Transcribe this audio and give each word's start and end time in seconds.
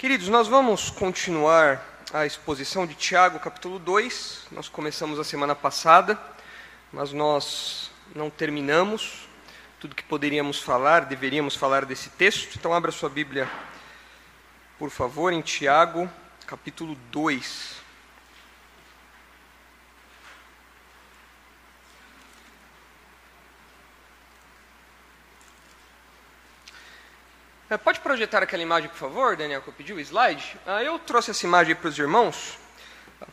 Queridos, 0.00 0.28
nós 0.28 0.48
vamos 0.48 0.88
continuar 0.88 1.84
a 2.10 2.24
exposição 2.24 2.86
de 2.86 2.94
Tiago, 2.94 3.38
capítulo 3.38 3.78
2. 3.78 4.46
Nós 4.50 4.66
começamos 4.66 5.18
a 5.18 5.24
semana 5.24 5.54
passada, 5.54 6.18
mas 6.90 7.12
nós 7.12 7.90
não 8.14 8.30
terminamos 8.30 9.28
tudo 9.78 9.94
que 9.94 10.02
poderíamos 10.02 10.58
falar, 10.58 11.04
deveríamos 11.04 11.54
falar 11.54 11.84
desse 11.84 12.08
texto. 12.08 12.56
Então, 12.56 12.72
abra 12.72 12.90
sua 12.90 13.10
Bíblia, 13.10 13.46
por 14.78 14.88
favor, 14.88 15.34
em 15.34 15.42
Tiago, 15.42 16.10
capítulo 16.46 16.96
2. 17.12 17.79
É, 27.70 27.78
pode 27.78 28.00
projetar 28.00 28.42
aquela 28.42 28.64
imagem, 28.64 28.90
por 28.90 28.98
favor, 28.98 29.36
Daniel, 29.36 29.62
que 29.62 29.68
eu 29.68 29.72
pedi, 29.72 29.92
o 29.92 30.00
slide? 30.00 30.58
Ah, 30.66 30.82
eu 30.82 30.98
trouxe 30.98 31.30
essa 31.30 31.46
imagem 31.46 31.76
para 31.76 31.88
os 31.88 31.96
irmãos, 31.96 32.58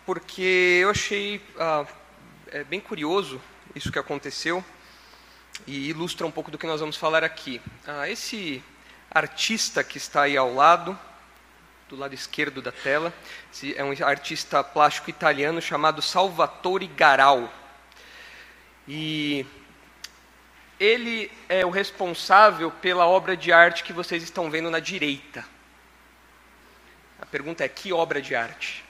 porque 0.06 0.78
eu 0.84 0.92
achei 0.92 1.42
ah, 1.58 1.88
é 2.52 2.64
bem 2.64 2.80
curioso 2.80 3.42
isso 3.74 3.92
que 3.92 3.98
aconteceu 3.98 4.64
e 5.66 5.90
ilustra 5.90 6.28
um 6.28 6.30
pouco 6.30 6.52
do 6.52 6.58
que 6.60 6.68
nós 6.68 6.80
vamos 6.80 6.96
falar 6.96 7.24
aqui. 7.24 7.60
Ah, 7.88 8.08
esse 8.08 8.64
artista 9.10 9.84
que 9.84 9.98
está 9.98 10.22
aí 10.22 10.38
ao 10.38 10.54
lado, 10.54 10.96
do 11.90 11.96
lado 11.96 12.14
esquerdo 12.14 12.62
da 12.62 12.72
tela, 12.72 13.12
é 13.76 13.84
um 13.84 13.92
artista 14.06 14.64
plástico 14.64 15.10
italiano 15.10 15.60
chamado 15.60 16.00
Salvatore 16.00 16.86
Garal. 16.86 17.52
E 18.88 19.48
ele 20.80 21.32
é 21.50 21.66
o 21.66 21.70
responsável 21.70 22.70
pela 22.70 23.08
obra 23.08 23.36
de 23.36 23.52
arte 23.52 23.84
que 23.84 23.94
vocês 23.94 24.22
estão 24.22 24.50
vendo 24.50 24.70
na 24.70 24.80
direita. 24.80 25.44
A 27.20 27.26
pergunta 27.26 27.64
é: 27.64 27.68
que 27.68 27.92
obra 27.92 28.22
de 28.22 28.36
arte? 28.36 28.86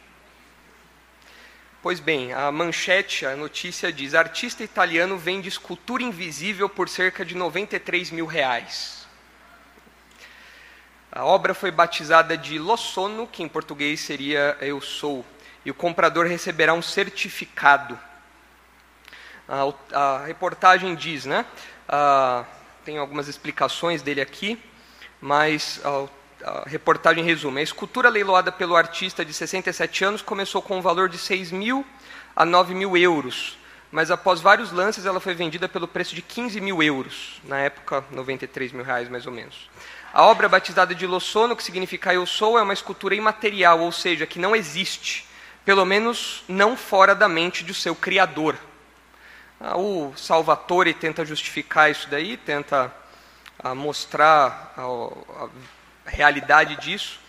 Pois 1.82 1.99
bem, 1.99 2.34
a 2.34 2.52
manchete, 2.52 3.26
a 3.26 3.35
notícia 3.35 3.91
diz: 3.91 4.13
artista 4.13 4.63
italiano 4.63 5.18
vende 5.18 5.48
escultura 5.48 6.04
invisível 6.04 6.68
por 6.68 6.90
cerca 6.90 7.24
de 7.24 7.35
93 7.35 8.12
mil 8.12 8.26
reais. 8.26 9.08
A 11.10 11.24
obra 11.24 11.54
foi 11.54 11.71
batizada 11.71 12.38
de 12.38 12.60
Lo 12.60 12.76
Sono, 12.76 13.26
que 13.26 13.41
em 13.41 13.48
português 13.48 14.02
seria 14.02 14.58
Eu 14.60 14.82
Sou, 14.82 15.26
e 15.63 15.71
o 15.71 15.74
comprador 15.74 16.27
receberá 16.27 16.74
um 16.74 16.82
certificado. 16.82 17.98
A, 19.48 19.74
a 19.93 20.26
reportagem 20.26 20.93
diz, 20.93 21.26
né? 21.26 21.46
Ah, 21.88 22.43
tem 22.84 22.98
algumas 22.98 23.27
explicações 23.27 24.02
dele 24.02 24.21
aqui, 24.21 24.60
mas 25.21 25.82
a, 25.84 26.07
a 26.43 26.63
reportagem 26.68 27.24
resume. 27.24 27.60
A 27.60 27.63
escultura 27.63 28.10
leiloada 28.10 28.52
pelo 28.52 28.76
artista 28.76 29.24
de 29.24 29.34
67 29.34 30.04
anos 30.04 30.21
começou 30.21 30.62
com 30.62 30.77
um 30.77 30.82
valor 30.82 31.10
de 31.10 31.18
6 31.18 31.52
mil 31.52 31.85
a 32.35 32.46
9 32.46 32.76
mil 32.76 32.96
euros, 32.96 33.58
mas 33.91 34.12
após 34.12 34.41
vários 34.41 34.71
lances 34.71 35.05
ela 35.05 35.20
foi 35.20 35.34
vendida 35.34 35.68
pelo 35.68 35.88
preço 35.88 36.13
de 36.13 36.21
15 36.21 36.62
mil 36.62 36.84
euros, 36.84 37.41
na 37.43 37.60
época 37.60 38.04
93 38.12 38.71
mil 38.71 38.84
reais 38.84 39.10
mais 39.10 39.26
ou 39.26 39.32
menos. 39.32 39.70
A 40.13 40.24
obra 40.24 40.48
batizada 40.48 40.96
de 40.96 41.05
Lo 41.05 41.20
Sono, 41.20 41.55
que 41.55 41.63
significa 41.63 42.13
Eu 42.13 42.26
Sou, 42.26 42.58
é 42.58 42.62
uma 42.62 42.74
escultura 42.74 43.15
imaterial, 43.15 43.80
ou 43.80 43.91
seja, 43.91 44.26
que 44.26 44.40
não 44.40 44.55
existe, 44.55 45.26
pelo 45.65 45.85
menos 45.85 46.43
não 46.48 46.77
fora 46.77 47.13
da 47.13 47.27
mente 47.27 47.63
do 47.63 47.74
seu 47.74 47.93
criador. 47.96 48.55
Ah, 49.60 49.76
o 49.76 50.13
Salvatore 50.16 50.94
tenta 50.94 51.26
justificar 51.26 51.90
isso 51.90 52.08
daí, 52.10 52.38
tenta 52.38 52.94
ah, 53.58 53.74
mostrar 53.74 54.72
a, 54.77 55.49
realidade 56.05 56.76
disso. 56.76 57.20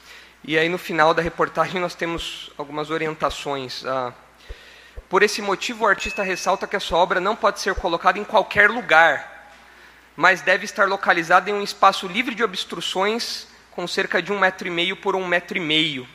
E 0.45 0.59
aí 0.59 0.69
no 0.69 0.77
final 0.77 1.15
da 1.15 1.23
reportagem 1.23 1.81
nós 1.81 1.95
temos 1.95 2.51
algumas 2.59 2.91
orientações. 2.91 3.83
Ah, 3.87 4.13
por 5.09 5.23
esse 5.23 5.41
motivo, 5.41 5.85
o 5.85 5.89
artista 5.89 6.23
ressalta 6.23 6.67
que 6.67 6.77
a 6.77 6.81
sua 6.81 6.99
obra 6.99 7.19
não 7.19 7.35
pode 7.35 7.61
ser 7.61 7.75
colocada 7.75 8.19
em 8.19 8.25
qualquer 8.25 8.69
lugar, 8.69 9.55
mas 10.15 10.43
deve 10.43 10.67
estar 10.67 10.87
localizada 10.87 11.49
em 11.49 11.55
um 11.55 11.63
espaço 11.63 12.07
livre 12.07 12.35
de 12.35 12.45
obstruções, 12.45 13.49
com 13.71 13.87
cerca 13.87 14.21
de 14.21 14.31
um 14.31 14.39
metro 14.39 14.69
e 14.69 14.71
meio 14.71 14.97
por 14.97 15.17
um 15.17 15.27
metro 15.27 15.57
e 15.57 15.61
meio. 15.61 16.07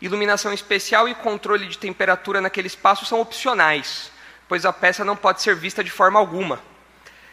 Iluminação 0.00 0.52
especial 0.52 1.08
e 1.08 1.14
controle 1.14 1.68
de 1.68 1.78
temperatura 1.78 2.40
naquele 2.40 2.66
espaço 2.66 3.06
são 3.06 3.20
opcionais 3.20 4.11
pois 4.52 4.66
a 4.66 4.72
peça 4.74 5.02
não 5.02 5.16
pode 5.16 5.40
ser 5.40 5.56
vista 5.56 5.82
de 5.82 5.90
forma 5.90 6.18
alguma. 6.18 6.60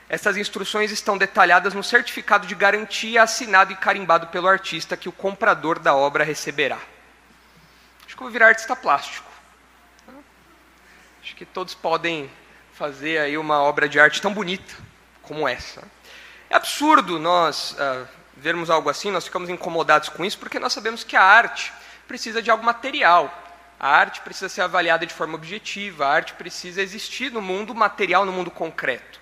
Essas 0.07 0.37
instruções 0.37 0.89
estão 0.89 1.17
detalhadas 1.17 1.73
no 1.73 1.83
certificado 1.83 2.47
de 2.47 2.55
garantia 2.55 3.21
assinado 3.21 3.73
e 3.73 3.75
carimbado 3.75 4.27
pelo 4.27 4.47
artista 4.47 4.95
que 4.95 5.09
o 5.09 5.11
comprador 5.11 5.79
da 5.79 5.93
obra 5.93 6.23
receberá. 6.23 6.77
Acho 8.05 8.15
que 8.15 8.23
eu 8.23 8.25
vou 8.25 8.29
virar 8.29 8.47
artista 8.47 8.73
plástico. 8.73 9.29
Acho 11.21 11.35
que 11.35 11.43
todos 11.43 11.75
podem 11.75 12.31
fazer 12.71 13.17
aí 13.17 13.37
uma 13.37 13.61
obra 13.63 13.89
de 13.89 13.99
arte 13.99 14.21
tão 14.21 14.33
bonita 14.33 14.73
como 15.21 15.45
essa. 15.45 15.83
É 16.49 16.55
absurdo 16.55 17.19
nós 17.19 17.73
uh, 17.73 18.07
vermos 18.37 18.69
algo 18.69 18.89
assim, 18.89 19.11
nós 19.11 19.25
ficamos 19.25 19.49
incomodados 19.49 20.07
com 20.07 20.23
isso, 20.23 20.39
porque 20.39 20.57
nós 20.57 20.71
sabemos 20.71 21.03
que 21.03 21.17
a 21.17 21.21
arte 21.21 21.73
precisa 22.07 22.41
de 22.41 22.49
algo 22.49 22.63
material, 22.63 23.48
a 23.79 23.87
arte 23.87 24.21
precisa 24.21 24.49
ser 24.49 24.61
avaliada 24.61 25.05
de 25.05 25.13
forma 25.13 25.35
objetiva, 25.35 26.05
a 26.05 26.09
arte 26.09 26.33
precisa 26.33 26.81
existir 26.81 27.31
no 27.31 27.41
mundo 27.41 27.73
material, 27.73 28.25
no 28.25 28.31
mundo 28.31 28.51
concreto. 28.51 29.19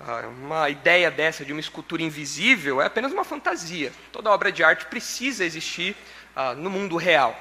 Ah, 0.00 0.24
uma 0.28 0.68
ideia 0.70 1.10
dessa 1.10 1.44
de 1.44 1.52
uma 1.52 1.60
escultura 1.60 2.02
invisível 2.02 2.80
é 2.80 2.86
apenas 2.86 3.12
uma 3.12 3.24
fantasia. 3.24 3.92
Toda 4.12 4.30
obra 4.30 4.50
de 4.50 4.64
arte 4.64 4.86
precisa 4.86 5.44
existir 5.44 5.94
ah, 6.34 6.54
no 6.54 6.70
mundo 6.70 6.96
real. 6.96 7.38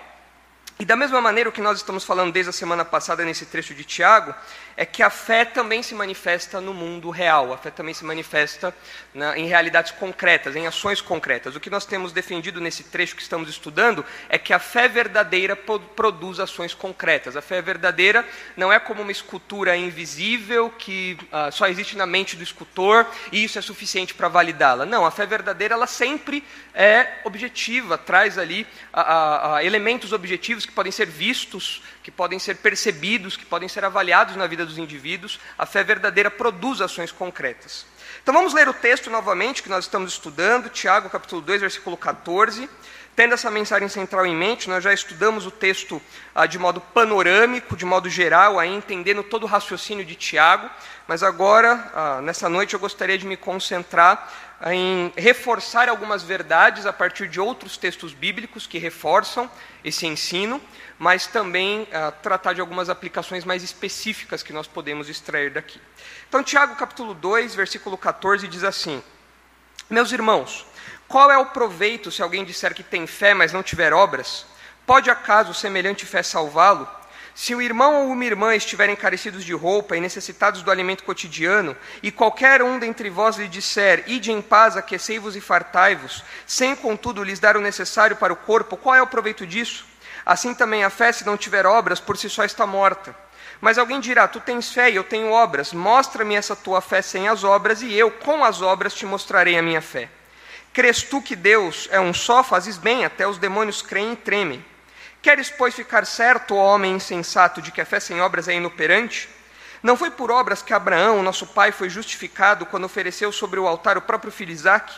E 0.78 0.84
da 0.84 0.98
mesma 0.98 1.22
maneira, 1.22 1.50
o 1.50 1.54
que 1.54 1.62
nós 1.62 1.78
estamos 1.78 2.04
falando 2.04 2.34
desde 2.34 2.50
a 2.50 2.54
semana 2.54 2.84
passada 2.84 3.24
nesse 3.24 3.46
trecho 3.46 3.74
de 3.74 3.86
Tiago, 3.86 4.36
é 4.76 4.86
que 4.86 5.02
a 5.02 5.10
fé 5.10 5.46
também 5.46 5.82
se 5.82 5.96
manifesta 5.96 6.60
no 6.60 6.74
mundo 6.74 7.10
real, 7.10 7.54
a 7.54 7.58
fé 7.58 7.72
também 7.72 7.94
se 7.94 8.04
manifesta 8.04 8.76
na, 9.14 9.38
em 9.38 9.48
realidades 9.48 9.92
concretas, 9.94 10.54
em 10.54 10.68
ações 10.68 11.00
concretas. 11.00 11.56
O 11.56 11.62
que 11.62 11.70
nós 11.70 11.86
temos 11.86 12.12
defendido 12.12 12.60
nesse 12.60 12.84
trecho 12.84 13.16
que 13.16 13.22
estamos 13.22 13.48
estudando 13.48 14.04
é 14.28 14.38
que 14.38 14.52
a 14.52 14.60
fé 14.60 14.90
verdadeira 14.90 15.56
produz 15.56 16.42
ações 16.42 16.74
concretas. 16.74 17.38
A 17.38 17.42
fé 17.42 17.62
verdadeira 17.62 18.28
não 18.58 18.72
é 18.72 18.78
como 18.78 19.02
uma 19.02 19.14
escultura 19.14 19.78
invisível 19.78 20.70
que 20.70 21.18
uh, 21.32 21.54
só 21.54 21.68
existe 21.68 21.96
na 21.96 22.06
mente 22.06 22.36
do 22.36 22.44
escultor 22.44 23.08
e 23.32 23.46
isso 23.46 23.58
é 23.58 23.62
suficiente 23.62 24.14
para 24.14 24.28
validá-la. 24.28 24.86
Não, 24.86 25.06
a 25.06 25.12
fé 25.12 25.26
verdadeira 25.26 25.74
ela 25.74 25.88
sempre 25.88 26.44
é 26.74 27.20
objetiva, 27.24 27.98
traz 27.98 28.38
ali 28.38 28.68
elementos 29.62 30.12
objetivos 30.12 30.65
que 30.66 30.72
podem 30.72 30.92
ser 30.92 31.06
vistos, 31.06 31.82
que 32.04 32.12
podem 32.12 32.40
ser 32.40 32.58
percebidos, 32.58 33.38
que 33.38 33.46
podem 33.46 33.70
ser 33.70 33.86
avaliados 33.86 34.36
na 34.36 34.48
vida 34.48 34.66
dos 34.66 34.78
indivíduos. 34.78 35.40
A 35.58 35.66
fé 35.66 35.84
verdadeira 35.84 36.30
produz 36.30 36.82
ações 36.82 37.12
concretas. 37.12 37.86
Então 38.22 38.34
vamos 38.34 38.54
ler 38.54 38.68
o 38.68 38.74
texto 38.74 39.10
novamente 39.10 39.62
que 39.62 39.70
nós 39.70 39.86
estamos 39.86 40.14
estudando, 40.14 40.70
Tiago 40.70 41.10
capítulo 41.10 41.42
2, 41.42 41.62
versículo 41.62 41.96
14. 41.96 42.70
Tendo 43.16 43.34
essa 43.34 43.50
mensagem 43.50 43.88
central 43.88 44.26
em 44.26 44.36
mente, 44.36 44.70
nós 44.70 44.84
já 44.84 44.92
estudamos 44.92 45.46
o 45.46 45.52
texto 45.52 46.02
ah, 46.34 46.46
de 46.46 46.60
modo 46.60 46.82
panorâmico, 46.82 47.78
de 47.78 47.86
modo 47.86 48.10
geral, 48.10 48.60
aí, 48.60 48.70
entendendo 48.70 49.24
todo 49.24 49.44
o 49.44 49.48
raciocínio 49.48 50.04
de 50.04 50.16
Tiago, 50.16 50.70
mas 51.08 51.24
agora, 51.24 51.92
ah, 51.96 52.22
nessa 52.22 52.50
noite, 52.50 52.74
eu 52.74 52.80
gostaria 52.80 53.18
de 53.18 53.26
me 53.26 53.38
concentrar 53.38 54.30
em 54.72 55.12
reforçar 55.18 55.90
algumas 55.90 56.24
verdades 56.24 56.86
a 56.86 56.94
partir 56.94 57.28
de 57.28 57.40
outros 57.40 57.78
textos 57.78 58.14
bíblicos 58.14 58.66
que 58.66 58.78
reforçam 58.78 59.50
esse 59.84 60.08
ensino, 60.08 60.62
mas 60.98 61.28
também 61.28 61.88
ah, 61.92 62.12
tratar 62.12 62.54
de 62.54 62.62
algumas 62.62 62.90
aplicações 62.90 63.44
mais 63.44 63.64
específicas 63.64 64.42
que 64.42 64.54
nós 64.54 64.68
podemos 64.68 65.10
extrair 65.10 65.52
daqui. 65.52 65.82
Então, 66.28 66.42
Tiago 66.42 66.76
capítulo 66.76 67.14
2, 67.14 67.54
versículo 67.54 67.98
14 67.98 68.48
diz 68.48 68.64
assim: 68.64 69.04
Meus 69.90 70.12
irmãos, 70.12 70.66
qual 71.08 71.30
é 71.30 71.38
o 71.38 71.48
proveito 71.48 72.12
se 72.12 72.22
alguém 72.22 72.46
disser 72.46 72.74
que 72.74 72.84
tem 72.84 73.06
fé, 73.06 73.34
mas 73.34 73.52
não 73.52 73.62
tiver 73.62 73.94
obras? 73.94 74.46
Pode 74.86 75.10
acaso 75.10 75.54
semelhante 75.54 76.06
fé 76.06 76.24
salvá-lo? 76.24 76.90
Se 77.36 77.54
o 77.54 77.62
irmão 77.62 77.96
ou 77.96 78.12
uma 78.12 78.24
irmã 78.24 78.56
estiverem 78.56 78.96
carecidos 78.96 79.44
de 79.44 79.54
roupa 79.54 79.98
e 79.98 80.00
necessitados 80.00 80.64
do 80.64 80.72
alimento 80.72 81.04
cotidiano, 81.04 81.76
e 82.02 82.10
qualquer 82.10 82.64
um 82.64 82.80
dentre 82.80 83.10
vós 83.10 83.36
lhe 83.36 83.50
disser, 83.50 84.06
ide 84.08 84.32
em 84.32 84.42
paz, 84.42 84.78
aquecei-vos 84.78 85.36
e 85.36 85.42
fartai-vos, 85.42 86.24
sem 86.48 86.74
contudo 86.78 87.22
lhes 87.22 87.38
dar 87.38 87.58
o 87.58 87.62
necessário 87.62 88.16
para 88.16 88.32
o 88.32 88.38
corpo, 88.38 88.78
qual 88.78 88.96
é 88.96 89.02
o 89.02 89.08
proveito 89.08 89.46
disso? 89.46 89.86
Assim 90.26 90.54
também 90.54 90.86
a 90.86 90.90
fé, 90.90 91.12
se 91.12 91.26
não 91.26 91.36
tiver 91.36 91.66
obras, 91.66 92.00
por 92.00 92.16
si 92.16 92.30
só 92.30 92.46
está 92.46 92.66
morta. 92.66 93.14
Mas 93.60 93.78
alguém 93.78 94.00
dirá: 94.00 94.30
Tu 94.30 94.40
tens 94.40 94.72
fé 94.72 94.90
e 94.90 94.96
eu 94.96 95.04
tenho 95.04 95.30
obras, 95.32 95.74
mostra-me 95.74 96.36
essa 96.36 96.56
tua 96.56 96.80
fé 96.80 97.02
sem 97.02 97.28
as 97.28 97.44
obras, 97.44 97.82
e 97.82 97.94
eu, 97.94 98.10
com 98.12 98.46
as 98.46 98.62
obras, 98.62 98.94
te 98.94 99.06
mostrarei 99.06 99.58
a 99.58 99.62
minha 99.62 99.82
fé. 99.82 100.10
Crês 100.72 101.04
tu 101.04 101.22
que 101.22 101.36
Deus 101.36 101.90
é 101.92 102.00
um 102.00 102.14
só, 102.14 102.44
fazes 102.44 102.78
bem, 102.78 103.04
até 103.04 103.28
os 103.28 103.38
demônios 103.38 103.82
creem 103.82 104.14
e 104.14 104.16
tremem. 104.16 104.64
Queres, 105.26 105.50
pois, 105.50 105.74
ficar 105.74 106.06
certo, 106.06 106.54
homem 106.54 106.94
insensato, 106.94 107.60
de 107.60 107.72
que 107.72 107.82
a 107.82 107.86
fé 107.86 108.00
sem 108.00 108.22
obras 108.22 108.48
é 108.48 108.54
inoperante? 108.54 109.28
Não 109.82 109.98
foi 109.98 110.12
por 110.12 110.30
obras 110.30 110.62
que 110.62 110.72
Abraão, 110.72 111.24
nosso 111.24 111.48
pai, 111.48 111.72
foi 111.72 111.90
justificado 111.90 112.64
quando 112.68 112.84
ofereceu 112.84 113.32
sobre 113.32 113.60
o 113.60 113.68
altar 113.68 113.98
o 113.98 114.04
próprio 114.04 114.32
filho 114.32 114.52
Isaque? 114.52 114.94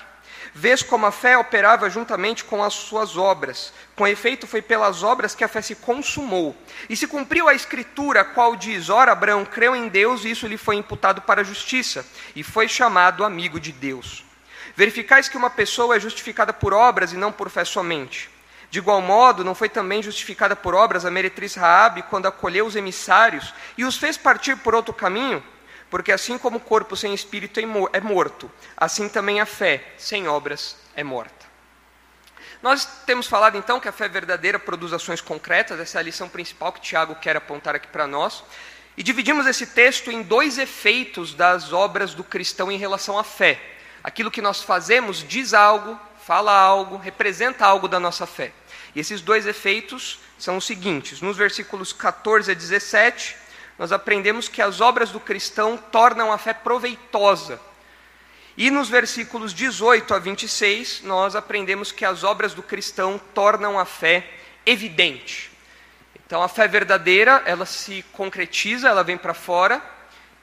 vês 0.54 0.84
como 0.84 1.06
a 1.06 1.14
fé 1.14 1.38
operava 1.38 1.90
juntamente 1.90 2.44
com 2.44 2.62
as 2.62 2.74
suas 2.74 3.16
obras. 3.16 3.72
Com 3.96 4.06
efeito, 4.06 4.46
foi 4.46 4.62
pelas 4.62 5.02
obras 5.02 5.34
que 5.34 5.46
a 5.46 5.48
fé 5.48 5.62
se 5.62 5.76
consumou. 5.76 6.54
E 6.90 6.98
se 6.98 7.08
cumpriu 7.08 7.48
a 7.48 7.56
escritura, 7.56 8.26
qual 8.26 8.54
diz: 8.58 8.90
Ora, 8.90 9.14
Abraão 9.14 9.46
creu 9.46 9.74
em 9.78 9.88
Deus 9.88 10.26
e 10.26 10.32
isso 10.32 10.46
lhe 10.46 10.58
foi 10.58 10.76
imputado 10.76 11.22
para 11.22 11.40
a 11.40 11.46
justiça, 11.46 12.06
e 12.36 12.44
foi 12.44 12.68
chamado 12.68 13.24
amigo 13.24 13.62
de 13.62 13.72
Deus. 13.72 14.26
Verificais 14.76 15.30
que 15.30 15.38
uma 15.38 15.50
pessoa 15.50 15.96
é 15.96 16.00
justificada 16.02 16.52
por 16.52 16.74
obras 16.74 17.14
e 17.14 17.18
não 17.18 17.32
por 17.32 17.50
fé 17.50 17.64
somente. 17.64 18.36
De 18.70 18.80
igual 18.80 19.02
modo, 19.02 19.44
não 19.44 19.56
foi 19.56 19.70
também 19.70 20.04
justificada 20.04 20.56
por 20.56 20.76
obras 20.76 21.06
a 21.06 21.12
meretriz 21.12 21.56
Raabe 21.56 22.04
quando 22.04 22.28
acolheu 22.28 22.66
os 22.66 22.76
emissários 22.76 23.54
e 23.78 23.86
os 23.86 23.98
fez 23.98 24.18
partir 24.18 24.58
por 24.58 24.76
outro 24.76 24.94
caminho? 24.94 25.44
Porque 25.90 26.12
assim 26.12 26.38
como 26.38 26.58
o 26.58 26.62
corpo 26.62 26.96
sem 26.96 27.14
espírito 27.14 27.60
é 27.94 28.02
morto, 28.02 28.52
assim 28.76 29.08
também 29.08 29.40
a 29.40 29.46
fé 29.46 29.94
sem 29.98 30.28
obras 30.28 30.76
é 30.96 31.04
morta. 31.04 31.48
Nós 32.62 32.86
temos 33.06 33.28
falado 33.28 33.56
então 33.58 33.80
que 33.80 33.88
a 33.88 33.92
fé 33.92 34.10
verdadeira 34.10 34.60
produz 34.60 34.92
ações 34.92 35.22
concretas, 35.22 35.80
essa 35.80 36.00
é 36.00 36.02
a 36.02 36.04
lição 36.04 36.28
principal 36.28 36.74
que 36.74 36.82
Tiago 36.82 37.16
quer 37.16 37.38
apontar 37.38 37.76
aqui 37.76 37.88
para 37.88 38.08
nós. 38.08 38.44
E 38.98 39.04
dividimos 39.04 39.46
esse 39.46 39.68
texto 39.68 40.12
em 40.12 40.24
dois 40.24 40.58
efeitos 40.58 41.34
das 41.34 41.72
obras 41.72 42.16
do 42.16 42.24
cristão 42.24 42.72
em 42.72 42.78
relação 42.78 43.18
à 43.18 43.24
fé. 43.24 43.62
Aquilo 44.04 44.32
que 44.32 44.42
nós 44.42 44.64
fazemos 44.64 45.24
diz 45.24 45.54
algo, 45.54 46.00
fala 46.28 46.52
algo, 46.52 46.98
representa 46.98 47.66
algo 47.66 47.88
da 47.88 48.02
nossa 48.02 48.28
fé. 48.28 48.52
E 48.94 49.00
esses 49.00 49.22
dois 49.22 49.48
efeitos 49.48 50.20
são 50.38 50.58
os 50.58 50.66
seguintes: 50.66 51.22
nos 51.22 51.38
versículos 51.38 51.94
14 51.94 52.52
a 52.52 52.54
17, 52.54 53.38
nós 53.80 53.94
aprendemos 53.94 54.50
que 54.50 54.62
as 54.62 54.82
obras 54.82 55.10
do 55.10 55.22
cristão 55.22 55.78
tornam 55.78 56.30
a 56.30 56.38
fé 56.38 56.54
proveitosa. 56.54 57.58
E 58.58 58.70
nos 58.70 58.90
versículos 58.90 59.54
18 59.54 60.14
a 60.14 60.20
26, 60.20 61.04
nós 61.04 61.34
aprendemos 61.34 61.94
que 61.94 62.04
as 62.04 62.26
obras 62.26 62.54
do 62.54 62.62
cristão 62.62 63.22
tornam 63.34 63.80
a 63.80 63.86
fé 63.86 64.30
evidente. 64.66 65.50
Então, 66.26 66.44
a 66.44 66.50
fé 66.50 66.68
verdadeira, 66.68 67.42
ela 67.46 67.66
se 67.66 68.04
concretiza, 68.12 68.90
ela 68.90 69.04
vem 69.04 69.18
para 69.18 69.34
fora, 69.34 69.82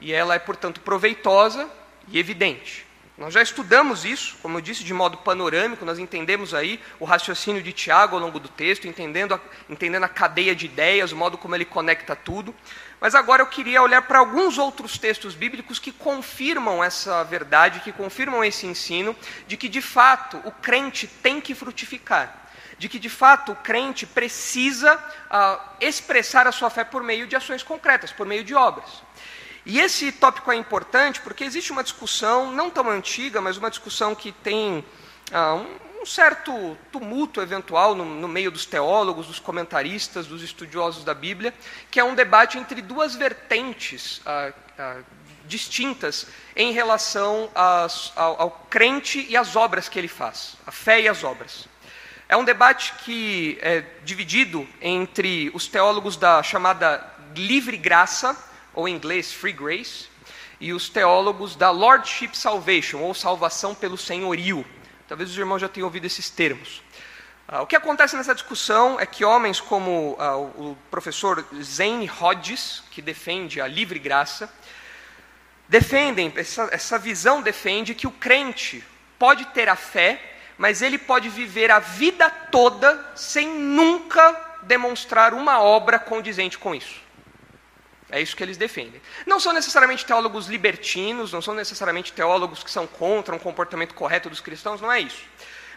e 0.01 0.11
ela 0.11 0.33
é, 0.33 0.39
portanto, 0.39 0.81
proveitosa 0.81 1.69
e 2.07 2.17
evidente. 2.17 2.84
Nós 3.17 3.33
já 3.33 3.41
estudamos 3.41 4.03
isso, 4.03 4.35
como 4.41 4.57
eu 4.57 4.61
disse, 4.61 4.83
de 4.83 4.93
modo 4.93 5.17
panorâmico, 5.19 5.85
nós 5.85 5.97
entendemos 5.97 6.53
aí 6.53 6.81
o 6.99 7.05
raciocínio 7.05 7.63
de 7.63 7.71
Tiago 7.71 8.17
ao 8.17 8.21
longo 8.21 8.41
do 8.41 8.49
texto, 8.49 8.89
entendendo 8.89 9.33
a, 9.33 9.39
entendendo 9.69 10.03
a 10.03 10.09
cadeia 10.09 10.53
de 10.53 10.65
ideias, 10.65 11.13
o 11.13 11.15
modo 11.15 11.37
como 11.37 11.55
ele 11.55 11.63
conecta 11.63 12.13
tudo. 12.13 12.53
Mas 12.99 13.15
agora 13.15 13.41
eu 13.41 13.47
queria 13.47 13.81
olhar 13.81 14.01
para 14.01 14.19
alguns 14.19 14.57
outros 14.57 14.97
textos 14.97 15.33
bíblicos 15.33 15.79
que 15.79 15.93
confirmam 15.93 16.83
essa 16.83 17.23
verdade, 17.23 17.79
que 17.79 17.93
confirmam 17.93 18.43
esse 18.43 18.67
ensino, 18.67 19.15
de 19.47 19.55
que 19.55 19.69
de 19.69 19.81
fato 19.81 20.41
o 20.43 20.51
crente 20.51 21.07
tem 21.07 21.39
que 21.39 21.55
frutificar 21.55 22.41
de 22.77 22.89
que 22.89 22.99
de 22.99 23.09
fato 23.09 23.53
o 23.53 23.55
crente 23.55 24.05
precisa 24.05 24.95
uh, 24.95 25.61
expressar 25.79 26.45
a 26.45 26.51
sua 26.51 26.69
fé 26.69 26.83
por 26.83 27.01
meio 27.01 27.25
de 27.25 27.33
ações 27.33 27.63
concretas, 27.63 28.11
por 28.11 28.27
meio 28.27 28.43
de 28.43 28.53
obras. 28.53 29.04
E 29.65 29.79
esse 29.79 30.11
tópico 30.11 30.51
é 30.51 30.55
importante 30.55 31.19
porque 31.21 31.43
existe 31.43 31.71
uma 31.71 31.83
discussão, 31.83 32.51
não 32.51 32.69
tão 32.69 32.87
antiga, 32.89 33.41
mas 33.41 33.57
uma 33.57 33.69
discussão 33.69 34.13
que 34.13 34.31
tem 34.31 34.85
ah, 35.31 35.55
um, 35.55 36.01
um, 36.01 36.05
certo 36.05 36.77
tumulto 36.91 37.41
eventual 37.41 37.95
no, 37.95 38.05
no, 38.05 38.27
meio 38.27 38.51
dos 38.51 38.65
teólogos, 38.67 39.25
dos 39.25 39.39
comentaristas, 39.39 40.27
dos 40.27 40.43
estudiosos 40.43 41.03
da 41.03 41.15
Bíblia, 41.15 41.51
que 41.89 41.99
é 41.99 42.03
um 42.03 42.13
debate 42.13 42.59
entre 42.59 42.79
duas 42.79 43.15
vertentes 43.15 44.21
ah, 44.23 44.53
ah, 44.77 44.97
distintas 45.47 46.27
em 46.55 46.71
relação 46.71 47.49
às, 47.55 48.13
ao, 48.15 48.41
ao 48.41 48.51
crente 48.69 49.25
e 49.27 49.35
às 49.35 49.55
obras 49.55 49.89
que 49.89 49.97
ele 49.97 50.07
faz, 50.07 50.57
a 50.67 50.71
fé 50.71 51.01
e 51.01 51.07
as 51.07 51.23
obras. 51.23 51.67
É 52.29 52.37
um 52.37 52.43
debate 52.43 52.93
que 53.03 53.57
é 53.61 53.83
dividido 54.03 54.67
entre 54.79 55.51
os 55.53 55.67
teólogos 55.67 56.17
da 56.17 56.41
chamada 56.43 57.03
livre 57.35 57.77
graça, 57.77 58.35
ou 58.75 58.87
em 58.87 58.95
inglês 58.95 59.33
Free 59.33 59.53
Grace, 59.53 60.07
e 60.59 60.73
os 60.73 60.89
teólogos 60.89 61.55
da 61.55 61.69
Lordship 61.69 62.35
Salvation, 62.37 62.99
ou 62.99 63.13
salvação 63.13 63.73
pelo 63.73 63.97
senhorio. 63.97 64.65
Talvez 65.07 65.29
os 65.29 65.37
irmãos 65.37 65.59
já 65.59 65.67
tenham 65.69 65.85
ouvido 65.85 66.05
esses 66.05 66.29
termos. 66.29 66.81
Ah, 67.47 67.61
o 67.61 67.67
que 67.67 67.75
acontece 67.75 68.15
nessa 68.15 68.33
discussão 68.33 68.99
é 68.99 69.05
que 69.05 69.23
homens 69.23 69.61
como 69.61 70.15
ah, 70.19 70.35
o 70.37 70.75
professor 70.89 71.45
Zane 71.61 72.09
Hodges, 72.09 72.83
que 72.89 73.01
defende 73.01 73.61
a 73.61 73.67
livre 73.67 73.99
graça, 73.99 74.51
defendem, 75.69 76.33
essa, 76.35 76.69
essa 76.71 76.97
visão 76.97 77.41
defende 77.41 77.93
que 77.93 78.07
o 78.07 78.11
crente 78.11 78.83
pode 79.19 79.45
ter 79.47 79.69
a 79.69 79.75
fé, 79.75 80.19
mas 80.57 80.81
ele 80.81 80.97
pode 80.97 81.29
viver 81.29 81.69
a 81.69 81.79
vida 81.79 82.29
toda 82.29 83.11
sem 83.15 83.47
nunca 83.47 84.57
demonstrar 84.63 85.33
uma 85.33 85.61
obra 85.61 85.99
condizente 85.99 86.57
com 86.57 86.73
isso. 86.73 87.04
É 88.15 88.21
isso 88.21 88.33
que 88.33 88.41
eles 88.41 88.55
defendem. 88.55 89.01
Não 89.25 89.41
são 89.41 89.51
necessariamente 89.51 90.05
teólogos 90.05 90.47
libertinos, 90.47 91.33
não 91.33 91.41
são 91.41 91.53
necessariamente 91.53 92.13
teólogos 92.13 92.63
que 92.63 92.71
são 92.71 92.87
contra 92.87 93.35
um 93.35 93.37
comportamento 93.37 93.93
correto 93.93 94.29
dos 94.29 94.39
cristãos, 94.39 94.79
não 94.79 94.89
é 94.89 95.01
isso. 95.01 95.23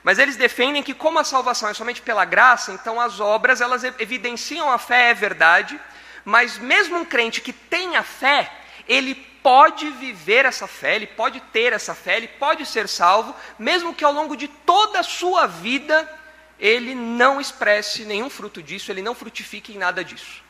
Mas 0.05 0.21
eles 0.21 0.37
defendem 0.37 0.81
que 0.81 0.95
como 0.95 1.19
a 1.19 1.25
salvação 1.25 1.69
é 1.69 1.75
somente 1.75 2.01
pela 2.01 2.25
graça, 2.25 2.71
então 2.71 3.01
as 3.01 3.19
obras 3.19 3.61
elas 3.61 3.83
evidenciam 3.83 4.71
a 4.71 4.79
fé 4.79 5.11
é 5.11 5.15
verdade, 5.15 5.81
mas 6.25 6.59
mesmo 6.59 6.99
um 6.99 7.05
crente 7.05 7.41
que 7.41 7.53
tem 7.53 7.97
a 7.97 8.05
fé, 8.05 8.53
ele 8.87 9.17
pode 9.43 9.91
viver 9.91 10.45
essa 10.45 10.69
fé, 10.69 10.95
ele 10.95 11.09
pode 11.09 11.41
ter 11.41 11.73
essa 11.73 11.93
fé, 11.93 12.19
ele 12.19 12.29
pode 12.29 12.65
ser 12.67 12.87
salvo, 12.87 13.35
mesmo 13.59 13.93
que 13.93 14.05
ao 14.05 14.13
longo 14.13 14.37
de 14.37 14.47
toda 14.47 15.01
a 15.01 15.03
sua 15.03 15.49
vida 15.49 16.09
ele 16.57 16.95
não 16.95 17.41
expresse 17.41 18.05
nenhum 18.05 18.31
fruto 18.31 18.63
disso, 18.63 18.93
ele 18.93 19.03
não 19.03 19.13
frutifique 19.17 19.73
em 19.73 19.79
nada 19.79 20.05
disso. 20.05 20.47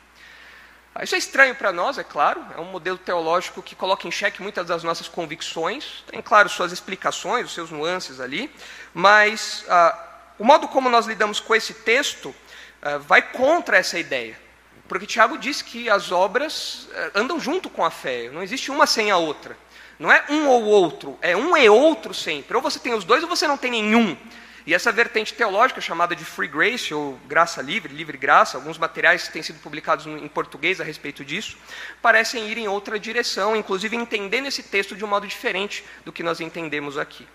Isso 1.01 1.15
é 1.15 1.17
estranho 1.17 1.55
para 1.55 1.71
nós, 1.71 1.97
é 1.97 2.03
claro, 2.03 2.43
é 2.57 2.59
um 2.59 2.65
modelo 2.65 2.97
teológico 2.97 3.61
que 3.61 3.75
coloca 3.75 4.07
em 4.07 4.11
xeque 4.11 4.41
muitas 4.41 4.67
das 4.67 4.83
nossas 4.83 5.07
convicções, 5.07 6.03
tem, 6.07 6.21
claro, 6.21 6.49
suas 6.49 6.71
explicações, 6.71 7.45
os 7.45 7.53
seus 7.53 7.71
nuances 7.71 8.19
ali, 8.19 8.51
mas 8.93 9.63
ah, 9.69 9.97
o 10.37 10.43
modo 10.43 10.67
como 10.67 10.89
nós 10.89 11.05
lidamos 11.05 11.39
com 11.39 11.55
esse 11.55 11.73
texto 11.73 12.35
ah, 12.81 12.97
vai 12.97 13.21
contra 13.21 13.77
essa 13.77 13.97
ideia. 13.97 14.37
Porque 14.89 15.05
Tiago 15.05 15.37
diz 15.37 15.61
que 15.61 15.89
as 15.89 16.11
obras 16.11 16.89
ah, 16.93 17.11
andam 17.15 17.39
junto 17.39 17.69
com 17.69 17.85
a 17.85 17.91
fé, 17.91 18.29
não 18.29 18.43
existe 18.43 18.71
uma 18.71 18.85
sem 18.85 19.11
a 19.11 19.17
outra. 19.17 19.55
Não 19.99 20.11
é 20.11 20.23
um 20.29 20.47
ou 20.47 20.63
outro, 20.63 21.19
é 21.21 21.35
um 21.35 21.55
e 21.55 21.69
outro 21.69 22.13
sempre. 22.13 22.55
Ou 22.55 22.63
você 22.63 22.79
tem 22.79 22.93
os 22.93 23.03
dois 23.03 23.21
ou 23.21 23.29
você 23.29 23.45
não 23.45 23.57
tem 23.57 23.69
nenhum. 23.69 24.17
E 24.65 24.73
essa 24.73 24.91
vertente 24.91 25.33
teológica, 25.33 25.81
chamada 25.81 26.15
de 26.15 26.25
free 26.25 26.47
grace, 26.47 26.93
ou 26.93 27.19
graça 27.27 27.61
livre, 27.61 27.93
livre 27.93 28.17
graça, 28.17 28.57
alguns 28.57 28.77
materiais 28.77 29.27
que 29.27 29.33
têm 29.33 29.43
sido 29.43 29.59
publicados 29.59 30.05
em 30.05 30.27
português 30.27 30.81
a 30.81 30.83
respeito 30.83 31.23
disso, 31.23 31.57
parecem 32.01 32.47
ir 32.49 32.57
em 32.57 32.67
outra 32.67 32.99
direção, 32.99 33.55
inclusive 33.55 33.95
entendendo 33.95 34.47
esse 34.47 34.63
texto 34.63 34.95
de 34.95 35.03
um 35.03 35.07
modo 35.07 35.27
diferente 35.27 35.83
do 36.03 36.11
que 36.11 36.23
nós 36.23 36.39
entendemos 36.39 36.97
aqui. 36.97 37.27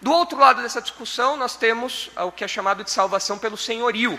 Do 0.00 0.12
outro 0.12 0.38
lado 0.38 0.62
dessa 0.62 0.82
discussão, 0.82 1.36
nós 1.36 1.56
temos 1.56 2.10
o 2.16 2.30
que 2.30 2.44
é 2.44 2.48
chamado 2.48 2.84
de 2.84 2.90
salvação 2.90 3.38
pelo 3.38 3.56
senhorio, 3.56 4.18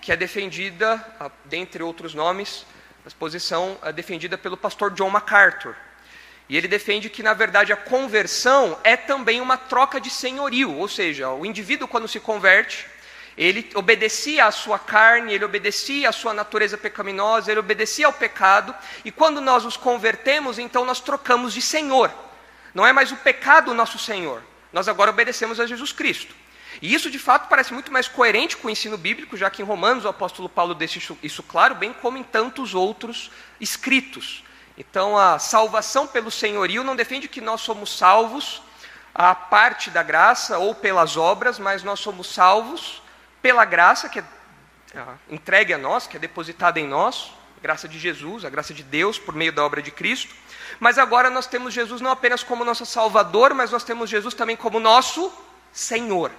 que 0.00 0.12
é 0.12 0.16
defendida, 0.16 1.04
dentre 1.44 1.82
outros 1.82 2.14
nomes, 2.14 2.64
a 3.04 3.10
posição 3.18 3.76
é 3.82 3.92
defendida 3.92 4.38
pelo 4.38 4.56
pastor 4.56 4.92
John 4.92 5.10
MacArthur, 5.10 5.74
e 6.52 6.56
ele 6.58 6.68
defende 6.68 7.08
que, 7.08 7.22
na 7.22 7.32
verdade, 7.32 7.72
a 7.72 7.76
conversão 7.76 8.78
é 8.84 8.94
também 8.94 9.40
uma 9.40 9.56
troca 9.56 9.98
de 9.98 10.10
senhorio, 10.10 10.76
ou 10.76 10.86
seja, 10.86 11.30
o 11.30 11.46
indivíduo, 11.46 11.88
quando 11.88 12.06
se 12.06 12.20
converte, 12.20 12.86
ele 13.38 13.70
obedecia 13.74 14.44
à 14.44 14.50
sua 14.50 14.78
carne, 14.78 15.32
ele 15.32 15.46
obedecia 15.46 16.10
à 16.10 16.12
sua 16.12 16.34
natureza 16.34 16.76
pecaminosa, 16.76 17.50
ele 17.50 17.58
obedecia 17.58 18.04
ao 18.04 18.12
pecado, 18.12 18.74
e 19.02 19.10
quando 19.10 19.40
nós 19.40 19.64
nos 19.64 19.78
convertemos, 19.78 20.58
então 20.58 20.84
nós 20.84 21.00
trocamos 21.00 21.54
de 21.54 21.62
Senhor. 21.62 22.12
Não 22.74 22.86
é 22.86 22.92
mais 22.92 23.10
o 23.10 23.16
pecado 23.16 23.70
o 23.70 23.74
nosso 23.74 23.98
Senhor, 23.98 24.42
nós 24.74 24.88
agora 24.88 25.10
obedecemos 25.10 25.58
a 25.58 25.64
Jesus 25.64 25.90
Cristo. 25.90 26.34
E 26.82 26.92
isso, 26.92 27.10
de 27.10 27.18
fato, 27.18 27.48
parece 27.48 27.72
muito 27.72 27.90
mais 27.90 28.08
coerente 28.08 28.58
com 28.58 28.68
o 28.68 28.70
ensino 28.70 28.98
bíblico, 28.98 29.38
já 29.38 29.48
que 29.48 29.62
em 29.62 29.64
Romanos 29.64 30.04
o 30.04 30.08
apóstolo 30.08 30.50
Paulo 30.50 30.74
deixa 30.74 30.98
isso, 30.98 31.18
isso 31.22 31.42
claro, 31.42 31.74
bem 31.76 31.94
como 31.94 32.18
em 32.18 32.22
tantos 32.22 32.74
outros 32.74 33.30
escritos. 33.58 34.44
Então, 34.76 35.18
a 35.18 35.38
salvação 35.38 36.06
pelo 36.06 36.30
senhorio 36.30 36.82
não 36.82 36.96
defende 36.96 37.28
que 37.28 37.40
nós 37.40 37.60
somos 37.60 37.96
salvos 37.96 38.62
a 39.14 39.34
parte 39.34 39.90
da 39.90 40.02
graça 40.02 40.58
ou 40.58 40.74
pelas 40.74 41.16
obras, 41.16 41.58
mas 41.58 41.82
nós 41.82 42.00
somos 42.00 42.32
salvos 42.32 43.02
pela 43.42 43.64
graça 43.64 44.08
que 44.08 44.20
é 44.20 44.24
entregue 45.30 45.72
a 45.72 45.78
nós, 45.78 46.06
que 46.06 46.16
é 46.16 46.20
depositada 46.20 46.78
em 46.78 46.86
nós, 46.86 47.32
graça 47.62 47.88
de 47.88 47.98
Jesus, 47.98 48.44
a 48.44 48.50
graça 48.50 48.74
de 48.74 48.82
Deus 48.82 49.18
por 49.18 49.34
meio 49.34 49.52
da 49.52 49.64
obra 49.64 49.80
de 49.80 49.90
Cristo. 49.90 50.34
Mas 50.80 50.98
agora 50.98 51.30
nós 51.30 51.46
temos 51.46 51.72
Jesus 51.72 52.00
não 52.00 52.10
apenas 52.10 52.42
como 52.42 52.64
nosso 52.64 52.84
Salvador, 52.84 53.54
mas 53.54 53.70
nós 53.70 53.84
temos 53.84 54.10
Jesus 54.10 54.34
também 54.34 54.56
como 54.56 54.80
nosso 54.80 55.32
Senhor. 55.72 56.30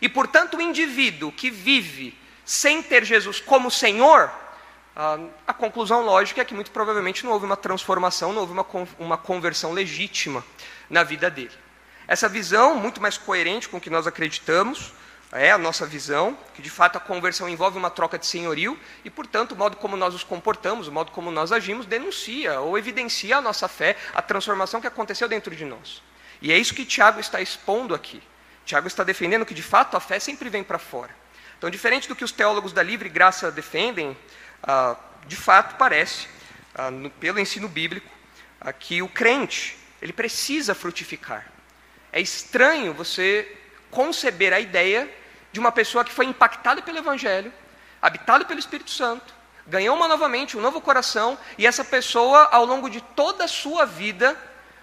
E 0.00 0.08
portanto, 0.08 0.56
o 0.56 0.60
indivíduo 0.60 1.30
que 1.30 1.50
vive 1.50 2.18
sem 2.44 2.82
ter 2.82 3.04
Jesus 3.04 3.40
como 3.40 3.70
Senhor, 3.70 4.30
a 4.94 5.54
conclusão 5.54 6.04
lógica 6.04 6.42
é 6.42 6.44
que 6.44 6.54
muito 6.54 6.70
provavelmente 6.70 7.24
não 7.24 7.32
houve 7.32 7.46
uma 7.46 7.56
transformação, 7.56 8.32
não 8.32 8.42
houve 8.42 8.52
uma, 8.52 8.66
uma 8.98 9.16
conversão 9.16 9.72
legítima 9.72 10.44
na 10.90 11.02
vida 11.02 11.30
dele. 11.30 11.52
Essa 12.06 12.28
visão, 12.28 12.76
muito 12.76 13.00
mais 13.00 13.16
coerente 13.16 13.68
com 13.68 13.78
o 13.78 13.80
que 13.80 13.88
nós 13.88 14.06
acreditamos, 14.06 14.92
é 15.32 15.50
a 15.50 15.56
nossa 15.56 15.86
visão, 15.86 16.36
que 16.54 16.60
de 16.60 16.68
fato 16.68 16.96
a 16.96 17.00
conversão 17.00 17.48
envolve 17.48 17.78
uma 17.78 17.88
troca 17.88 18.18
de 18.18 18.26
senhorio 18.26 18.78
e, 19.02 19.08
portanto, 19.08 19.52
o 19.52 19.56
modo 19.56 19.78
como 19.78 19.96
nós 19.96 20.12
nos 20.12 20.22
comportamos, 20.22 20.88
o 20.88 20.92
modo 20.92 21.10
como 21.10 21.30
nós 21.30 21.52
agimos, 21.52 21.86
denuncia 21.86 22.60
ou 22.60 22.76
evidencia 22.76 23.38
a 23.38 23.40
nossa 23.40 23.66
fé, 23.66 23.96
a 24.12 24.20
transformação 24.20 24.78
que 24.78 24.86
aconteceu 24.86 25.26
dentro 25.26 25.56
de 25.56 25.64
nós. 25.64 26.02
E 26.42 26.52
é 26.52 26.58
isso 26.58 26.74
que 26.74 26.84
Tiago 26.84 27.18
está 27.18 27.40
expondo 27.40 27.94
aqui. 27.94 28.22
Tiago 28.66 28.86
está 28.86 29.02
defendendo 29.02 29.46
que, 29.46 29.54
de 29.54 29.62
fato, 29.62 29.96
a 29.96 30.00
fé 30.00 30.18
sempre 30.18 30.50
vem 30.50 30.62
para 30.62 30.78
fora. 30.78 31.14
Então, 31.56 31.70
diferente 31.70 32.08
do 32.08 32.16
que 32.16 32.24
os 32.24 32.32
teólogos 32.32 32.72
da 32.72 32.82
livre 32.82 33.08
graça 33.08 33.50
defendem, 33.50 34.16
ah, 34.62 34.96
de 35.26 35.36
fato 35.36 35.76
parece, 35.76 36.28
ah, 36.74 36.90
pelo 37.18 37.40
ensino 37.40 37.68
bíblico, 37.68 38.10
ah, 38.60 38.72
que 38.72 39.02
o 39.02 39.08
crente 39.08 39.76
ele 40.00 40.12
precisa 40.12 40.74
frutificar. 40.74 41.50
É 42.12 42.20
estranho 42.20 42.92
você 42.92 43.56
conceber 43.90 44.52
a 44.52 44.60
ideia 44.60 45.10
de 45.52 45.60
uma 45.60 45.72
pessoa 45.72 46.04
que 46.04 46.12
foi 46.12 46.26
impactada 46.26 46.82
pelo 46.82 46.98
Evangelho, 46.98 47.52
habitada 48.00 48.44
pelo 48.44 48.58
Espírito 48.58 48.90
Santo, 48.90 49.34
ganhou 49.66 49.96
uma 49.96 50.08
novamente 50.08 50.56
um 50.56 50.60
novo 50.60 50.80
coração, 50.80 51.38
e 51.56 51.66
essa 51.66 51.84
pessoa, 51.84 52.48
ao 52.50 52.64
longo 52.64 52.90
de 52.90 53.00
toda 53.00 53.44
a 53.44 53.48
sua 53.48 53.84
vida, 53.86 54.36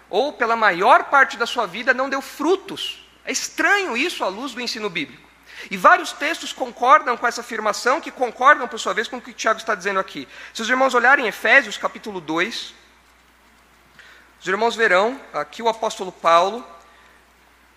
ou 0.08 0.32
pela 0.32 0.56
maior 0.56 1.04
parte 1.04 1.36
da 1.36 1.46
sua 1.46 1.66
vida, 1.66 1.94
não 1.94 2.08
deu 2.08 2.20
frutos. 2.20 3.06
É 3.24 3.30
estranho 3.30 3.96
isso 3.96 4.24
à 4.24 4.28
luz 4.28 4.52
do 4.52 4.60
ensino 4.60 4.90
bíblico. 4.90 5.29
E 5.68 5.76
vários 5.76 6.12
textos 6.12 6.52
concordam 6.52 7.16
com 7.16 7.26
essa 7.26 7.40
afirmação, 7.40 8.00
que 8.00 8.10
concordam, 8.10 8.68
por 8.68 8.78
sua 8.78 8.94
vez, 8.94 9.08
com 9.08 9.16
o 9.16 9.20
que 9.20 9.32
Tiago 9.32 9.58
está 9.58 9.74
dizendo 9.74 9.98
aqui. 9.98 10.28
Se 10.54 10.62
os 10.62 10.68
irmãos 10.68 10.94
olharem 10.94 11.26
Efésios, 11.26 11.76
capítulo 11.76 12.20
2, 12.20 12.74
os 14.40 14.46
irmãos 14.46 14.76
verão 14.76 15.20
aqui 15.32 15.62
o 15.62 15.68
apóstolo 15.68 16.12
Paulo 16.12 16.64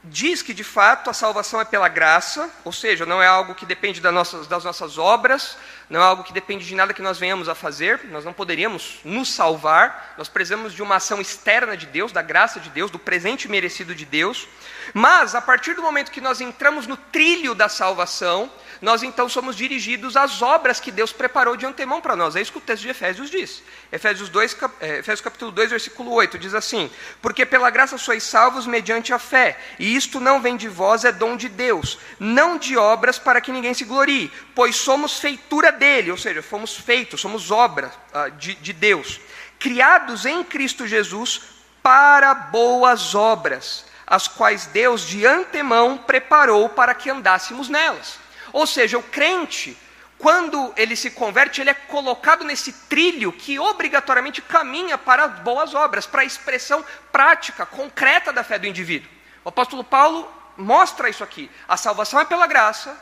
diz 0.03 0.41
que 0.41 0.53
de 0.53 0.63
fato 0.63 1.09
a 1.09 1.13
salvação 1.13 1.61
é 1.61 1.65
pela 1.65 1.87
graça, 1.87 2.49
ou 2.65 2.73
seja, 2.73 3.05
não 3.05 3.21
é 3.21 3.27
algo 3.27 3.55
que 3.55 3.65
depende 3.65 4.01
das 4.01 4.13
nossas, 4.13 4.47
das 4.47 4.63
nossas 4.63 4.97
obras, 4.97 5.57
não 5.89 6.01
é 6.01 6.03
algo 6.03 6.23
que 6.23 6.33
depende 6.33 6.65
de 6.65 6.75
nada 6.75 6.93
que 6.93 7.01
nós 7.01 7.17
venhamos 7.17 7.47
a 7.47 7.55
fazer, 7.55 8.05
nós 8.05 8.25
não 8.25 8.33
poderíamos 8.33 8.99
nos 9.05 9.33
salvar, 9.33 10.13
nós 10.17 10.27
precisamos 10.27 10.73
de 10.73 10.81
uma 10.81 10.97
ação 10.97 11.21
externa 11.21 11.77
de 11.77 11.85
Deus, 11.85 12.11
da 12.11 12.21
graça 12.21 12.59
de 12.59 12.69
Deus, 12.69 12.91
do 12.91 12.99
presente 12.99 13.47
merecido 13.47 13.95
de 13.95 14.05
Deus, 14.05 14.47
mas 14.93 15.35
a 15.35 15.41
partir 15.41 15.73
do 15.73 15.81
momento 15.81 16.11
que 16.11 16.21
nós 16.21 16.41
entramos 16.41 16.85
no 16.85 16.97
trilho 16.97 17.55
da 17.55 17.69
salvação, 17.69 18.51
nós 18.81 19.03
então 19.03 19.27
somos 19.29 19.55
dirigidos 19.55 20.15
às 20.17 20.41
obras 20.41 20.79
que 20.79 20.91
Deus 20.91 21.11
preparou 21.11 21.55
de 21.55 21.65
antemão 21.65 22.01
para 22.01 22.15
nós. 22.15 22.35
É 22.35 22.41
isso 22.41 22.51
que 22.51 22.57
o 22.57 22.61
texto 22.61 22.83
de 22.83 22.89
Efésios 22.89 23.29
diz. 23.29 23.63
Efésios, 23.91 24.29
2, 24.29 24.57
é, 24.79 24.99
Efésios 24.99 25.21
capítulo 25.21 25.51
2, 25.51 25.71
versículo 25.71 26.11
8, 26.11 26.37
diz 26.37 26.53
assim: 26.53 26.89
Porque 27.21 27.45
pela 27.45 27.69
graça 27.69 27.97
sois 27.97 28.23
salvos 28.23 28.65
mediante 28.65 29.13
a 29.13 29.19
fé, 29.19 29.59
e 29.79 29.95
isto 29.95 30.19
não 30.19 30.41
vem 30.41 30.57
de 30.57 30.67
vós, 30.67 31.05
é 31.05 31.11
dom 31.11 31.35
de 31.35 31.49
Deus, 31.49 31.99
não 32.19 32.57
de 32.57 32.77
obras 32.77 33.19
para 33.19 33.41
que 33.41 33.51
ninguém 33.51 33.73
se 33.73 33.85
glorie, 33.85 34.31
pois 34.55 34.75
somos 34.75 35.19
feitura 35.19 35.71
dele, 35.71 36.11
ou 36.11 36.17
seja, 36.17 36.41
fomos 36.41 36.75
feitos, 36.75 37.21
somos 37.21 37.51
obra 37.51 37.91
uh, 38.13 38.31
de, 38.31 38.55
de 38.55 38.73
Deus, 38.73 39.19
criados 39.59 40.25
em 40.25 40.43
Cristo 40.43 40.87
Jesus 40.87 41.41
para 41.81 42.33
boas 42.33 43.13
obras, 43.13 43.85
as 44.07 44.27
quais 44.27 44.65
Deus 44.67 45.01
de 45.05 45.25
antemão 45.25 45.97
preparou 45.97 46.69
para 46.69 46.93
que 46.93 47.09
andássemos 47.09 47.67
nelas. 47.67 48.22
Ou 48.53 48.67
seja, 48.67 48.97
o 48.97 49.03
crente, 49.03 49.75
quando 50.19 50.71
ele 50.77 50.95
se 50.95 51.09
converte, 51.09 51.59
ele 51.59 51.71
é 51.71 51.73
colocado 51.73 52.45
nesse 52.45 52.71
trilho 52.71 53.33
que 53.33 53.59
obrigatoriamente 53.59 54.41
caminha 54.41 54.97
para 54.97 55.27
boas 55.27 55.73
obras, 55.73 56.05
para 56.05 56.21
a 56.21 56.25
expressão 56.25 56.85
prática, 57.11 57.65
concreta 57.65 58.31
da 58.31 58.43
fé 58.43 58.57
do 58.59 58.67
indivíduo. 58.67 59.09
O 59.43 59.49
apóstolo 59.49 59.83
Paulo 59.83 60.31
mostra 60.55 61.09
isso 61.09 61.23
aqui. 61.23 61.49
A 61.67 61.75
salvação 61.75 62.19
é 62.19 62.25
pela 62.25 62.47
graça, 62.47 62.95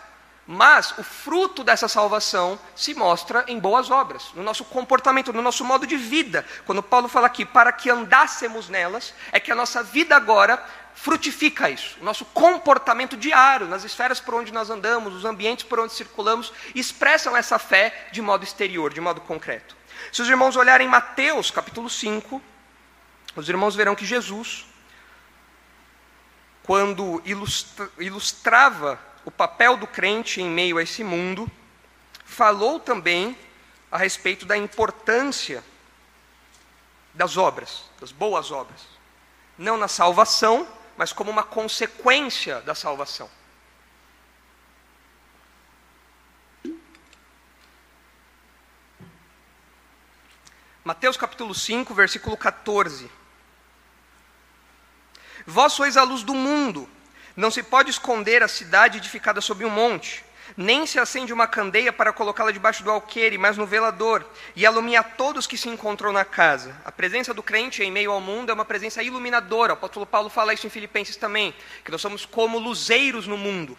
mas 0.52 0.94
o 0.98 1.04
fruto 1.04 1.64
dessa 1.64 1.88
salvação 1.88 2.60
se 2.76 2.94
mostra 2.94 3.46
em 3.48 3.58
boas 3.58 3.90
obras, 3.90 4.32
no 4.34 4.44
nosso 4.44 4.66
comportamento, 4.66 5.32
no 5.32 5.42
nosso 5.42 5.64
modo 5.64 5.88
de 5.88 5.96
vida. 5.96 6.46
Quando 6.66 6.84
Paulo 6.84 7.08
fala 7.08 7.28
aqui, 7.28 7.46
para 7.46 7.72
que 7.72 7.90
andássemos 7.90 8.68
nelas, 8.68 9.14
é 9.32 9.40
que 9.40 9.50
a 9.50 9.56
nossa 9.56 9.82
vida 9.82 10.14
agora 10.14 10.62
frutifica 10.94 11.70
isso. 11.70 11.98
O 12.02 12.04
nosso 12.04 12.26
comportamento 12.26 13.16
diário, 13.16 13.66
nas 13.66 13.86
esferas 13.86 14.20
por 14.20 14.34
onde 14.34 14.52
nós 14.52 14.70
andamos, 14.70 15.16
os 15.16 15.24
ambientes 15.24 15.64
por 15.64 15.80
onde 15.80 15.94
circulamos, 15.94 16.52
expressam 16.76 17.38
essa 17.38 17.58
fé 17.58 18.10
de 18.12 18.22
modo 18.22 18.44
exterior, 18.44 18.94
de 18.94 19.00
modo 19.00 19.22
concreto. 19.22 19.74
Se 20.12 20.22
os 20.22 20.28
irmãos 20.28 20.58
olharem 20.58 20.86
Mateus 20.86 21.50
capítulo 21.50 21.90
5, 21.90 22.42
os 23.38 23.48
irmãos 23.48 23.74
verão 23.74 23.96
que 23.96 24.06
Jesus, 24.06 24.66
quando 26.62 27.22
ilustra, 27.24 27.90
ilustrava 27.98 29.00
o 29.26 29.32
papel 29.32 29.78
do 29.78 29.88
crente 29.88 30.42
em 30.42 30.50
meio 30.50 30.78
a 30.78 30.84
esse 30.84 31.04
mundo, 31.04 31.50
falou 32.26 32.80
também 32.80 33.38
a 33.92 33.98
respeito 33.98 34.46
da 34.46 34.58
importância 34.58 35.64
das 37.14 37.38
obras, 37.38 37.84
das 38.00 38.12
boas 38.12 38.52
obras. 38.52 38.82
Não 39.58 39.78
na 39.78 39.88
salvação, 39.88 40.68
mas 40.98 41.12
como 41.12 41.30
uma 41.30 41.44
consequência 41.44 42.62
da 42.62 42.74
salvação. 42.74 43.30
Mateus 50.84 51.16
capítulo 51.16 51.54
5, 51.54 51.94
versículo 51.94 52.36
14. 52.36 53.10
Vós 55.46 55.74
sois 55.74 55.96
a 55.96 56.04
luz 56.04 56.24
do 56.24 56.34
mundo. 56.34 56.90
Não 57.36 57.50
se 57.50 57.64
pode 57.64 57.90
esconder 57.90 58.44
a 58.44 58.48
cidade 58.48 58.98
edificada 58.98 59.42
sobre 59.42 59.66
um 59.66 59.70
monte. 59.70 60.24
Nem 60.58 60.86
se 60.86 61.00
acende 61.00 61.32
uma 61.32 61.48
candeia 61.48 61.94
para 61.94 62.12
colocá-la 62.12 62.52
debaixo 62.52 62.84
do 62.84 62.92
alqueire, 62.92 63.38
mas 63.38 63.58
no 63.58 63.66
velador, 63.66 64.26
e 64.56 64.66
alumia 64.66 65.02
todos 65.02 65.48
que 65.48 65.58
se 65.58 65.70
encontram 65.70 66.12
na 66.12 66.26
casa. 66.26 66.76
A 66.84 66.92
presença 66.92 67.34
do 67.34 67.42
crente 67.42 67.82
em 67.82 67.92
meio 67.92 68.12
ao 68.12 68.20
mundo 68.20 68.50
é 68.50 68.54
uma 68.54 68.66
presença 68.66 69.02
iluminadora. 69.02 69.74
O 69.74 69.76
apóstolo 69.76 70.06
Paulo 70.06 70.30
fala 70.30 70.54
isso 70.54 70.68
em 70.68 70.70
Filipenses 70.70 71.16
também, 71.16 71.54
que 71.86 71.92
nós 71.92 72.02
somos 72.02 72.26
como 72.26 72.60
luzeiros 72.60 73.28
no 73.28 73.38
mundo. 73.38 73.78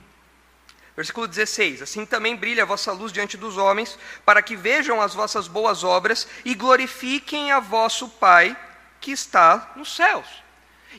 Versículo 0.97 1.27
16: 1.27 1.83
Assim 1.83 2.07
também 2.07 2.37
brilha 2.37 2.63
a 2.63 2.67
vossa 2.67 2.93
luz 2.93 3.13
diante 3.13 3.37
dos 3.37 3.57
homens, 3.57 3.99
para 4.25 4.43
que 4.43 4.57
vejam 4.57 5.01
as 5.01 5.15
vossas 5.15 5.49
boas 5.49 5.85
obras 5.85 6.27
e 6.45 6.55
glorifiquem 6.55 7.53
a 7.53 7.61
vosso 7.61 8.09
Pai 8.09 8.57
que 9.01 9.11
está 9.11 9.73
nos 9.77 9.95
céus. 9.95 10.27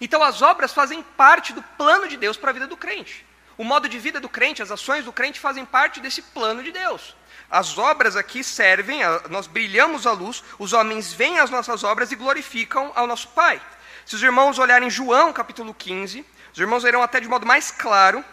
Então, 0.02 0.24
as 0.24 0.42
obras 0.42 0.74
fazem 0.74 1.04
parte 1.04 1.54
do 1.54 1.62
plano 1.62 2.08
de 2.08 2.18
Deus 2.18 2.38
para 2.38 2.50
a 2.50 2.54
vida 2.54 2.68
do 2.68 2.78
crente. 2.78 3.26
O 3.58 3.64
modo 3.64 3.88
de 3.88 4.00
vida 4.00 4.20
do 4.20 4.30
crente, 4.30 4.64
as 4.64 4.72
ações 4.72 5.06
do 5.06 5.14
crente 5.14 5.40
fazem 5.40 5.66
parte 5.66 6.00
desse 6.00 6.22
plano 6.22 6.64
de 6.64 6.72
Deus. 6.72 7.16
As 7.50 7.78
obras 7.78 8.16
aqui 8.16 8.44
servem, 8.44 9.02
nós 9.30 9.46
brilhamos 9.46 10.08
a 10.08 10.12
luz, 10.12 10.44
os 10.58 10.74
homens 10.74 11.14
veem 11.14 11.40
as 11.40 11.52
nossas 11.52 11.84
obras 11.84 12.12
e 12.12 12.16
glorificam 12.16 12.92
ao 12.96 13.06
nosso 13.06 13.28
Pai. 13.30 13.62
Se 14.06 14.16
os 14.16 14.24
irmãos 14.24 14.58
olharem 14.58 14.90
João 14.90 15.32
capítulo 15.32 15.74
15, 15.74 16.26
os 16.52 16.60
irmãos 16.60 16.84
verão 16.84 17.04
até 17.04 17.20
de 17.20 17.28
modo 17.28 17.46
mais 17.46 17.70
claro, 17.72 18.26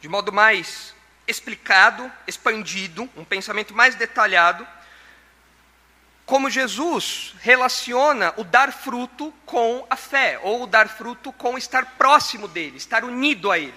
de 0.00 0.08
modo 0.08 0.30
mais 0.32 0.94
explicado, 1.26 2.10
expandido, 2.26 3.08
um 3.16 3.24
pensamento 3.24 3.74
mais 3.74 3.94
detalhado, 3.94 4.66
como 6.30 6.48
Jesus 6.48 7.34
relaciona 7.40 8.32
o 8.36 8.44
dar 8.44 8.72
fruto 8.72 9.34
com 9.44 9.84
a 9.90 9.96
fé, 9.96 10.38
ou 10.44 10.62
o 10.62 10.66
dar 10.68 10.88
fruto 10.88 11.32
com 11.32 11.58
estar 11.58 11.96
próximo 11.98 12.46
dele, 12.46 12.76
estar 12.76 13.02
unido 13.02 13.50
a 13.50 13.58
ele. 13.58 13.74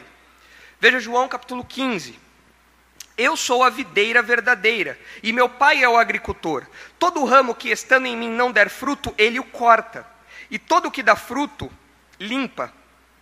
Veja 0.80 1.00
João 1.00 1.28
capítulo 1.28 1.66
15. 1.66 2.20
Eu 3.18 3.36
sou 3.36 3.64
a 3.64 3.72
videira 3.72 4.22
verdadeira, 4.22 5.00
e 5.24 5.34
meu 5.34 5.50
pai 5.50 5.84
é 5.84 5.90
o 5.90 5.98
agricultor. 5.98 6.68
Todo 7.00 7.26
ramo 7.26 7.56
que 7.56 7.70
estando 7.72 8.06
em 8.06 8.16
mim 8.16 8.30
não 8.30 8.52
der 8.52 8.70
fruto, 8.70 9.16
ele 9.18 9.40
o 9.40 9.44
corta. 9.44 10.06
E 10.52 10.60
todo 10.60 10.90
o 10.90 10.92
que 10.92 11.02
dá 11.02 11.16
fruto, 11.16 11.72
limpa, 12.20 12.72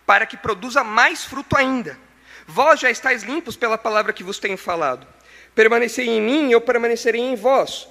para 0.04 0.26
que 0.26 0.36
produza 0.36 0.84
mais 0.84 1.24
fruto 1.24 1.56
ainda. 1.56 1.98
Vós 2.46 2.80
já 2.80 2.90
estáis 2.90 3.22
limpos 3.22 3.56
pela 3.56 3.78
palavra 3.78 4.12
que 4.12 4.22
vos 4.22 4.38
tenho 4.38 4.58
falado. 4.58 5.06
Permanecei 5.54 6.06
em 6.06 6.20
mim, 6.20 6.50
eu 6.50 6.60
permanecerei 6.60 7.22
em 7.22 7.34
vós. 7.34 7.90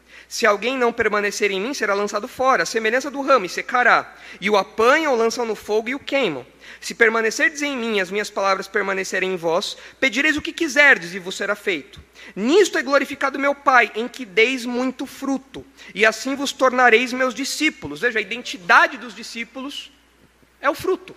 Se 0.31 0.45
alguém 0.45 0.77
não 0.77 0.93
permanecer 0.93 1.51
em 1.51 1.59
mim, 1.59 1.73
será 1.73 1.93
lançado 1.93 2.25
fora, 2.25 2.63
a 2.63 2.65
semelhança 2.65 3.11
do 3.11 3.21
ramo, 3.21 3.45
e 3.45 3.49
secará. 3.49 4.15
E 4.39 4.49
o 4.49 4.55
apanham, 4.55 5.13
o 5.13 5.17
lançam 5.17 5.45
no 5.45 5.55
fogo 5.55 5.89
e 5.89 5.93
o 5.93 5.99
queimam. 5.99 6.47
Se 6.79 6.95
permanecerdes 6.95 7.61
em 7.61 7.75
mim, 7.75 7.99
as 7.99 8.09
minhas 8.09 8.29
palavras 8.29 8.65
permanecerem 8.65 9.33
em 9.33 9.35
vós, 9.35 9.75
pedireis 9.99 10.37
o 10.37 10.41
que 10.41 10.53
quiserdes 10.53 11.13
e 11.13 11.19
vos 11.19 11.35
será 11.35 11.53
feito. 11.53 12.01
Nisto 12.33 12.77
é 12.77 12.81
glorificado 12.81 13.37
meu 13.37 13.53
Pai, 13.53 13.91
em 13.93 14.07
que 14.07 14.25
deis 14.25 14.65
muito 14.65 15.05
fruto, 15.05 15.65
e 15.93 16.05
assim 16.05 16.33
vos 16.33 16.53
tornareis 16.53 17.11
meus 17.11 17.33
discípulos. 17.33 17.99
Veja, 17.99 18.17
a 18.17 18.21
identidade 18.21 18.97
dos 18.97 19.13
discípulos 19.13 19.91
é 20.61 20.69
o 20.69 20.73
fruto. 20.73 21.13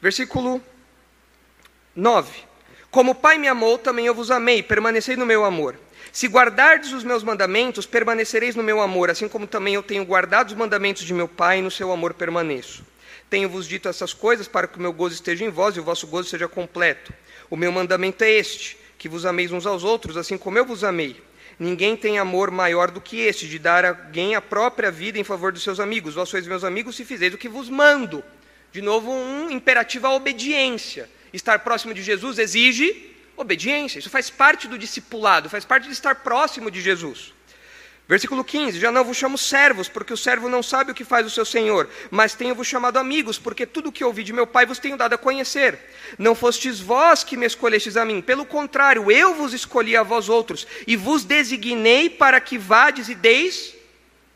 Versículo 0.00 0.62
9. 1.96 2.44
Como 2.92 3.10
o 3.10 3.16
Pai 3.16 3.38
me 3.38 3.48
amou, 3.48 3.76
também 3.76 4.06
eu 4.06 4.14
vos 4.14 4.30
amei, 4.30 4.62
permanecei 4.62 5.16
no 5.16 5.26
meu 5.26 5.44
amor. 5.44 5.76
Se 6.16 6.28
guardardes 6.28 6.94
os 6.94 7.04
meus 7.04 7.22
mandamentos, 7.22 7.84
permanecereis 7.84 8.56
no 8.56 8.62
meu 8.62 8.80
amor, 8.80 9.10
assim 9.10 9.28
como 9.28 9.46
também 9.46 9.74
eu 9.74 9.82
tenho 9.82 10.02
guardado 10.02 10.48
os 10.48 10.54
mandamentos 10.54 11.04
de 11.04 11.12
meu 11.12 11.28
Pai, 11.28 11.58
e 11.58 11.60
no 11.60 11.70
seu 11.70 11.92
amor 11.92 12.14
permaneço. 12.14 12.86
Tenho-vos 13.28 13.68
dito 13.68 13.86
essas 13.86 14.14
coisas 14.14 14.48
para 14.48 14.66
que 14.66 14.78
o 14.78 14.80
meu 14.80 14.94
gozo 14.94 15.14
esteja 15.14 15.44
em 15.44 15.50
vós 15.50 15.76
e 15.76 15.80
o 15.80 15.82
vosso 15.82 16.06
gozo 16.06 16.30
seja 16.30 16.48
completo. 16.48 17.12
O 17.50 17.54
meu 17.54 17.70
mandamento 17.70 18.24
é 18.24 18.30
este: 18.30 18.78
que 18.96 19.10
vos 19.10 19.26
ameis 19.26 19.52
uns 19.52 19.66
aos 19.66 19.84
outros, 19.84 20.16
assim 20.16 20.38
como 20.38 20.56
eu 20.56 20.64
vos 20.64 20.82
amei. 20.82 21.22
Ninguém 21.58 21.94
tem 21.94 22.18
amor 22.18 22.50
maior 22.50 22.90
do 22.90 22.98
que 22.98 23.20
este, 23.20 23.46
de 23.46 23.58
dar 23.58 23.84
a 23.84 23.90
alguém 23.90 24.34
a 24.34 24.40
própria 24.40 24.90
vida 24.90 25.18
em 25.18 25.24
favor 25.24 25.52
dos 25.52 25.62
seus 25.62 25.78
amigos. 25.78 26.14
Vós 26.14 26.30
sois 26.30 26.46
meus 26.46 26.64
amigos 26.64 26.96
se 26.96 27.04
fizeis 27.04 27.34
o 27.34 27.38
que 27.38 27.46
vos 27.46 27.68
mando. 27.68 28.24
De 28.72 28.80
novo, 28.80 29.12
um 29.12 29.50
imperativo 29.50 30.06
à 30.06 30.14
obediência. 30.14 31.10
Estar 31.30 31.58
próximo 31.58 31.92
de 31.92 32.02
Jesus 32.02 32.38
exige 32.38 33.15
obediência. 33.36 33.98
Isso 33.98 34.10
faz 34.10 34.30
parte 34.30 34.66
do 34.66 34.78
discipulado, 34.78 35.50
faz 35.50 35.64
parte 35.64 35.86
de 35.86 35.92
estar 35.92 36.16
próximo 36.16 36.70
de 36.70 36.80
Jesus. 36.80 37.34
Versículo 38.08 38.44
15: 38.44 38.78
Já 38.78 38.92
não 38.92 39.04
vos 39.04 39.16
chamo 39.16 39.36
servos, 39.36 39.88
porque 39.88 40.12
o 40.12 40.16
servo 40.16 40.48
não 40.48 40.62
sabe 40.62 40.92
o 40.92 40.94
que 40.94 41.04
faz 41.04 41.26
o 41.26 41.30
seu 41.30 41.44
senhor, 41.44 41.88
mas 42.10 42.34
tenho-vos 42.34 42.66
chamado 42.66 42.98
amigos, 42.98 43.38
porque 43.38 43.66
tudo 43.66 43.88
o 43.88 43.92
que 43.92 44.04
ouvi 44.04 44.22
de 44.22 44.32
meu 44.32 44.46
Pai 44.46 44.64
vos 44.64 44.78
tenho 44.78 44.96
dado 44.96 45.14
a 45.14 45.18
conhecer. 45.18 45.78
Não 46.16 46.34
fostes 46.34 46.78
vós 46.78 47.24
que 47.24 47.36
me 47.36 47.46
escolhestes 47.46 47.96
a 47.96 48.04
mim, 48.04 48.20
pelo 48.20 48.46
contrário, 48.46 49.10
eu 49.10 49.34
vos 49.34 49.52
escolhi 49.52 49.96
a 49.96 50.04
vós 50.04 50.28
outros, 50.28 50.66
e 50.86 50.96
vos 50.96 51.24
designei 51.24 52.08
para 52.08 52.40
que 52.40 52.56
vades 52.56 53.08
e 53.08 53.14
deis 53.14 53.74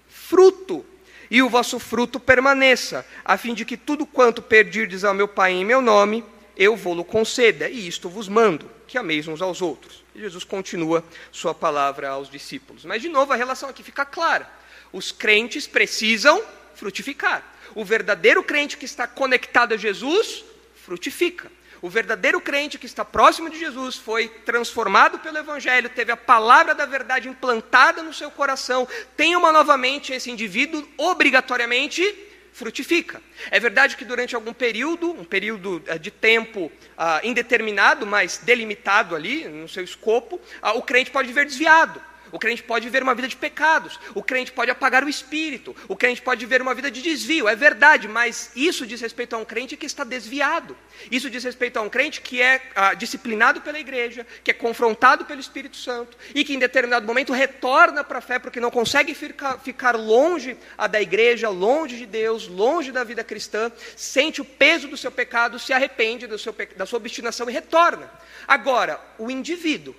fruto, 0.09 0.85
e 1.30 1.40
o 1.40 1.49
vosso 1.49 1.78
fruto 1.78 2.19
permaneça, 2.19 3.07
a 3.25 3.37
fim 3.37 3.54
de 3.54 3.64
que 3.64 3.76
tudo 3.76 4.04
quanto 4.04 4.42
perdirdes 4.42 5.04
ao 5.04 5.14
meu 5.14 5.28
Pai 5.28 5.52
em 5.52 5.64
meu 5.64 5.80
nome, 5.80 6.25
eu 6.57 6.76
vou-lo 6.76 7.04
conceda, 7.04 7.69
e 7.69 7.87
isto 7.87 8.09
vos 8.09 8.28
mando, 8.28 8.69
que 8.91 8.99
ameis 8.99 9.29
uns 9.29 9.41
aos 9.41 9.63
outros. 9.63 10.03
E 10.17 10.19
Jesus 10.19 10.43
continua 10.43 11.05
sua 11.31 11.55
palavra 11.55 12.09
aos 12.09 12.29
discípulos. 12.29 12.85
Mas, 12.85 13.01
de 13.01 13.09
novo, 13.09 13.33
a 13.33 13.37
relação 13.37 13.69
aqui 13.69 13.85
fica 13.85 14.05
clara. 14.05 14.51
Os 14.93 15.13
crentes 15.13 15.65
precisam 15.65 16.43
frutificar. 16.75 17.45
O 17.77 17.85
verdadeiro 17.85 18.43
crente 18.43 18.77
que 18.77 18.85
está 18.85 19.07
conectado 19.07 19.75
a 19.75 19.77
Jesus, 19.77 20.45
frutifica. 20.75 21.53
O 21.81 21.89
verdadeiro 21.89 22.41
crente 22.41 22.79
que 22.79 22.87
está 22.87 23.05
próximo 23.05 23.49
de 23.49 23.61
Jesus 23.61 23.95
foi 23.95 24.29
transformado 24.29 25.21
pelo 25.21 25.39
Evangelho, 25.39 25.89
teve 25.89 26.11
a 26.11 26.17
palavra 26.17 26.75
da 26.75 26.85
verdade 26.85 27.29
implantada 27.29 28.03
no 28.03 28.13
seu 28.13 28.29
coração, 28.29 28.89
tem 29.17 29.37
uma 29.37 29.53
novamente 29.53 30.13
esse 30.13 30.33
indivíduo 30.33 30.87
obrigatoriamente 30.99 32.03
frutifica. 32.52 33.23
É 33.50 33.59
verdade 33.59 33.97
que 33.97 34.04
durante 34.04 34.35
algum 34.35 34.52
período, 34.52 35.11
um 35.11 35.25
período 35.25 35.83
eh, 35.87 35.99
de 35.99 36.11
tempo 36.11 36.71
ah, 36.97 37.21
indeterminado, 37.23 38.07
mas 38.07 38.38
delimitado 38.38 39.14
ali 39.14 39.49
no 39.49 39.69
seu 39.69 39.85
escopo, 39.85 40.40
ah, 40.61 40.73
o 40.73 40.83
crente 40.83 41.11
pode 41.11 41.28
viver 41.28 41.47
desviado. 41.47 42.00
O 42.33 42.39
crente 42.39 42.63
pode 42.63 42.87
viver 42.87 43.03
uma 43.03 43.15
vida 43.15 43.29
de 43.29 43.37
pecados, 43.37 43.99
o 44.15 44.23
crente 44.23 44.53
pode 44.53 44.71
apagar 44.71 45.05
o 45.05 45.09
espírito, 45.09 45.75
o 45.89 45.97
crente 45.97 46.23
pode 46.23 46.45
viver 46.45 46.63
uma 46.63 46.75
vida 46.75 46.91
de 46.91 47.03
desvio, 47.03 47.49
é 47.49 47.55
verdade, 47.55 48.09
mas 48.09 48.51
isso 48.57 48.87
diz 48.87 49.01
respeito 49.01 49.35
a 49.37 49.39
um 49.39 49.45
crente 49.45 49.77
que 49.77 49.87
está 49.87 50.05
desviado. 50.05 50.77
Isso 51.11 51.31
diz 51.31 51.45
respeito 51.45 51.79
a 51.79 51.83
um 51.83 51.89
crente 51.89 52.21
que 52.21 52.41
é 52.43 52.63
ah, 52.75 52.95
disciplinado 52.95 53.61
pela 53.61 53.79
igreja, 53.79 54.27
que 54.43 54.51
é 54.51 54.55
confrontado 54.55 55.25
pelo 55.25 55.41
Espírito 55.41 55.77
Santo 55.77 56.17
e 56.35 56.45
que 56.45 56.55
em 56.55 56.59
determinado 56.59 57.07
momento 57.07 57.33
retorna 57.33 58.03
para 58.03 58.19
a 58.19 58.23
fé 58.23 58.39
porque 58.39 58.61
não 58.61 58.71
consegue 58.71 59.15
ficar, 59.15 59.59
ficar 59.59 59.97
longe 59.97 60.57
ah, 60.77 60.87
da 60.87 61.01
igreja, 61.01 61.49
longe 61.49 61.97
de 61.97 62.07
Deus, 62.07 62.49
longe 62.49 62.93
da 62.93 63.05
vida 63.05 63.23
cristã, 63.23 63.71
sente 63.97 64.41
o 64.41 64.45
peso 64.45 64.89
do 64.89 64.97
seu 64.97 65.11
pecado, 65.11 65.59
se 65.59 65.73
arrepende 65.73 66.27
seu, 66.41 66.55
da 66.77 66.87
sua 66.87 66.99
obstinação 66.99 67.49
e 67.49 67.53
retorna. 67.53 68.11
Agora, 68.47 69.01
o 69.19 69.31
indivíduo 69.31 69.95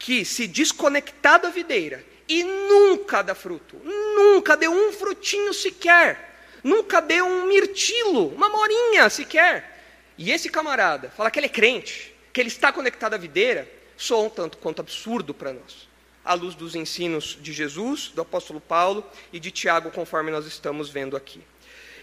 que 0.00 0.24
se 0.24 0.48
desconectar 0.48 1.38
da 1.38 1.50
videira 1.50 2.02
e 2.26 2.42
nunca 2.42 3.20
dá 3.20 3.34
fruto, 3.34 3.76
nunca 3.84 4.56
deu 4.56 4.72
um 4.72 4.90
frutinho 4.92 5.52
sequer, 5.52 6.40
nunca 6.64 7.02
deu 7.02 7.26
um 7.26 7.46
mirtilo, 7.46 8.28
uma 8.28 8.48
morinha 8.48 9.10
sequer. 9.10 9.78
E 10.16 10.32
esse 10.32 10.48
camarada 10.48 11.10
fala 11.10 11.30
que 11.30 11.38
ele 11.38 11.46
é 11.46 11.50
crente, 11.50 12.14
que 12.32 12.40
ele 12.40 12.48
está 12.48 12.72
conectado 12.72 13.12
à 13.12 13.18
videira, 13.18 13.70
soa 13.94 14.22
um 14.24 14.30
tanto 14.30 14.56
quanto 14.56 14.80
absurdo 14.80 15.34
para 15.34 15.52
nós, 15.52 15.86
à 16.24 16.32
luz 16.32 16.54
dos 16.54 16.74
ensinos 16.74 17.36
de 17.38 17.52
Jesus, 17.52 18.08
do 18.08 18.22
apóstolo 18.22 18.60
Paulo 18.60 19.04
e 19.30 19.38
de 19.38 19.50
Tiago, 19.50 19.90
conforme 19.90 20.30
nós 20.30 20.46
estamos 20.46 20.88
vendo 20.88 21.14
aqui. 21.14 21.42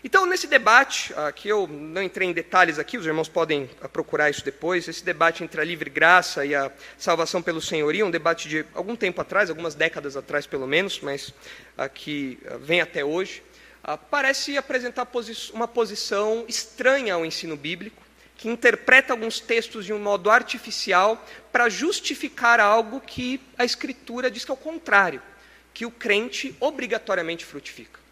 Então, 0.03 0.25
nesse 0.27 0.45
debate, 0.45 1.13
que 1.36 1.49
eu 1.49 1.67
não 1.67 2.03
entrei 2.03 2.27
em 2.27 2.33
detalhes 2.33 2.77
aqui, 2.77 2.97
os 2.97 3.05
irmãos 3.05 3.27
podem 3.27 3.67
ah, 3.81 3.89
procurar 3.89 4.29
isso 4.29 4.45
depois, 4.45 4.88
esse 4.88 5.03
debate 5.03 5.43
entre 5.43 5.60
a 5.60 5.63
livre 5.63 5.89
graça 5.89 6.45
e 6.45 6.53
a 6.53 6.71
salvação 6.97 7.41
pelo 7.41 7.60
senhorio, 7.60 8.05
um 8.05 8.12
debate 8.12 8.47
de 8.47 8.65
algum 8.75 8.95
tempo 8.95 9.21
atrás, 9.21 9.49
algumas 9.49 9.73
décadas 9.73 10.15
atrás 10.15 10.45
pelo 10.45 10.67
menos, 10.67 10.99
mas 10.99 11.33
que 11.95 12.38
ah, 12.45 12.57
vem 12.60 12.79
até 12.79 13.03
hoje, 13.03 13.41
ah, 13.83 13.97
parece 13.97 14.55
apresentar 14.55 15.07
uma 15.53 15.67
posição 15.67 16.45
estranha 16.47 17.15
ao 17.15 17.25
ensino 17.25 17.57
bíblico, 17.57 18.03
que 18.36 18.47
interpreta 18.47 19.13
alguns 19.13 19.39
textos 19.39 19.83
de 19.83 19.93
um 19.93 19.99
modo 19.99 20.29
artificial 20.29 21.25
para 21.51 21.69
justificar 21.69 22.60
algo 22.60 23.01
que 23.01 23.41
a 23.57 23.65
Escritura 23.65 24.29
diz 24.29 24.45
que 24.45 24.51
é 24.51 24.53
o 24.53 24.57
contrário, 24.57 25.23
que 25.73 25.88
o 25.88 25.91
crente 25.91 26.55
obrigatoriamente 26.60 27.43
frutifica. 27.43 28.07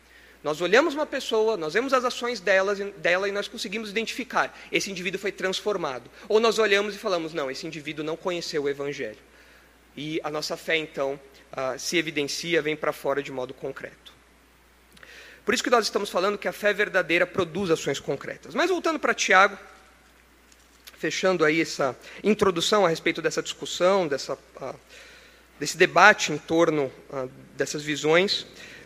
Nós 0.45 0.61
olhamos 0.61 0.93
uma 0.93 1.07
pessoa, 1.07 1.57
nós 1.57 1.73
vemos 1.73 1.91
as 1.91 2.05
ações 2.05 2.39
delas, 2.39 2.77
dela 2.97 3.27
e 3.27 3.31
nós 3.31 3.47
conseguimos 3.47 3.89
identificar: 3.89 4.55
esse 4.71 4.91
indivíduo 4.91 5.19
foi 5.19 5.31
transformado. 5.31 6.07
Ou 6.29 6.39
nós 6.39 6.59
olhamos 6.59 6.93
e 6.93 6.99
falamos: 6.99 7.33
não, 7.33 7.49
esse 7.49 7.65
indivíduo 7.65 8.05
não 8.05 8.15
conheceu 8.15 8.61
o 8.61 8.69
Evangelho. 8.69 9.17
E 9.97 10.21
a 10.23 10.29
nossa 10.29 10.55
fé, 10.55 10.77
então, 10.77 11.19
uh, 11.51 11.79
se 11.79 11.97
evidencia, 11.97 12.61
vem 12.61 12.75
para 12.75 12.93
fora 12.93 13.23
de 13.23 13.31
modo 13.31 13.55
concreto. 13.55 14.13
Por 15.43 15.55
isso 15.55 15.63
que 15.63 15.69
nós 15.71 15.85
estamos 15.85 16.11
falando 16.11 16.37
que 16.37 16.47
a 16.47 16.53
fé 16.53 16.71
verdadeira 16.71 17.25
produz 17.25 17.71
ações 17.71 17.99
concretas. 17.99 18.53
Mas 18.53 18.69
voltando 18.69 18.99
para 18.99 19.15
Tiago, 19.15 19.57
fechando 20.95 21.43
aí 21.43 21.59
essa 21.59 21.97
introdução 22.23 22.85
a 22.85 22.89
respeito 22.89 23.19
dessa 23.19 23.41
discussão, 23.41 24.07
dessa, 24.07 24.35
uh, 24.35 24.75
desse 25.59 25.75
debate 25.75 26.31
em 26.31 26.37
torno 26.37 26.91
uh, 27.09 27.27
dessas 27.57 27.81
visões. 27.81 28.45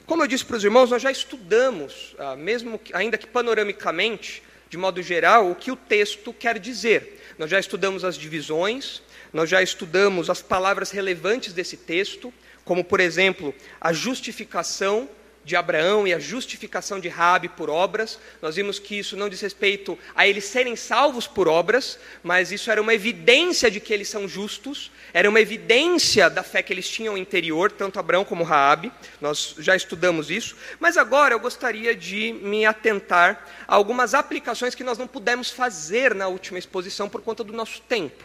Como 0.10 0.24
eu 0.24 0.28
disse 0.28 0.44
para 0.44 0.58
os 0.58 0.64
irmãos, 0.64 0.90
nós 0.90 1.04
já 1.04 1.12
estudamos, 1.12 2.16
ah, 2.18 2.36
mesmo 2.36 2.82
ainda 2.94 3.16
que 3.16 3.28
panoramicamente, 3.28 4.42
de 4.68 4.76
modo 4.76 5.04
geral, 5.04 5.52
o 5.52 5.54
que 5.54 5.70
o 5.70 5.76
texto 5.76 6.34
quer 6.34 6.58
dizer. 6.58 7.22
Nós 7.38 7.48
já 7.48 7.60
estudamos 7.60 8.04
as 8.04 8.18
divisões, 8.18 9.04
nós 9.32 9.48
já 9.48 9.62
estudamos 9.62 10.28
as 10.28 10.42
palavras 10.42 10.90
relevantes 10.90 11.54
desse 11.54 11.78
texto, 11.78 12.34
como, 12.66 12.84
por 12.84 13.00
exemplo, 13.00 13.54
a 13.80 13.94
justificação 13.94 15.08
de 15.50 15.56
Abraão 15.56 16.08
e 16.08 16.14
a 16.14 16.20
justificação 16.20 17.00
de 17.00 17.10
Rabi 17.10 17.50
por 17.50 17.72
obras. 17.72 18.20
Nós 18.40 18.56
vimos 18.56 18.78
que 18.78 19.00
isso 19.00 19.18
não 19.18 19.28
diz 19.28 19.42
respeito 19.42 19.98
a 20.16 20.28
eles 20.28 20.46
serem 20.46 20.76
salvos 20.76 21.26
por 21.26 21.48
obras, 21.48 21.98
mas 22.22 22.52
isso 22.52 22.70
era 22.70 22.80
uma 22.80 22.94
evidência 22.94 23.72
de 23.72 23.80
que 23.80 23.92
eles 23.92 24.08
são 24.08 24.28
justos, 24.28 24.92
era 25.12 25.28
uma 25.28 25.42
evidência 25.42 26.30
da 26.30 26.44
fé 26.44 26.62
que 26.62 26.72
eles 26.72 26.88
tinham 26.88 27.18
interior, 27.18 27.72
tanto 27.72 28.00
Abraão 28.00 28.24
como 28.24 28.44
Raabe. 28.44 28.92
Nós 29.20 29.56
já 29.58 29.76
estudamos 29.76 30.30
isso, 30.30 30.56
mas 30.80 30.98
agora 30.98 31.34
eu 31.34 31.40
gostaria 31.40 31.96
de 31.96 32.32
me 32.32 32.64
atentar 32.64 33.44
a 33.68 33.74
algumas 33.74 34.14
aplicações 34.14 34.76
que 34.76 34.84
nós 34.84 35.00
não 35.00 35.08
pudemos 35.08 35.50
fazer 35.50 36.14
na 36.14 36.28
última 36.28 36.60
exposição 36.60 37.10
por 37.10 37.22
conta 37.22 37.44
do 37.44 37.54
nosso 37.54 37.82
tempo. 37.82 38.24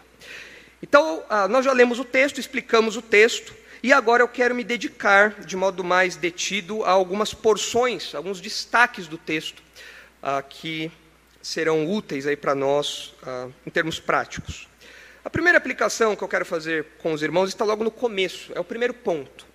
Então, 0.82 1.24
ah, 1.30 1.48
nós 1.48 1.64
já 1.64 1.72
lemos 1.72 1.98
o 1.98 2.04
texto, 2.04 2.38
explicamos 2.38 2.98
o 2.98 3.00
texto, 3.00 3.54
e 3.84 3.92
agora 3.92 4.22
eu 4.22 4.28
quero 4.28 4.54
me 4.54 4.64
dedicar, 4.64 5.44
de 5.44 5.54
modo 5.58 5.84
mais 5.84 6.16
detido, 6.16 6.82
a 6.84 6.90
algumas 6.90 7.34
porções, 7.34 8.14
alguns 8.14 8.40
destaques 8.40 9.06
do 9.06 9.18
texto 9.18 9.62
ah, 10.22 10.40
que 10.40 10.90
serão 11.42 11.86
úteis 11.86 12.26
aí 12.26 12.34
para 12.34 12.54
nós 12.54 13.14
ah, 13.22 13.48
em 13.66 13.68
termos 13.68 14.00
práticos. 14.00 14.66
A 15.22 15.28
primeira 15.28 15.58
aplicação 15.58 16.16
que 16.16 16.24
eu 16.24 16.28
quero 16.28 16.46
fazer 16.46 16.86
com 16.96 17.12
os 17.12 17.22
irmãos 17.22 17.50
está 17.50 17.62
logo 17.62 17.84
no 17.84 17.90
começo, 17.90 18.52
é 18.54 18.58
o 18.58 18.64
primeiro 18.64 18.94
ponto. 18.94 19.46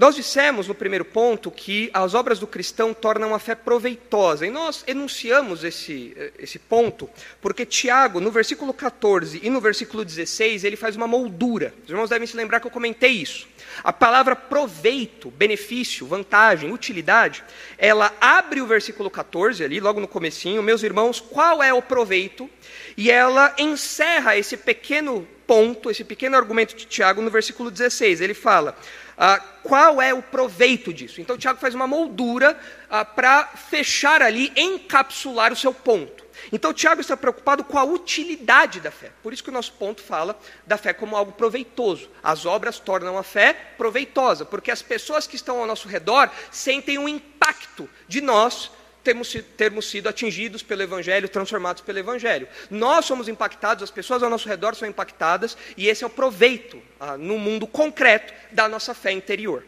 Nós 0.00 0.14
dissemos 0.14 0.66
no 0.66 0.74
primeiro 0.74 1.04
ponto 1.04 1.50
que 1.50 1.90
as 1.92 2.14
obras 2.14 2.38
do 2.38 2.46
cristão 2.46 2.94
tornam 2.94 3.34
a 3.34 3.38
fé 3.38 3.54
proveitosa, 3.54 4.46
e 4.46 4.50
nós 4.50 4.82
enunciamos 4.86 5.62
esse, 5.62 6.16
esse 6.38 6.58
ponto 6.58 7.06
porque 7.38 7.66
Tiago, 7.66 8.18
no 8.18 8.30
versículo 8.30 8.72
14 8.72 9.40
e 9.42 9.50
no 9.50 9.60
versículo 9.60 10.02
16, 10.02 10.64
ele 10.64 10.74
faz 10.74 10.96
uma 10.96 11.06
moldura. 11.06 11.74
Os 11.84 11.90
irmãos 11.90 12.08
devem 12.08 12.26
se 12.26 12.34
lembrar 12.34 12.60
que 12.60 12.66
eu 12.66 12.70
comentei 12.70 13.10
isso. 13.10 13.46
A 13.84 13.92
palavra 13.92 14.34
proveito, 14.34 15.30
benefício, 15.30 16.06
vantagem, 16.06 16.72
utilidade, 16.72 17.44
ela 17.76 18.10
abre 18.22 18.62
o 18.62 18.66
versículo 18.66 19.10
14 19.10 19.62
ali, 19.62 19.80
logo 19.80 20.00
no 20.00 20.08
comecinho, 20.08 20.62
meus 20.62 20.82
irmãos, 20.82 21.20
qual 21.20 21.62
é 21.62 21.74
o 21.74 21.82
proveito? 21.82 22.48
E 22.96 23.10
ela 23.10 23.54
encerra 23.58 24.34
esse 24.34 24.56
pequeno 24.56 25.28
ponto, 25.50 25.90
esse 25.90 26.04
pequeno 26.04 26.36
argumento 26.36 26.76
de 26.76 26.86
Tiago 26.86 27.20
no 27.20 27.28
versículo 27.28 27.72
16. 27.72 28.20
Ele 28.20 28.34
fala: 28.34 28.78
ah, 29.18 29.40
qual 29.64 30.00
é 30.00 30.14
o 30.14 30.22
proveito 30.22 30.94
disso? 30.94 31.20
Então, 31.20 31.36
Tiago 31.36 31.58
faz 31.58 31.74
uma 31.74 31.88
moldura 31.88 32.56
ah, 32.88 33.04
para 33.04 33.48
fechar 33.48 34.22
ali, 34.22 34.52
encapsular 34.54 35.52
o 35.52 35.56
seu 35.56 35.74
ponto. 35.74 36.24
Então, 36.52 36.72
Tiago 36.72 37.00
está 37.00 37.16
preocupado 37.16 37.64
com 37.64 37.76
a 37.76 37.82
utilidade 37.82 38.78
da 38.78 38.92
fé. 38.92 39.10
Por 39.24 39.32
isso 39.32 39.42
que 39.42 39.50
o 39.50 39.52
nosso 39.52 39.72
ponto 39.72 40.00
fala 40.00 40.38
da 40.64 40.78
fé 40.78 40.92
como 40.92 41.16
algo 41.16 41.32
proveitoso. 41.32 42.08
As 42.22 42.46
obras 42.46 42.78
tornam 42.78 43.18
a 43.18 43.24
fé 43.24 43.52
proveitosa, 43.76 44.44
porque 44.44 44.70
as 44.70 44.82
pessoas 44.82 45.26
que 45.26 45.34
estão 45.34 45.58
ao 45.58 45.66
nosso 45.66 45.88
redor 45.88 46.30
sentem 46.52 46.96
o 46.96 47.02
um 47.02 47.08
impacto 47.08 47.90
de 48.06 48.20
nós 48.20 48.70
termos, 49.02 49.32
termos 49.56 49.88
sido 49.88 50.08
atingidos 50.08 50.62
pelo 50.62 50.82
Evangelho, 50.82 51.28
transformados 51.28 51.82
pelo 51.82 51.98
Evangelho. 51.98 52.48
Nós 52.70 53.04
somos 53.04 53.28
impactados, 53.28 53.82
as 53.82 53.90
pessoas 53.90 54.22
ao 54.22 54.30
nosso 54.30 54.48
redor 54.48 54.74
são 54.74 54.88
impactadas, 54.88 55.56
e 55.76 55.88
esse 55.88 56.04
é 56.04 56.06
o 56.06 56.10
proveito 56.10 56.82
ah, 56.98 57.16
no 57.16 57.38
mundo 57.38 57.66
concreto 57.66 58.32
da 58.52 58.68
nossa 58.68 58.94
fé 58.94 59.12
interior. 59.12 59.64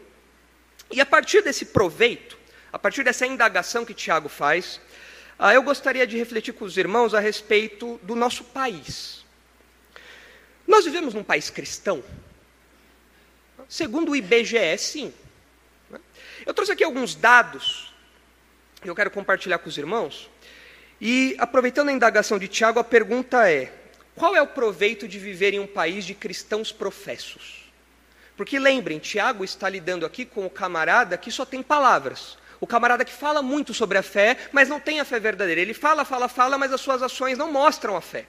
E 0.90 1.00
a 1.00 1.06
partir 1.06 1.42
desse 1.42 1.66
proveito, 1.66 2.38
a 2.72 2.78
partir 2.78 3.02
dessa 3.02 3.26
indagação 3.26 3.84
que 3.84 3.94
Tiago 3.94 4.28
faz, 4.28 4.80
ah, 5.38 5.54
eu 5.54 5.62
gostaria 5.62 6.06
de 6.06 6.16
refletir 6.16 6.52
com 6.52 6.64
os 6.64 6.76
irmãos 6.76 7.14
a 7.14 7.20
respeito 7.20 7.98
do 8.02 8.14
nosso 8.14 8.44
país. 8.44 9.24
Nós 10.66 10.84
vivemos 10.84 11.14
num 11.14 11.24
país 11.24 11.50
cristão? 11.50 12.02
Segundo 13.68 14.12
o 14.12 14.16
IBGE, 14.16 14.78
sim. 14.78 15.12
Eu 16.44 16.52
trouxe 16.52 16.72
aqui 16.72 16.84
alguns 16.84 17.14
dados 17.14 17.91
eu 18.90 18.94
quero 18.94 19.10
compartilhar 19.10 19.58
com 19.58 19.68
os 19.68 19.78
irmãos. 19.78 20.30
E, 21.00 21.34
aproveitando 21.38 21.88
a 21.88 21.92
indagação 21.92 22.38
de 22.38 22.48
Tiago, 22.48 22.78
a 22.78 22.84
pergunta 22.84 23.50
é: 23.50 23.72
qual 24.14 24.36
é 24.36 24.42
o 24.42 24.46
proveito 24.46 25.08
de 25.08 25.18
viver 25.18 25.54
em 25.54 25.60
um 25.60 25.66
país 25.66 26.04
de 26.04 26.14
cristãos 26.14 26.70
professos? 26.70 27.70
Porque 28.36 28.58
lembrem, 28.58 28.98
Tiago 28.98 29.44
está 29.44 29.68
lidando 29.68 30.06
aqui 30.06 30.24
com 30.24 30.46
o 30.46 30.50
camarada 30.50 31.16
que 31.16 31.30
só 31.30 31.44
tem 31.44 31.62
palavras. 31.62 32.38
O 32.60 32.66
camarada 32.66 33.04
que 33.04 33.12
fala 33.12 33.42
muito 33.42 33.74
sobre 33.74 33.98
a 33.98 34.02
fé, 34.02 34.36
mas 34.52 34.68
não 34.68 34.78
tem 34.78 35.00
a 35.00 35.04
fé 35.04 35.18
verdadeira. 35.18 35.60
Ele 35.60 35.74
fala, 35.74 36.04
fala, 36.04 36.28
fala, 36.28 36.56
mas 36.56 36.72
as 36.72 36.80
suas 36.80 37.02
ações 37.02 37.36
não 37.36 37.50
mostram 37.50 37.96
a 37.96 38.00
fé. 38.00 38.26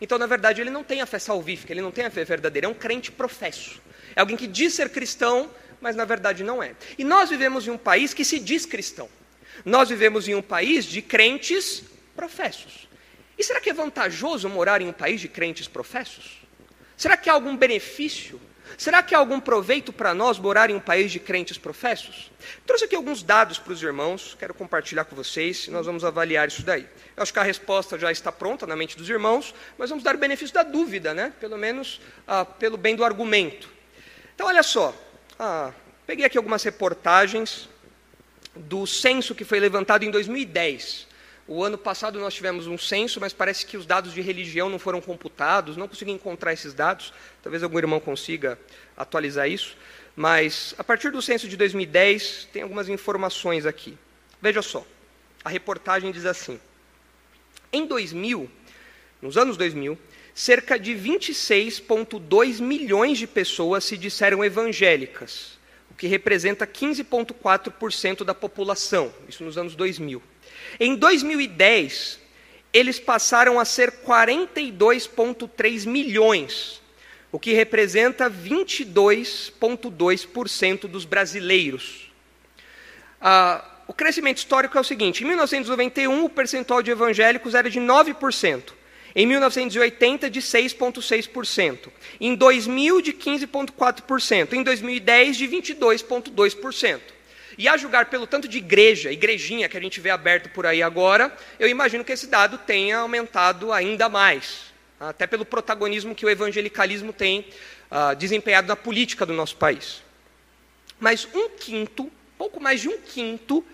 Então, 0.00 0.18
na 0.18 0.26
verdade, 0.26 0.60
ele 0.60 0.70
não 0.70 0.84
tem 0.84 1.00
a 1.00 1.06
fé 1.06 1.18
salvífica, 1.18 1.72
ele 1.72 1.80
não 1.80 1.92
tem 1.92 2.04
a 2.04 2.10
fé 2.10 2.24
verdadeira, 2.24 2.66
é 2.66 2.70
um 2.70 2.74
crente 2.74 3.10
professo. 3.10 3.80
É 4.14 4.20
alguém 4.20 4.36
que 4.36 4.46
diz 4.46 4.74
ser 4.74 4.90
cristão, 4.90 5.50
mas 5.80 5.94
na 5.94 6.04
verdade 6.04 6.42
não 6.42 6.62
é. 6.62 6.74
E 6.98 7.04
nós 7.04 7.30
vivemos 7.30 7.66
em 7.66 7.70
um 7.70 7.78
país 7.78 8.12
que 8.12 8.24
se 8.24 8.38
diz 8.38 8.66
cristão. 8.66 9.08
Nós 9.64 9.88
vivemos 9.88 10.28
em 10.28 10.34
um 10.34 10.42
país 10.42 10.84
de 10.84 11.02
crentes 11.02 11.82
professos. 12.14 12.88
E 13.38 13.44
será 13.44 13.60
que 13.60 13.70
é 13.70 13.74
vantajoso 13.74 14.48
morar 14.48 14.80
em 14.80 14.88
um 14.88 14.92
país 14.92 15.20
de 15.20 15.28
crentes 15.28 15.68
professos? 15.68 16.38
Será 16.96 17.16
que 17.16 17.28
há 17.28 17.32
algum 17.34 17.56
benefício? 17.56 18.40
Será 18.76 19.02
que 19.02 19.14
há 19.14 19.18
algum 19.18 19.38
proveito 19.38 19.92
para 19.92 20.12
nós 20.12 20.38
morar 20.38 20.70
em 20.70 20.74
um 20.74 20.80
país 20.80 21.12
de 21.12 21.20
crentes 21.20 21.56
professos? 21.56 22.30
Trouxe 22.66 22.84
aqui 22.84 22.96
alguns 22.96 23.22
dados 23.22 23.58
para 23.58 23.72
os 23.72 23.82
irmãos, 23.82 24.36
quero 24.38 24.52
compartilhar 24.52 25.04
com 25.04 25.14
vocês 25.14 25.66
e 25.66 25.70
nós 25.70 25.86
vamos 25.86 26.04
avaliar 26.04 26.48
isso 26.48 26.62
daí. 26.62 26.86
Eu 27.16 27.22
acho 27.22 27.32
que 27.32 27.38
a 27.38 27.42
resposta 27.42 27.98
já 27.98 28.10
está 28.10 28.32
pronta 28.32 28.66
na 28.66 28.74
mente 28.74 28.96
dos 28.96 29.08
irmãos, 29.08 29.54
mas 29.78 29.88
vamos 29.88 30.02
dar 30.02 30.14
o 30.14 30.18
benefício 30.18 30.54
da 30.54 30.62
dúvida, 30.62 31.14
né? 31.14 31.32
pelo 31.40 31.56
menos 31.56 32.00
ah, 32.26 32.44
pelo 32.44 32.76
bem 32.76 32.96
do 32.96 33.04
argumento. 33.04 33.68
Então, 34.34 34.46
olha 34.46 34.62
só, 34.62 34.94
ah, 35.38 35.72
peguei 36.06 36.24
aqui 36.26 36.36
algumas 36.36 36.62
reportagens 36.62 37.68
do 38.56 38.86
censo 38.86 39.34
que 39.34 39.44
foi 39.44 39.60
levantado 39.60 40.04
em 40.04 40.10
2010. 40.10 41.06
O 41.48 41.62
ano 41.62 41.78
passado 41.78 42.18
nós 42.18 42.34
tivemos 42.34 42.66
um 42.66 42.76
censo, 42.76 43.20
mas 43.20 43.32
parece 43.32 43.64
que 43.64 43.76
os 43.76 43.86
dados 43.86 44.12
de 44.12 44.20
religião 44.20 44.68
não 44.68 44.78
foram 44.78 45.00
computados, 45.00 45.76
não 45.76 45.86
consegui 45.86 46.10
encontrar 46.10 46.52
esses 46.52 46.74
dados. 46.74 47.12
Talvez 47.42 47.62
algum 47.62 47.78
irmão 47.78 48.00
consiga 48.00 48.58
atualizar 48.96 49.48
isso. 49.48 49.76
Mas 50.16 50.74
a 50.76 50.82
partir 50.82 51.10
do 51.10 51.22
censo 51.22 51.48
de 51.48 51.56
2010, 51.56 52.48
tem 52.52 52.62
algumas 52.62 52.88
informações 52.88 53.64
aqui. 53.64 53.96
Veja 54.42 54.60
só, 54.60 54.84
a 55.44 55.48
reportagem 55.48 56.10
diz 56.10 56.24
assim: 56.24 56.58
em 57.72 57.86
2000, 57.86 58.50
nos 59.22 59.36
anos 59.36 59.56
2000, 59.56 59.96
cerca 60.34 60.78
de 60.78 60.92
26,2 60.92 62.60
milhões 62.60 63.18
de 63.18 63.26
pessoas 63.26 63.84
se 63.84 63.96
disseram 63.96 64.44
evangélicas 64.44 65.55
que 65.96 66.06
representa 66.06 66.66
15,4% 66.66 68.24
da 68.24 68.34
população, 68.34 69.10
isso 69.28 69.44
nos 69.44 69.56
anos 69.56 69.74
2000. 69.74 70.22
Em 70.78 70.94
2010, 70.94 72.20
eles 72.72 73.00
passaram 73.00 73.58
a 73.58 73.64
ser 73.64 73.90
42,3 74.06 75.86
milhões, 75.86 76.82
o 77.32 77.38
que 77.38 77.54
representa 77.54 78.30
22,2% 78.30 80.86
dos 80.86 81.04
brasileiros. 81.04 82.12
Ah, 83.20 83.64
o 83.88 83.94
crescimento 83.94 84.38
histórico 84.38 84.76
é 84.76 84.80
o 84.80 84.84
seguinte: 84.84 85.24
em 85.24 85.26
1991, 85.26 86.24
o 86.24 86.28
percentual 86.28 86.82
de 86.82 86.90
evangélicos 86.90 87.54
era 87.54 87.70
de 87.70 87.80
9%. 87.80 88.74
Em 89.18 89.24
1980, 89.24 90.28
de 90.28 90.42
6,6%. 90.42 91.88
Em 92.20 92.34
2000, 92.34 93.00
de 93.00 93.14
15,4%. 93.14 94.52
Em 94.52 94.62
2010, 94.62 95.38
de 95.38 95.48
22,2%. 95.48 97.00
E 97.56 97.66
a 97.66 97.78
julgar 97.78 98.10
pelo 98.10 98.26
tanto 98.26 98.46
de 98.46 98.58
igreja, 98.58 99.10
igrejinha 99.10 99.70
que 99.70 99.76
a 99.78 99.80
gente 99.80 99.98
vê 100.02 100.10
aberto 100.10 100.50
por 100.50 100.66
aí 100.66 100.82
agora, 100.82 101.34
eu 101.58 101.66
imagino 101.66 102.04
que 102.04 102.12
esse 102.12 102.26
dado 102.26 102.58
tenha 102.58 102.98
aumentado 102.98 103.72
ainda 103.72 104.06
mais. 104.10 104.66
Até 105.00 105.26
pelo 105.26 105.46
protagonismo 105.46 106.14
que 106.14 106.26
o 106.26 106.28
evangelicalismo 106.28 107.10
tem 107.10 107.46
uh, 107.90 108.14
desempenhado 108.16 108.68
na 108.68 108.76
política 108.76 109.24
do 109.24 109.32
nosso 109.32 109.56
país. 109.56 110.02
Mas 111.00 111.26
um 111.32 111.48
quinto, 111.48 112.12
pouco 112.36 112.60
mais 112.60 112.82
de 112.82 112.90
um 112.90 112.98
quinto, 112.98 113.64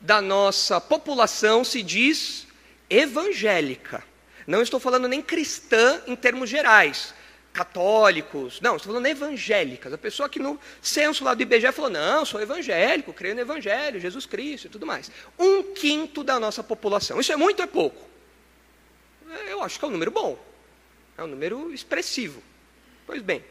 da 0.00 0.22
nossa 0.22 0.80
população 0.80 1.64
se 1.64 1.82
diz 1.82 2.46
evangélica. 2.88 4.13
Não 4.46 4.62
estou 4.62 4.78
falando 4.78 5.08
nem 5.08 5.22
cristã 5.22 6.00
em 6.06 6.14
termos 6.14 6.50
gerais, 6.50 7.14
católicos, 7.54 8.60
não, 8.60 8.76
estou 8.76 8.92
falando 8.92 9.06
evangélicas. 9.06 9.92
A 9.92 9.98
pessoa 9.98 10.28
que 10.28 10.40
no 10.40 10.58
censo 10.82 11.24
lá 11.24 11.34
do 11.34 11.42
IBGE 11.42 11.70
falou: 11.72 11.88
não, 11.88 12.24
sou 12.24 12.40
evangélico, 12.40 13.12
creio 13.12 13.34
no 13.36 13.40
Evangelho, 13.40 14.00
Jesus 14.00 14.26
Cristo 14.26 14.66
e 14.66 14.70
tudo 14.70 14.84
mais. 14.84 15.10
Um 15.38 15.62
quinto 15.72 16.24
da 16.24 16.40
nossa 16.40 16.62
população. 16.62 17.20
Isso 17.20 17.32
é 17.32 17.36
muito 17.36 17.60
ou 17.60 17.64
é 17.64 17.68
pouco? 17.68 18.04
Eu 19.48 19.62
acho 19.62 19.78
que 19.78 19.84
é 19.84 19.88
um 19.88 19.92
número 19.92 20.10
bom, 20.10 20.38
é 21.16 21.22
um 21.22 21.28
número 21.28 21.72
expressivo. 21.72 22.42
Pois 23.06 23.22
bem, 23.22 23.44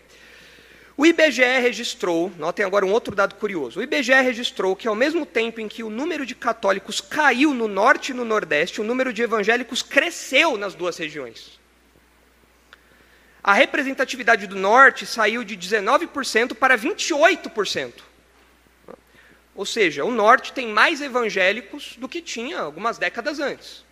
o 0.96 1.06
IBGE 1.06 1.60
registrou, 1.60 2.32
notem 2.38 2.64
agora 2.64 2.86
um 2.86 2.92
outro 2.92 3.16
dado 3.16 3.34
curioso. 3.36 3.80
O 3.80 3.84
IBGE 3.84 4.14
registrou 4.14 4.76
que, 4.76 4.88
ao 4.88 4.94
mesmo 4.94 5.26
tempo 5.26 5.60
em 5.60 5.68
que 5.68 5.84
o 5.84 5.90
número 5.90 6.24
de 6.26 6.36
católicos 6.36 7.02
caiu 7.02 7.52
no 7.54 7.68
norte 7.68 8.12
e 8.12 8.14
no 8.14 8.24
nordeste, 8.24 8.80
o 8.80 8.84
número 8.84 9.12
de 9.12 9.24
evangélicos 9.24 9.82
cresceu 9.82 10.56
nas 10.56 10.76
duas 10.76 10.96
regiões. 10.98 11.60
A 13.44 13.54
representatividade 13.54 14.46
do 14.46 14.56
norte 14.56 15.06
saiu 15.06 15.44
de 15.44 15.58
19% 15.58 16.54
para 16.54 16.78
28%. 16.78 17.94
Ou 19.56 19.66
seja, 19.66 20.06
o 20.06 20.12
norte 20.12 20.54
tem 20.54 20.68
mais 20.68 21.02
evangélicos 21.02 21.96
do 21.98 22.08
que 22.08 22.22
tinha 22.22 22.60
algumas 22.60 22.98
décadas 22.98 23.40
antes. 23.40 23.84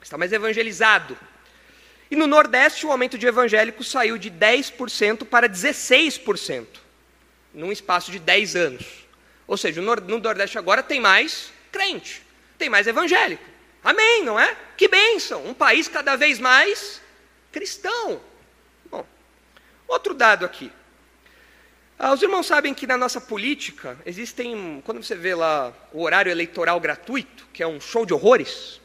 Está 0.00 0.16
mais 0.16 0.32
evangelizado. 0.32 1.18
E 2.10 2.16
no 2.16 2.26
Nordeste, 2.26 2.86
o 2.86 2.90
aumento 2.90 3.18
de 3.18 3.26
evangélicos 3.26 3.90
saiu 3.90 4.16
de 4.16 4.30
10% 4.30 5.24
para 5.26 5.48
16%, 5.48 6.66
num 7.52 7.70
espaço 7.70 8.10
de 8.10 8.18
10 8.18 8.56
anos. 8.56 9.06
Ou 9.46 9.56
seja, 9.56 9.80
no 9.82 10.18
Nordeste 10.18 10.58
agora 10.58 10.82
tem 10.82 11.00
mais 11.00 11.52
crente, 11.70 12.22
tem 12.56 12.68
mais 12.68 12.86
evangélico. 12.86 13.44
Amém, 13.82 14.24
não 14.24 14.38
é? 14.38 14.56
Que 14.76 14.88
bênção! 14.88 15.46
Um 15.46 15.54
país 15.54 15.88
cada 15.88 16.16
vez 16.16 16.38
mais 16.38 17.00
cristão. 17.52 18.20
Bom, 18.90 19.06
outro 19.86 20.14
dado 20.14 20.44
aqui. 20.44 20.72
Ah, 21.98 22.12
os 22.12 22.22
irmãos 22.22 22.46
sabem 22.46 22.72
que 22.72 22.86
na 22.86 22.96
nossa 22.96 23.20
política 23.20 23.98
existem, 24.06 24.80
quando 24.84 25.02
você 25.02 25.16
vê 25.16 25.34
lá 25.34 25.72
o 25.92 26.02
horário 26.02 26.30
eleitoral 26.30 26.78
gratuito, 26.78 27.46
que 27.52 27.62
é 27.62 27.66
um 27.66 27.80
show 27.80 28.06
de 28.06 28.14
horrores, 28.14 28.80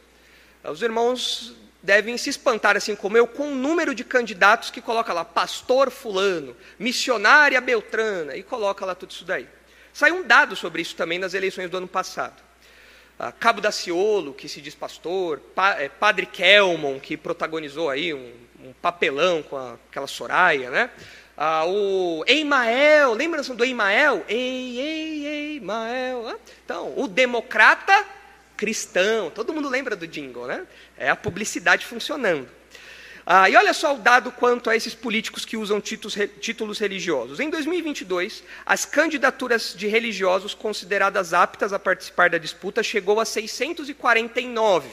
ah, 0.63 0.71
os 0.71 0.81
irmãos 0.81 1.55
devem 1.83 2.17
se 2.17 2.29
espantar, 2.29 2.77
assim 2.77 2.95
como 2.95 3.17
eu, 3.17 3.27
com 3.27 3.51
o 3.51 3.55
número 3.55 3.93
de 3.93 4.05
candidatos 4.05 4.71
que 4.71 4.81
coloca 4.81 5.11
lá 5.11 5.25
pastor 5.25 5.91
fulano, 5.91 6.55
missionária 6.79 7.59
beltrana, 7.59 8.37
e 8.37 8.41
coloca 8.41 8.85
lá 8.85 8.95
tudo 8.95 9.11
isso 9.11 9.25
daí. 9.25 9.47
Saiu 9.91 10.15
um 10.15 10.23
dado 10.23 10.55
sobre 10.55 10.81
isso 10.81 10.95
também 10.95 11.19
nas 11.19 11.33
eleições 11.33 11.69
do 11.69 11.77
ano 11.77 11.87
passado. 11.87 12.41
Ah, 13.19 13.31
Cabo 13.31 13.61
Daciolo, 13.61 14.33
que 14.33 14.47
se 14.47 14.61
diz 14.61 14.73
pastor, 14.73 15.39
pa, 15.53 15.79
é, 15.79 15.89
Padre 15.89 16.25
Kelmon, 16.25 16.99
que 16.99 17.17
protagonizou 17.17 17.89
aí 17.89 18.13
um, 18.13 18.33
um 18.63 18.73
papelão 18.81 19.43
com 19.43 19.57
a, 19.57 19.73
aquela 19.89 20.07
Soraya, 20.07 20.71
né? 20.71 20.89
Ah, 21.35 21.65
o 21.65 22.23
Eimael, 22.25 23.13
lembra 23.13 23.41
do 23.41 23.63
Eimael? 23.63 24.23
Ei, 24.27 24.79
ei, 24.79 25.25
Eimael. 25.55 26.39
Então, 26.63 26.93
o 26.95 27.07
democrata 27.07 28.05
cristão. 28.57 29.29
Todo 29.29 29.53
mundo 29.53 29.69
lembra 29.69 29.95
do 29.95 30.07
jingle, 30.07 30.47
né? 30.47 30.65
É 30.97 31.09
a 31.09 31.15
publicidade 31.15 31.85
funcionando. 31.85 32.47
Ah, 33.25 33.49
e 33.49 33.55
olha 33.55 33.73
só 33.73 33.95
o 33.95 33.99
dado 33.99 34.31
quanto 34.33 34.69
a 34.69 34.75
esses 34.75 34.93
políticos 34.93 35.45
que 35.45 35.55
usam 35.55 35.79
títulos, 35.79 36.17
títulos 36.41 36.77
religiosos. 36.77 37.39
Em 37.39 37.49
2022, 37.49 38.43
as 38.65 38.83
candidaturas 38.83 39.73
de 39.77 39.87
religiosos 39.87 40.53
consideradas 40.53 41.33
aptas 41.33 41.71
a 41.71 41.79
participar 41.79 42.29
da 42.29 42.37
disputa 42.37 42.83
chegou 42.83 43.21
a 43.21 43.25
649. 43.25 44.89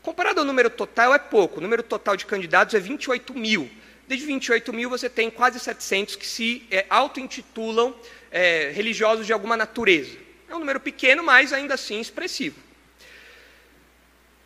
Comparado 0.00 0.38
ao 0.38 0.46
número 0.46 0.70
total, 0.70 1.12
é 1.12 1.18
pouco. 1.18 1.58
O 1.58 1.60
número 1.60 1.82
total 1.82 2.16
de 2.16 2.26
candidatos 2.26 2.74
é 2.74 2.80
28 2.80 3.34
mil. 3.34 3.68
De 4.06 4.16
28 4.16 4.72
mil, 4.72 4.88
você 4.88 5.10
tem 5.10 5.28
quase 5.28 5.58
700 5.58 6.14
que 6.14 6.26
se 6.26 6.64
é, 6.70 6.86
auto-intitulam 6.88 7.92
é, 8.30 8.70
religiosos 8.72 9.26
de 9.26 9.32
alguma 9.32 9.56
natureza. 9.56 10.16
É 10.48 10.54
um 10.54 10.60
número 10.60 10.78
pequeno, 10.78 11.24
mas 11.24 11.52
ainda 11.52 11.74
assim 11.74 12.00
expressivo. 12.00 12.67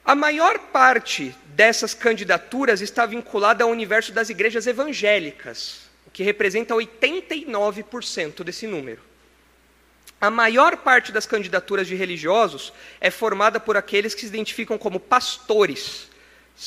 A 0.05 0.15
maior 0.15 0.59
parte 0.59 1.35
dessas 1.47 1.95
candidaturas 1.95 2.81
está 2.81 3.07
vinculada 3.07 3.65
ao 3.65 3.71
universo 3.71 4.12
das 4.12 4.31
igrejas 4.31 4.67
evangélicas, 4.67 5.83
o 6.07 6.11
que 6.11 6.23
representa 6.23 6.75
89% 6.75 8.43
desse 8.43 8.67
número. 8.67 9.01
A 10.21 10.31
maior 10.31 10.77
parte 10.77 11.12
das 11.12 11.27
candidaturas 11.27 11.87
de 11.87 11.95
religiosos 11.95 12.73
é 13.01 13.11
formada 13.11 13.59
por 13.59 13.77
aqueles 13.77 14.15
que 14.15 14.21
se 14.23 14.29
identificam 14.29 14.79
como 14.79 15.01
pastores. 15.01 16.09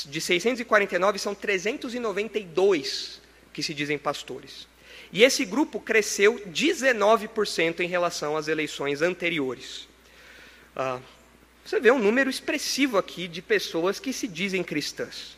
De 0.06 0.19
649, 0.19 1.19
são 1.19 1.34
392 1.34 3.21
que 3.54 3.63
se 3.63 3.74
dizem 3.74 3.98
pastores. 3.98 4.67
E 5.12 5.24
esse 5.24 5.45
grupo 5.45 5.80
cresceu 5.80 6.36
19% 6.50 7.80
em 7.80 7.88
relação 7.88 8.36
às 8.36 8.50
eleições 8.50 9.02
anteriores. 9.02 9.88
Ah, 10.76 11.00
você 11.65 11.80
vê 11.80 11.89
um 11.89 11.97
número 11.97 12.30
expressivo 12.30 12.95
aqui 12.95 13.28
de 13.28 13.41
pessoas 13.41 13.99
que 13.99 14.13
se 14.13 14.28
dizem 14.28 14.63
cristãs. 14.63 15.36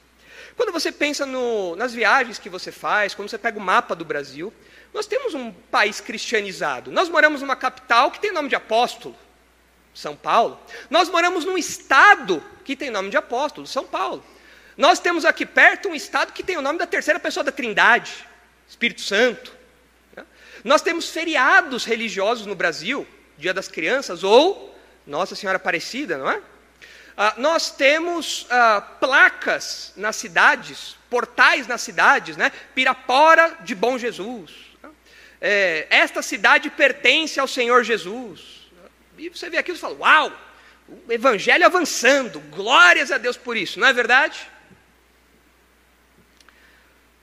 Quando 0.58 0.74
você 0.74 0.92
pensa 0.92 1.26
no, 1.26 1.74
nas 1.78 1.94
viagens 1.94 2.38
que 2.38 2.50
você 2.50 2.70
faz, 2.70 3.16
quando 3.16 3.30
você 3.30 3.38
pega 3.38 3.58
o 3.58 3.62
mapa 3.62 3.96
do 3.96 4.04
Brasil, 4.04 4.54
nós 4.94 5.08
temos 5.08 5.34
um 5.34 5.54
país 5.54 6.02
cristianizado. 6.02 6.92
Nós 6.92 7.08
moramos 7.08 7.40
numa 7.42 7.56
capital 7.56 8.12
que 8.12 8.20
tem 8.20 8.34
nome 8.34 8.50
de 8.50 8.56
apóstolo, 8.56 9.16
São 9.94 10.18
Paulo. 10.18 10.60
Nós 10.90 11.08
moramos 11.10 11.46
num 11.46 11.58
estado 11.58 12.44
que 12.66 12.76
tem 12.76 12.90
nome 12.90 13.10
de 13.10 13.16
apóstolo, 13.16 13.66
São 13.66 13.86
Paulo. 13.86 14.22
Nós 14.76 15.00
temos 15.00 15.24
aqui 15.24 15.46
perto 15.46 15.88
um 15.88 15.96
estado 15.96 16.34
que 16.34 16.44
tem 16.44 16.58
o 16.58 16.62
nome 16.62 16.78
da 16.78 16.86
terceira 16.86 17.20
pessoa 17.20 17.44
da 17.44 17.54
Trindade, 17.54 18.28
Espírito 18.68 19.02
Santo. 19.02 19.56
Nós 20.62 20.82
temos 20.82 21.08
feriados 21.08 21.86
religiosos 21.86 22.46
no 22.46 22.54
Brasil, 22.54 23.08
Dia 23.38 23.54
das 23.54 23.70
Crianças 23.70 24.24
ou 24.24 24.77
nossa 25.08 25.36
Senhora 25.36 25.56
Aparecida, 25.56 26.18
não 26.18 26.30
é? 26.30 26.42
Ah, 27.16 27.34
nós 27.38 27.72
temos 27.72 28.46
ah, 28.50 28.82
placas 28.82 29.94
nas 29.96 30.16
cidades, 30.18 30.96
portais 31.10 31.66
nas 31.66 31.82
cidades, 31.82 32.38
né? 32.38 32.52
Pirapora 32.76 33.58
de 33.62 33.74
Bom 33.74 33.98
Jesus. 33.98 34.52
É, 35.40 35.88
esta 35.90 36.22
cidade 36.22 36.70
pertence 36.70 37.40
ao 37.40 37.48
Senhor 37.48 37.84
Jesus. 37.84 38.68
E 39.18 39.30
você 39.30 39.50
vê 39.50 39.58
aquilo 39.58 39.78
e 39.78 39.80
fala: 39.80 39.96
Uau, 39.96 40.32
o 40.88 41.12
evangelho 41.12 41.66
avançando, 41.66 42.40
glórias 42.40 43.12
a 43.12 43.18
Deus 43.18 43.38
por 43.38 43.58
isso, 43.58 43.80
não 43.80 43.88
é 43.88 43.94
verdade? 43.94 44.48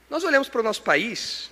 Nós 0.09 0.23
olhamos 0.23 0.49
para 0.49 0.61
o 0.61 0.63
nosso 0.63 0.81
país 0.81 1.49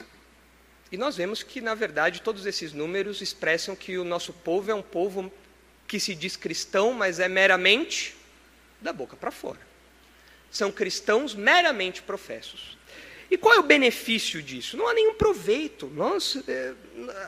e 0.91 0.97
nós 0.97 1.17
vemos 1.17 1.41
que, 1.41 1.59
na 1.59 1.73
verdade, 1.73 2.21
todos 2.21 2.45
esses 2.45 2.71
números 2.71 3.21
expressam 3.21 3.75
que 3.75 3.97
o 3.97 4.03
nosso 4.03 4.31
povo 4.31 4.69
é 4.69 4.75
um 4.75 4.81
povo 4.81 5.31
que 5.87 5.99
se 5.99 6.15
diz 6.15 6.35
cristão, 6.35 6.93
mas 6.93 7.19
é 7.19 7.27
meramente 7.27 8.15
da 8.81 8.91
boca 8.91 9.15
para 9.15 9.31
fora. 9.31 9.59
São 10.51 10.71
cristãos 10.71 11.33
meramente 11.33 12.01
professos. 12.01 12.77
E 13.29 13.37
qual 13.37 13.55
é 13.55 13.59
o 13.59 13.63
benefício 13.63 14.41
disso? 14.41 14.77
Não 14.77 14.87
há 14.87 14.93
nenhum 14.93 15.15
proveito. 15.15 15.87
Nós, 15.87 16.37
é, 16.47 16.73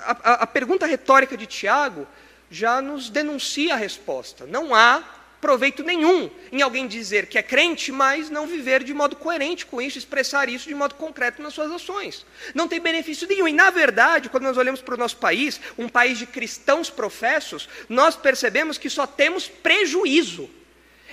a, 0.04 0.34
a 0.44 0.48
pergunta 0.48 0.86
retórica 0.86 1.36
de 1.36 1.48
Tiago 1.48 2.08
já 2.52 2.82
nos 2.82 3.10
denuncia 3.10 3.74
a 3.74 3.78
resposta. 3.78 4.46
Não 4.46 4.76
há 4.76 5.04
proveito 5.42 5.84
nenhum 5.84 6.30
em 6.52 6.62
alguém 6.62 6.88
dizer 6.88 7.28
que 7.28 7.38
é 7.38 7.44
crente, 7.44 7.92
mas 7.92 8.30
não 8.30 8.48
viver 8.48 8.84
de 8.84 8.94
modo 8.94 9.16
coerente 9.16 9.66
com 9.66 9.82
isso, 9.82 9.98
expressar 9.98 10.50
isso 10.50 10.68
de 10.68 10.76
modo 10.76 10.96
concreto 10.96 11.42
nas 11.42 11.54
suas 11.54 11.72
ações. 11.72 12.26
Não 12.54 12.68
tem 12.68 12.80
benefício 12.80 13.28
nenhum. 13.28 13.48
E, 13.48 13.54
na 13.54 13.70
verdade, 13.70 14.30
quando 14.30 14.44
nós 14.44 14.58
olhamos 14.58 14.82
para 14.82 14.96
o 14.96 14.98
nosso 14.98 15.18
país, 15.18 15.60
um 15.78 15.90
país 15.90 16.18
de 16.18 16.26
cristãos 16.26 16.90
professos, 16.90 17.70
nós 17.88 18.16
percebemos 18.16 18.78
que 18.78 18.90
só 18.90 19.06
temos 19.06 19.48
prejuízo. 19.48 20.50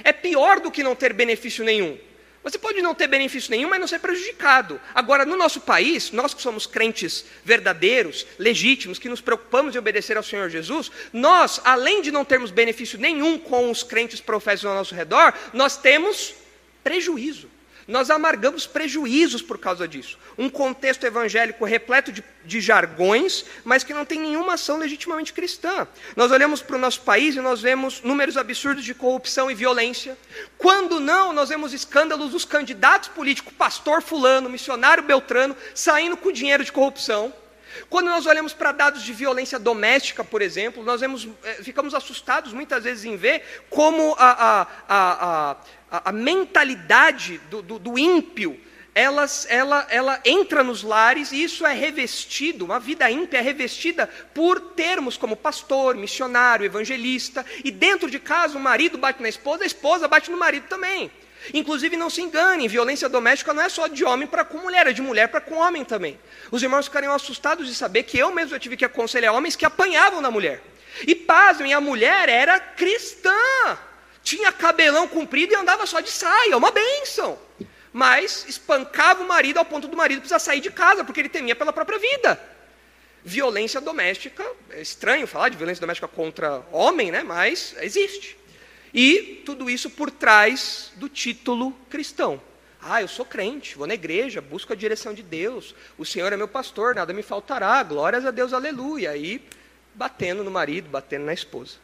É 0.03 0.13
pior 0.13 0.61
do 0.61 0.71
que 0.71 0.83
não 0.83 0.95
ter 0.95 1.13
benefício 1.13 1.65
nenhum. 1.65 1.99
Você 2.42 2.59
pode 2.59 2.83
não 2.83 2.94
ter 2.94 3.07
benefício 3.07 3.50
nenhum, 3.50 3.68
mas 3.68 3.78
não 3.78 3.87
ser 3.87 4.00
prejudicado. 4.00 4.81
Agora, 4.92 5.24
no 5.24 5.37
nosso 5.37 5.61
país, 5.61 6.11
nós 6.11 6.35
que 6.35 6.42
somos 6.42 6.66
crentes 6.66 7.24
verdadeiros, 7.44 8.26
legítimos, 8.37 8.98
que 8.98 9.09
nos 9.09 9.20
preocupamos 9.20 9.74
em 9.74 9.78
obedecer 9.78 10.16
ao 10.16 10.24
Senhor 10.24 10.50
Jesus, 10.50 10.90
nós, 11.12 11.61
além 11.64 12.02
de 12.02 12.11
não 12.11 12.24
termos 12.24 12.50
benefício 12.50 12.98
nenhum 12.98 13.38
com 13.38 13.70
os 13.70 13.85
crentes 13.85 14.20
profetas 14.20 14.64
ao 14.64 14.74
nosso 14.74 14.94
redor, 14.94 15.33
nós 15.52 15.76
temos 15.76 16.35
prejuízo. 16.83 17.48
Nós 17.87 18.11
amargamos 18.11 18.66
prejuízos 18.66 19.42
por 19.42 19.59
causa 19.59 19.88
disso. 19.88 20.18
Um 20.38 20.49
contexto 20.49 21.05
evangélico 21.05 21.64
repleto 21.64 22.12
de, 22.12 22.23
de, 22.45 22.61
jargões, 22.61 23.45
mas 23.64 23.83
que 23.83 23.92
não 23.92 24.05
tem 24.05 24.21
nenhuma 24.21 24.55
ação 24.55 24.79
legitimamente 24.79 25.33
cristã. 25.33 25.87
Nós 26.16 26.31
olhamos 26.31 26.62
para 26.62 26.77
o 26.77 26.79
nosso 26.79 27.01
país 27.03 27.35
e 27.35 27.40
nós 27.40 27.61
vemos 27.61 28.03
números 28.03 28.37
absurdos 28.37 28.85
de 28.85 28.95
corrupção 28.95 29.51
e 29.51 29.55
violência. 29.55 30.16
Quando 30.57 31.01
não, 31.01 31.33
nós 31.33 31.49
vemos 31.49 31.73
escândalos 31.73 32.31
dos 32.31 32.45
candidatos 32.45 33.09
políticos, 33.09 33.53
pastor 33.57 34.03
fulano, 34.03 34.49
missionário 34.49 35.03
beltrano, 35.03 35.57
saindo 35.75 36.16
com 36.16 36.31
dinheiro 36.31 36.64
de 36.64 36.73
corrupção. 36.73 37.33
Quando 37.89 38.07
nós 38.07 38.27
olhamos 38.27 38.53
para 38.53 38.73
dados 38.73 39.03
de 39.03 39.13
violência 39.13 39.59
doméstica, 39.59 40.25
por 40.25 40.43
exemplo, 40.43 40.83
nós 40.83 41.01
vemos, 41.01 41.29
eh, 41.45 41.55
ficamos 41.63 41.95
assustados 41.95 42.53
muitas 42.53 42.85
vezes 42.85 43.05
em 43.05 43.17
ver 43.17 43.65
como 43.71 44.15
a, 44.19 44.67
a, 44.89 45.57
a, 45.91 46.01
a, 46.05 46.13
mentalidade 46.13 47.39
do, 47.51 47.63
do, 47.63 47.79
do 47.79 47.99
ímpio 47.99 48.61
ela, 48.95 49.87
ela 49.89 50.21
entra 50.25 50.63
nos 50.63 50.83
lares 50.83 51.33
e 51.33 51.43
isso 51.43 51.65
é 51.65 51.73
revestido, 51.73 52.65
uma 52.65 52.79
vida 52.79 53.11
ímpia 53.11 53.39
é 53.39 53.41
revestida 53.41 54.07
por 54.35 54.61
termos 54.61 55.17
como 55.17 55.35
pastor, 55.35 55.97
missionário, 55.97 56.67
evangelista, 56.67 57.45
e 57.65 57.71
dentro 57.71 58.11
de 58.11 58.19
casa 58.19 58.59
o 58.59 58.61
marido 58.61 58.99
bate 58.99 59.23
na 59.23 59.29
esposa, 59.29 59.65
a 59.65 59.67
esposa 59.67 60.07
bate 60.07 60.31
no 60.31 60.37
marido 60.37 60.67
também. 60.69 61.11
Inclusive, 61.52 61.96
não 61.96 62.09
se 62.09 62.22
engane, 62.22 62.68
violência 62.68 63.09
doméstica 63.09 63.52
não 63.52 63.62
é 63.62 63.68
só 63.68 63.87
de 63.87 64.05
homem 64.05 64.28
para 64.28 64.44
com 64.44 64.59
mulher, 64.59 64.87
é 64.87 64.92
de 64.92 65.02
mulher 65.02 65.28
para 65.28 65.40
com 65.40 65.57
homem 65.57 65.85
também. 65.85 66.18
Os 66.50 66.62
irmãos 66.62 66.87
ficariam 66.87 67.12
assustados 67.12 67.66
de 67.66 67.74
saber 67.74 68.05
que 68.05 68.18
eu 68.18 68.33
mesmo 68.33 68.55
eu 68.55 68.61
tive 68.61 68.76
que 68.76 68.85
aconselhar 68.85 69.35
homens 69.35 69.57
que 69.57 69.64
apanhavam 69.64 70.20
na 70.20 70.31
mulher. 70.31 70.62
E 71.07 71.14
pasmem, 71.14 71.72
a 71.72 71.81
mulher 71.81 72.28
era 72.28 72.61
cristã, 72.61 73.33
tinha 74.22 74.52
cabelão 74.52 75.09
comprido 75.09 75.52
e 75.52 75.57
andava 75.57 75.87
só 75.87 76.00
de 76.00 76.11
saia, 76.11 76.57
uma 76.57 76.70
bênção. 76.70 77.38
Mas 77.92 78.46
espancava 78.48 79.22
o 79.22 79.28
marido 79.28 79.59
ao 79.59 79.64
ponto 79.64 79.88
do 79.88 79.96
marido 79.96 80.20
precisar 80.20 80.38
sair 80.38 80.61
de 80.61 80.70
casa, 80.70 81.05
porque 81.05 81.20
ele 81.20 81.28
temia 81.28 81.57
pela 81.57 81.72
própria 81.72 81.98
vida. 81.98 82.40
Violência 83.24 83.81
doméstica, 83.81 84.44
é 84.70 84.81
estranho 84.81 85.26
falar 85.26 85.48
de 85.48 85.57
violência 85.57 85.81
doméstica 85.81 86.09
contra 86.09 86.62
homem, 86.72 87.11
né? 87.11 87.22
mas 87.22 87.74
existe. 87.81 88.37
E 88.94 89.42
tudo 89.46 89.70
isso 89.70 89.88
por 89.88 90.11
trás 90.11 90.92
do 90.96 91.09
título 91.09 91.72
cristão. 91.88 92.40
Ah, 92.81 93.00
eu 93.00 93.09
sou 93.09 93.24
crente, 93.24 93.76
vou 93.76 93.87
na 93.87 93.94
igreja, 93.94 94.40
busco 94.40 94.72
a 94.72 94.76
direção 94.76 95.14
de 95.14 95.22
Deus, 95.22 95.74
o 95.96 96.05
Senhor 96.05 96.33
é 96.33 96.37
meu 96.37 96.48
pastor, 96.48 96.96
nada 96.96 97.12
me 97.12 97.22
faltará, 97.22 97.81
glórias 97.85 98.26
a 98.26 98.33
Deus, 98.33 98.52
aleluia. 98.52 99.16
E 99.16 99.40
batendo 99.94 100.42
no 100.42 100.50
marido, 100.50 100.88
batendo 100.88 101.24
na 101.24 101.33
esposa. 101.33 101.76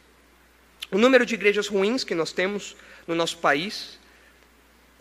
O 0.91 0.97
número 0.97 1.25
de 1.25 1.35
igrejas 1.35 1.67
ruins 1.67 2.03
que 2.03 2.15
nós 2.15 2.31
temos 2.31 2.75
no 3.07 3.15
nosso 3.15 3.37
país, 3.37 3.99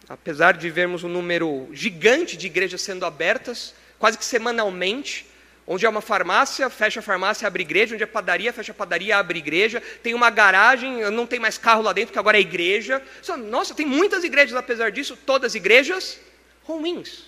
apesar 0.08 0.56
de 0.56 0.70
vermos 0.70 1.02
um 1.02 1.08
número 1.08 1.68
gigante 1.72 2.36
de 2.36 2.46
igrejas 2.46 2.82
sendo 2.82 3.04
abertas, 3.04 3.74
quase 3.98 4.16
que 4.16 4.24
semanalmente, 4.24 5.26
Onde 5.70 5.84
é 5.84 5.88
uma 5.88 6.00
farmácia, 6.00 6.70
fecha 6.70 7.00
a 7.00 7.02
farmácia, 7.02 7.46
abre 7.46 7.62
igreja. 7.62 7.94
Onde 7.94 8.02
é 8.02 8.06
padaria, 8.06 8.50
fecha 8.54 8.72
a 8.72 8.74
padaria, 8.74 9.18
abre 9.18 9.38
igreja. 9.38 9.82
Tem 10.02 10.14
uma 10.14 10.30
garagem, 10.30 11.10
não 11.10 11.26
tem 11.26 11.38
mais 11.38 11.58
carro 11.58 11.82
lá 11.82 11.92
dentro, 11.92 12.10
que 12.10 12.18
agora 12.18 12.38
é 12.38 12.40
igreja. 12.40 13.02
Nossa, 13.50 13.74
tem 13.74 13.84
muitas 13.84 14.24
igrejas, 14.24 14.56
apesar 14.56 14.90
disso, 14.90 15.14
todas 15.26 15.54
igrejas 15.54 16.18
ruins. 16.64 17.24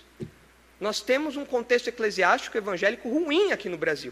Nós 0.81 1.03
temos 1.03 1.37
um 1.37 1.45
contexto 1.45 1.89
eclesiástico 1.89 2.57
evangélico 2.57 3.11
ruim 3.11 3.53
aqui 3.53 3.69
no 3.69 3.77
Brasil. 3.77 4.11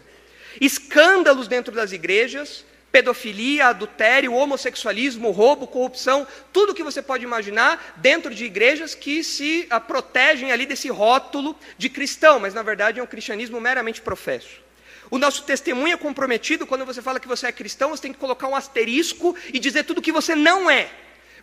Escândalos 0.61 1.47
dentro 1.47 1.73
das 1.73 1.91
igrejas, 1.91 2.63
pedofilia, 2.91 3.67
adultério, 3.67 4.33
homossexualismo, 4.33 5.31
roubo, 5.31 5.67
corrupção, 5.67 6.25
tudo 6.51 6.73
que 6.73 6.83
você 6.83 7.01
pode 7.01 7.23
imaginar 7.23 7.95
dentro 7.97 8.33
de 8.33 8.45
igrejas 8.45 8.95
que 8.95 9.23
se 9.23 9.67
a, 9.69 9.75
ah, 9.75 9.79
protegem 9.79 10.51
ali 10.51 10.65
desse 10.65 10.89
rótulo 10.89 11.55
de 11.77 11.89
cristão, 11.89 12.39
mas 12.39 12.53
na 12.53 12.63
verdade 12.63 12.99
é 12.99 13.03
um 13.03 13.07
cristianismo 13.07 13.59
meramente 13.59 14.01
professo. 14.01 14.61
O 15.11 15.17
nosso 15.17 15.43
testemunho 15.43 15.93
é 15.93 15.97
comprometido 15.97 16.67
quando 16.67 16.85
você 16.85 17.01
fala 17.01 17.19
que 17.19 17.27
você 17.27 17.47
é 17.47 17.51
cristão, 17.51 17.89
você 17.89 18.03
tem 18.03 18.13
que 18.13 18.19
colocar 18.19 18.47
um 18.47 18.55
asterisco 18.55 19.35
e 19.51 19.59
dizer 19.59 19.83
tudo 19.83 20.01
que 20.01 20.11
você 20.11 20.35
não 20.35 20.69
é. 20.69 20.89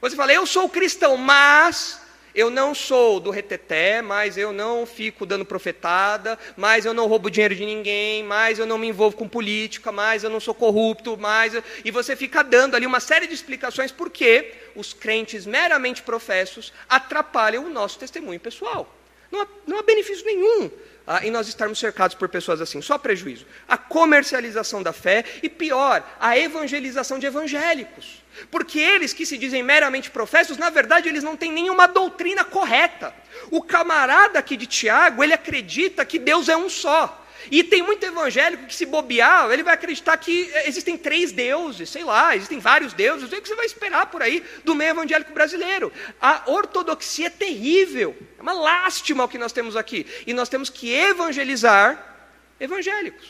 Você 0.01 0.15
fala, 0.15 0.33
eu 0.33 0.47
sou 0.47 0.69
cristão, 0.69 1.17
mas 1.17 2.01
eu 2.37 2.51
não 2.51 2.75
sou 2.75 3.19
do 3.19 3.31
reteté, 3.31 4.03
mas 4.03 4.37
eu 4.37 4.53
não 4.53 4.85
fico 4.85 5.25
dando 5.25 5.43
profetada, 5.43 6.39
mas 6.55 6.85
eu 6.85 6.93
não 6.93 7.07
roubo 7.07 7.31
dinheiro 7.31 7.55
de 7.55 7.65
ninguém, 7.65 8.23
mas 8.23 8.59
eu 8.59 8.67
não 8.67 8.77
me 8.77 8.87
envolvo 8.87 9.17
com 9.17 9.27
política, 9.27 9.91
mas 9.91 10.23
eu 10.23 10.29
não 10.29 10.39
sou 10.39 10.55
corrupto, 10.55 11.17
mais 11.17 11.55
e 11.83 11.91
você 11.91 12.15
fica 12.15 12.45
dando 12.45 12.77
ali 12.77 12.85
uma 12.85 13.01
série 13.01 13.27
de 13.27 13.33
explicações 13.33 13.91
por 13.91 14.11
que 14.11 14.53
os 14.75 14.93
crentes 14.93 15.47
meramente 15.47 16.03
professos 16.03 16.75
atrapalham 16.87 17.65
o 17.65 17.71
nosso 17.71 17.99
testemunho 17.99 18.39
pessoal. 18.39 18.95
Não 19.33 19.41
há, 19.41 19.47
não 19.67 19.79
há 19.79 19.83
benefício 19.83 20.25
nenhum 20.27 20.71
ah, 21.07 21.25
em 21.25 21.31
nós 21.31 21.47
estarmos 21.47 21.79
cercados 21.79 22.17
por 22.17 22.29
pessoas 22.29 22.61
assim, 22.61 22.83
só 22.83 22.99
prejuízo. 22.99 23.47
A 23.69 23.79
comercialização 23.79 24.83
da 24.83 24.93
fé 24.93 25.25
e, 25.43 25.49
pior, 25.49 26.03
a 26.19 26.37
evangelização 26.37 27.19
de 27.19 27.27
evangélicos. 27.27 28.25
Porque 28.51 28.79
eles 28.79 29.13
que 29.13 29.25
se 29.25 29.39
dizem 29.39 29.63
meramente 29.63 30.11
professos, 30.11 30.59
na 30.59 30.69
verdade, 30.69 31.09
eles 31.09 31.23
não 31.23 31.37
têm 31.37 31.53
nenhuma 31.53 31.87
doutrina 31.87 32.45
correta. 32.45 33.15
O 33.51 33.63
camarada 33.63 34.39
aqui 34.39 34.57
de 34.57 34.67
Tiago, 34.67 35.23
ele 35.23 35.33
acredita 35.33 36.05
que 36.05 36.19
Deus 36.19 36.49
é 36.49 36.57
um 36.57 36.69
só. 36.69 37.26
E 37.51 37.63
tem 37.63 37.83
muito 37.83 38.05
evangélico 38.05 38.67
que, 38.67 38.75
se 38.75 38.87
bobear, 38.87 39.51
ele 39.51 39.63
vai 39.63 39.75
acreditar 39.75 40.17
que 40.17 40.51
existem 40.65 40.97
três 40.97 41.33
deuses, 41.33 41.91
sei 41.91 42.05
lá, 42.05 42.35
existem 42.35 42.59
vários 42.59 42.93
deuses. 42.93 43.31
O 43.31 43.41
que 43.41 43.49
você 43.49 43.55
vai 43.55 43.67
esperar 43.67 44.07
por 44.07 44.23
aí 44.23 44.45
do 44.65 44.75
meio 44.75 44.91
evangélico 44.91 45.33
brasileiro? 45.33 45.93
A 46.21 46.51
ortodoxia 46.51 47.27
é 47.27 47.31
terrível. 47.31 48.17
É 48.39 48.43
uma 48.43 48.53
lástima 48.53 49.25
o 49.25 49.29
que 49.29 49.39
nós 49.39 49.53
temos 49.53 49.77
aqui. 49.77 50.07
E 50.27 50.33
nós 50.33 50.49
temos 50.49 50.71
que 50.71 50.93
evangelizar 50.93 52.17
evangélicos. 52.59 53.27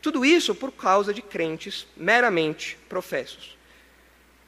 Tudo 0.00 0.24
isso 0.24 0.54
por 0.54 0.72
causa 0.72 1.14
de 1.14 1.22
crentes 1.22 1.86
meramente 1.96 2.76
professos. 2.88 3.56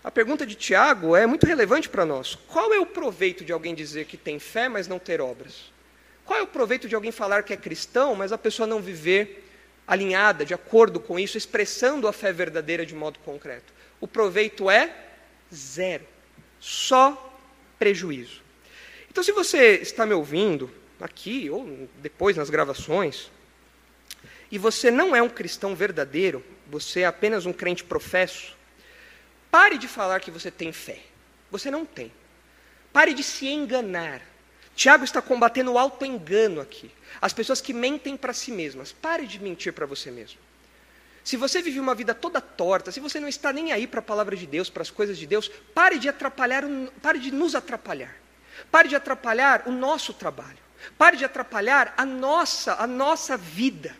A 0.03 0.11
pergunta 0.11 0.45
de 0.45 0.55
Tiago 0.55 1.17
é 1.17 1.27
muito 1.27 1.47
relevante 1.47 1.89
para 1.89 2.05
nós. 2.05 2.35
Qual 2.35 2.75
é 2.75 2.79
o 2.79 2.85
proveito 2.85 3.45
de 3.45 3.53
alguém 3.53 3.75
dizer 3.75 4.05
que 4.05 4.19
tem 4.19 4.39
fé, 4.39 4.69
mas 4.69 4.87
não 4.87 4.99
ter 4.99 5.21
obras? 5.21 5.73
Qual 6.25 6.39
é 6.39 6.43
o 6.43 6.47
proveito 6.47 6.89
de 6.89 6.95
alguém 6.95 7.13
falar 7.13 7.43
que 7.43 7.53
é 7.53 7.57
cristão, 7.57 8.15
mas 8.15 8.33
a 8.33 8.39
pessoa 8.39 8.67
não 8.67 8.81
viver 8.81 9.49
alinhada, 9.87 10.45
de 10.45 10.55
acordo 10.55 10.99
com 10.99 11.19
isso, 11.19 11.37
expressando 11.37 12.09
a 12.09 12.13
fé 12.13 12.33
verdadeira 12.33 12.87
de 12.87 12.95
modo 12.95 13.19
concreto? 13.21 13.73
O 14.01 14.09
proveito 14.09 14.71
é 14.71 14.95
zero. 15.53 16.07
Só 16.59 17.39
prejuízo. 17.79 18.43
Então, 19.11 19.23
se 19.23 19.33
você 19.33 19.77
está 19.77 20.07
me 20.07 20.15
ouvindo 20.15 20.71
aqui 21.01 21.51
ou 21.51 21.89
depois 21.99 22.37
nas 22.37 22.49
gravações, 22.49 23.31
e 24.51 24.59
você 24.59 24.91
não 24.91 25.15
é 25.15 25.23
um 25.23 25.29
cristão 25.29 25.75
verdadeiro, 25.75 26.45
você 26.67 27.01
é 27.01 27.07
apenas 27.07 27.47
um 27.47 27.53
crente 27.53 27.85
professo, 27.85 28.57
pare 29.51 29.77
de 29.79 29.87
falar 29.87 30.21
que 30.21 30.31
você 30.31 30.51
tem 30.51 30.73
fé. 30.73 31.01
Você 31.51 31.71
não 31.71 31.85
tem. 31.85 32.11
Pare 32.93 33.13
de 33.13 33.23
se 33.23 33.47
enganar. 33.47 34.23
Tiago 34.75 35.05
está 35.05 35.23
combatendo 35.23 35.73
o 35.73 35.79
auto-engano 35.79 36.61
aqui. 36.61 36.91
As 37.21 37.33
pessoas 37.33 37.61
que 37.61 37.73
mentem 37.73 38.17
para 38.17 38.33
si 38.33 38.51
mesmas. 38.51 38.93
Pare 38.93 39.27
de 39.27 39.39
mentir 39.39 39.73
para 39.73 39.87
você 39.87 40.11
mesmo. 40.11 40.39
Se 41.23 41.37
você 41.37 41.63
vive 41.63 41.81
uma 41.81 41.95
vida 41.95 42.13
toda 42.13 42.41
torta, 42.41 42.93
se 42.93 43.01
você 43.01 43.19
não 43.19 43.29
está 43.29 43.53
nem 43.53 43.73
aí 43.73 43.87
para 43.87 44.01
a 44.01 44.03
palavra 44.03 44.37
de 44.37 44.47
Deus, 44.47 44.69
para 44.69 44.83
as 44.83 44.91
coisas 44.91 45.17
de 45.17 45.27
Deus, 45.27 45.49
pare 45.73 45.99
de 45.99 46.09
atrapalhar, 46.09 46.65
pare 47.01 47.19
de 47.19 47.31
nos 47.31 47.55
atrapalhar. 47.55 48.15
Pare 48.71 48.89
de 48.89 48.97
atrapalhar 48.97 49.63
o 49.67 49.73
nosso 49.73 50.13
trabalho. 50.13 50.59
Pare 50.99 51.17
de 51.17 51.25
atrapalhar 51.25 51.95
a 51.97 52.05
nossa, 52.05 52.75
a 52.75 52.87
nossa 52.87 53.37
vida. 53.37 53.97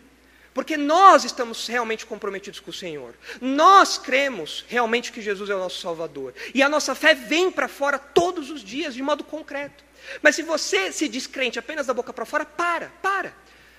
Porque 0.53 0.77
nós 0.77 1.23
estamos 1.23 1.67
realmente 1.67 2.05
comprometidos 2.05 2.59
com 2.59 2.69
o 2.69 2.73
Senhor. 2.73 3.15
Nós 3.41 3.97
cremos 3.97 4.63
realmente 4.67 5.11
que 5.11 5.21
Jesus 5.21 5.49
é 5.49 5.55
o 5.55 5.59
nosso 5.59 5.81
Salvador. 5.81 6.33
E 6.53 6.61
a 6.61 6.69
nossa 6.69 6.93
fé 6.93 7.13
vem 7.13 7.51
para 7.51 7.67
fora 7.67 7.97
todos 7.97 8.49
os 8.49 8.63
dias, 8.63 8.93
de 8.93 9.01
modo 9.01 9.23
concreto. 9.23 9.84
Mas 10.21 10.35
se 10.35 10.43
você 10.43 10.91
se 10.91 11.07
diz 11.07 11.27
crente 11.27 11.59
apenas 11.59 11.87
da 11.87 11.93
boca 11.93 12.13
para 12.13 12.25
fora, 12.25 12.45
para, 12.45 12.91
para. 13.01 13.33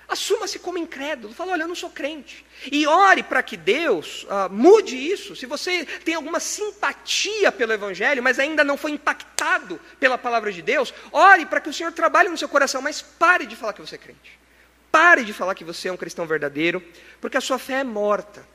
Assuma-se 0.07 0.57
como 0.59 0.77
incrédulo. 0.77 1.33
Fala, 1.33 1.51
olha, 1.51 1.63
eu 1.63 1.67
não 1.67 1.75
sou 1.75 1.89
crente. 1.89 2.45
E 2.71 2.87
ore 2.87 3.23
para 3.23 3.43
que 3.43 3.57
Deus 3.57 4.25
ah, 4.29 4.47
mude 4.47 4.95
isso. 4.95 5.35
Se 5.35 5.45
você 5.45 5.85
tem 6.05 6.15
alguma 6.15 6.39
simpatia 6.39 7.51
pelo 7.51 7.73
Evangelho, 7.73 8.23
mas 8.23 8.39
ainda 8.39 8.63
não 8.63 8.77
foi 8.77 8.91
impactado 8.91 9.79
pela 9.99 10.17
palavra 10.17 10.51
de 10.51 10.61
Deus, 10.61 10.93
ore 11.11 11.45
para 11.45 11.59
que 11.59 11.69
o 11.69 11.73
Senhor 11.73 11.91
trabalhe 11.91 12.29
no 12.29 12.37
seu 12.37 12.47
coração, 12.47 12.81
mas 12.81 13.01
pare 13.01 13.45
de 13.45 13.55
falar 13.55 13.73
que 13.73 13.81
você 13.81 13.95
é 13.95 13.97
crente. 13.97 14.39
Pare 14.89 15.25
de 15.25 15.33
falar 15.33 15.53
que 15.55 15.65
você 15.65 15.89
é 15.89 15.91
um 15.91 15.97
cristão 15.97 16.25
verdadeiro, 16.25 16.81
porque 17.19 17.35
a 17.35 17.41
sua 17.41 17.59
fé 17.59 17.81
é 17.81 17.83
morta. 17.83 18.47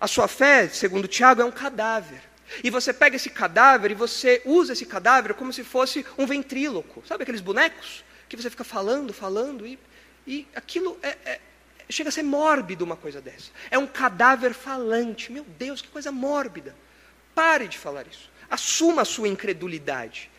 A 0.00 0.06
sua 0.06 0.28
fé, 0.28 0.68
segundo 0.68 1.08
Tiago, 1.08 1.42
é 1.42 1.44
um 1.44 1.50
cadáver. 1.50 2.20
E 2.62 2.70
você 2.70 2.92
pega 2.92 3.16
esse 3.16 3.30
cadáver 3.30 3.90
e 3.90 3.94
você 3.94 4.42
usa 4.44 4.72
esse 4.72 4.86
cadáver 4.86 5.34
como 5.34 5.52
se 5.52 5.64
fosse 5.64 6.04
um 6.16 6.26
ventríloco. 6.26 7.02
Sabe 7.06 7.22
aqueles 7.22 7.40
bonecos? 7.40 8.04
Que 8.28 8.36
você 8.36 8.50
fica 8.50 8.64
falando, 8.64 9.12
falando, 9.12 9.66
e, 9.66 9.78
e 10.26 10.46
aquilo 10.54 10.98
é, 11.02 11.16
é, 11.24 11.40
chega 11.88 12.08
a 12.08 12.12
ser 12.12 12.22
mórbido 12.22 12.84
uma 12.84 12.96
coisa 12.96 13.20
dessa. 13.20 13.50
É 13.70 13.78
um 13.78 13.86
cadáver 13.86 14.54
falante. 14.54 15.30
Meu 15.30 15.44
Deus, 15.44 15.80
que 15.80 15.88
coisa 15.88 16.10
mórbida. 16.10 16.74
Pare 17.34 17.68
de 17.68 17.78
falar 17.78 18.06
isso. 18.06 18.30
Assuma 18.50 19.02
a 19.02 19.04
sua 19.04 19.28
incredulidade 19.28 20.30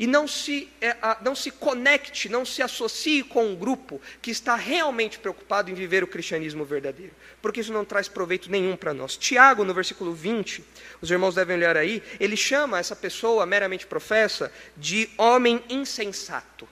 e 0.00 0.06
não 0.06 0.26
se, 0.26 0.66
é, 0.80 0.96
não 1.20 1.34
se 1.34 1.50
conecte, 1.50 2.30
não 2.30 2.42
se 2.42 2.62
associe 2.62 3.22
com 3.22 3.48
um 3.48 3.54
grupo 3.54 4.00
que 4.22 4.30
está 4.30 4.54
realmente 4.54 5.18
preocupado 5.18 5.70
em 5.70 5.74
viver 5.74 6.02
o 6.02 6.06
cristianismo 6.06 6.64
verdadeiro, 6.64 7.12
porque 7.42 7.60
isso 7.60 7.70
não 7.70 7.84
traz 7.84 8.08
proveito 8.08 8.50
nenhum 8.50 8.78
para 8.78 8.94
nós. 8.94 9.14
Tiago, 9.14 9.62
no 9.62 9.74
versículo 9.74 10.14
20, 10.14 10.64
os 11.02 11.10
irmãos 11.10 11.34
devem 11.34 11.54
olhar 11.54 11.76
aí, 11.76 12.02
ele 12.18 12.34
chama 12.34 12.78
essa 12.78 12.96
pessoa 12.96 13.44
meramente 13.44 13.86
professa 13.86 14.50
de 14.74 15.10
homem 15.18 15.62
insensato. 15.68 16.66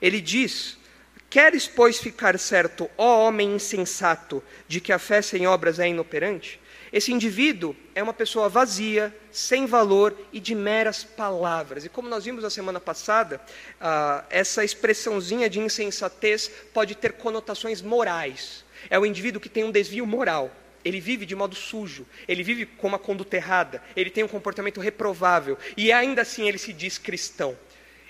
Ele 0.00 0.20
diz: 0.20 0.78
Queres, 1.28 1.66
pois, 1.66 1.98
ficar 1.98 2.38
certo, 2.38 2.88
ó 2.96 3.26
homem 3.26 3.56
insensato, 3.56 4.40
de 4.68 4.80
que 4.80 4.92
a 4.92 5.00
fé 5.00 5.20
sem 5.20 5.48
obras 5.48 5.80
é 5.80 5.88
inoperante? 5.88 6.60
Esse 6.92 7.10
indivíduo 7.10 7.74
é 7.94 8.02
uma 8.02 8.12
pessoa 8.12 8.50
vazia, 8.50 9.16
sem 9.30 9.64
valor 9.64 10.14
e 10.30 10.38
de 10.38 10.54
meras 10.54 11.02
palavras. 11.02 11.86
E 11.86 11.88
como 11.88 12.06
nós 12.06 12.26
vimos 12.26 12.42
na 12.42 12.50
semana 12.50 12.78
passada, 12.78 13.40
ah, 13.80 14.24
essa 14.28 14.62
expressãozinha 14.62 15.48
de 15.48 15.58
insensatez 15.58 16.50
pode 16.74 16.94
ter 16.94 17.12
conotações 17.14 17.80
morais. 17.80 18.62
É 18.90 18.98
o 18.98 19.06
indivíduo 19.06 19.40
que 19.40 19.48
tem 19.48 19.64
um 19.64 19.70
desvio 19.70 20.06
moral. 20.06 20.50
Ele 20.84 21.00
vive 21.00 21.24
de 21.24 21.34
modo 21.34 21.54
sujo, 21.54 22.06
ele 22.28 22.42
vive 22.42 22.66
com 22.66 22.88
uma 22.88 22.98
conduta 22.98 23.36
errada, 23.36 23.82
ele 23.94 24.10
tem 24.10 24.24
um 24.24 24.28
comportamento 24.28 24.80
reprovável 24.80 25.56
e 25.76 25.92
ainda 25.92 26.22
assim 26.22 26.48
ele 26.48 26.58
se 26.58 26.72
diz 26.72 26.98
cristão. 26.98 27.56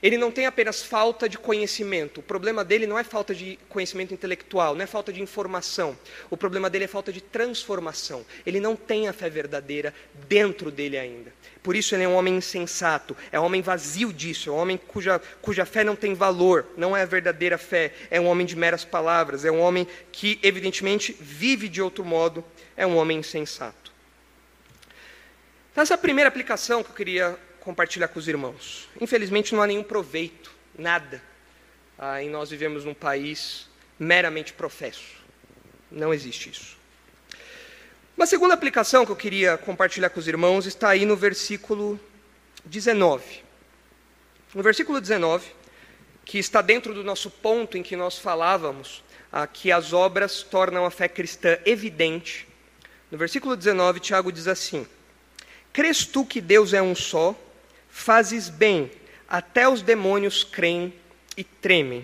Ele 0.03 0.19
não 0.19 0.33
tem 0.33 0.47
apenas 0.47 0.83
falta 0.83 1.29
de 1.29 1.39
conhecimento. 1.39 2.19
O 2.19 2.23
problema 2.23 2.65
dele 2.65 2.89
não 2.89 2.99
é 2.99 3.05
falta 3.05 3.33
de 3.33 3.57
conhecimento 3.69 4.13
intelectual, 4.13 4.75
não 4.75 4.83
é 4.83 4.87
falta 4.87 5.13
de 5.13 5.23
informação. 5.23 5.97
O 6.29 6.37
problema 6.37 6.69
dele 6.69 6.85
é 6.85 6.89
falta 6.89 7.13
de 7.13 7.21
transformação. 7.21 8.27
Ele 8.45 8.59
não 8.59 8.75
tem 8.75 9.07
a 9.07 9.13
fé 9.13 9.31
verdadeira 9.31 9.95
dentro 10.29 10.73
dele 10.73 10.99
ainda. 10.99 11.33
Por 11.63 11.77
isso 11.77 11.95
ele 11.95 12.03
é 12.03 12.09
um 12.09 12.17
homem 12.17 12.37
insensato, 12.37 13.17
é 13.31 13.39
um 13.39 13.45
homem 13.45 13.63
vazio 13.63 14.13
disso, 14.13 14.51
é 14.51 14.53
um 14.53 14.57
homem 14.57 14.77
cuja, 14.77 15.21
cuja 15.41 15.65
fé 15.65 15.85
não 15.85 15.95
tem 15.95 16.15
valor, 16.15 16.67
não 16.77 16.97
é 16.97 17.03
a 17.03 17.07
verdadeira 17.07 17.57
fé, 17.57 17.93
é 18.11 18.21
um 18.21 18.27
homem 18.27 18.45
de 18.45 18.57
meras 18.57 18.85
palavras, 18.85 19.45
é 19.45 19.53
um 19.53 19.61
homem 19.61 19.87
que, 20.11 20.41
evidentemente, 20.43 21.17
vive 21.21 21.69
de 21.69 21.81
outro 21.81 22.05
modo, 22.05 22.45
é 22.77 22.85
um 22.85 22.97
homem 22.97 23.19
insensato. 23.19 23.93
Então, 25.71 25.83
essa 25.83 25.95
é 25.95 25.97
a 25.97 25.99
primeira 25.99 26.27
aplicação 26.27 26.83
que 26.83 26.91
eu 26.91 26.95
queria 26.97 27.39
compartilhar 27.63 28.09
com 28.09 28.19
os 28.19 28.29
irmãos. 28.29 28.89
Infelizmente, 29.01 29.55
não 29.55 29.63
há 29.63 29.67
nenhum 29.67 29.83
proveito, 29.83 30.53
nada, 30.77 31.23
ah, 31.99 32.23
em 32.23 32.29
nós 32.29 32.51
vivemos 32.51 32.85
num 32.85 32.95
país 32.95 33.69
meramente 33.99 34.53
professo. 34.53 35.23
Não 35.91 36.13
existe 36.13 36.51
isso. 36.51 36.77
Uma 38.17 38.27
segunda 38.27 38.55
aplicação 38.55 39.07
que 39.07 39.13
eu 39.13 39.17
queria 39.17 39.57
compartilhar 39.57 40.11
com 40.11 40.19
os 40.19 40.29
irmãos 40.29 40.67
está 40.67 40.91
aí 40.91 41.07
no 41.07 41.17
versículo 41.17 41.99
19. 42.65 43.43
No 44.55 44.63
versículo 44.63 45.01
19, 45.01 45.51
que 46.25 46.39
está 46.39 46.61
dentro 46.61 46.93
do 46.93 47.05
nosso 47.05 47.31
ponto 47.31 47.79
em 47.79 47.83
que 47.83 47.97
nós 47.97 48.19
falávamos 48.19 49.03
ah, 49.31 49.47
que 49.47 49.71
as 49.71 49.93
obras 49.93 50.43
tornam 50.43 50.85
a 50.85 50.91
fé 50.91 51.09
cristã 51.09 51.59
evidente. 51.65 52.47
No 53.11 53.17
versículo 53.17 53.57
19, 53.57 54.01
Tiago 54.01 54.33
diz 54.33 54.49
assim: 54.49 54.87
Crês 55.73 56.05
tu 56.05 56.25
que 56.27 56.41
Deus 56.41 56.75
é 56.75 56.83
um 56.83 56.95
só? 56.95 57.37
Fazes 57.93 58.49
bem, 58.49 58.91
até 59.29 59.69
os 59.69 59.83
demônios 59.83 60.43
creem 60.43 60.93
e 61.37 61.45
tremem. 61.45 62.01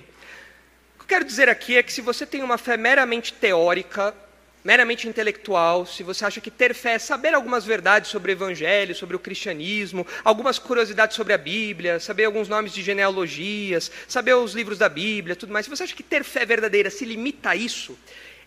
O 0.95 0.99
que 0.99 1.03
eu 1.03 1.07
quero 1.07 1.25
dizer 1.25 1.49
aqui 1.49 1.77
é 1.77 1.83
que 1.83 1.93
se 1.93 2.01
você 2.01 2.25
tem 2.25 2.43
uma 2.43 2.59
fé 2.59 2.77
meramente 2.77 3.33
teórica, 3.33 4.15
meramente 4.63 5.09
intelectual, 5.09 5.87
se 5.87 6.03
você 6.03 6.25
acha 6.25 6.41
que 6.41 6.51
ter 6.51 6.75
fé 6.75 6.93
é 6.95 6.99
saber 6.99 7.33
algumas 7.33 7.65
verdades 7.65 8.11
sobre 8.11 8.31
o 8.31 8.35
evangelho, 8.35 8.95
sobre 8.95 9.17
o 9.17 9.19
cristianismo, 9.19 10.07
algumas 10.23 10.59
curiosidades 10.59 11.17
sobre 11.17 11.33
a 11.33 11.39
Bíblia, 11.39 11.99
saber 11.99 12.27
alguns 12.27 12.49
nomes 12.49 12.73
de 12.73 12.83
genealogias, 12.83 13.91
saber 14.07 14.35
os 14.35 14.53
livros 14.53 14.79
da 14.79 14.89
Bíblia, 14.89 15.35
tudo 15.35 15.53
mais, 15.53 15.65
se 15.65 15.71
você 15.71 15.85
acha 15.85 15.97
que 15.97 16.03
ter 16.03 16.23
fé 16.23 16.45
verdadeira 16.45 16.91
se 16.91 17.05
limita 17.05 17.51
a 17.51 17.57
isso, 17.57 17.99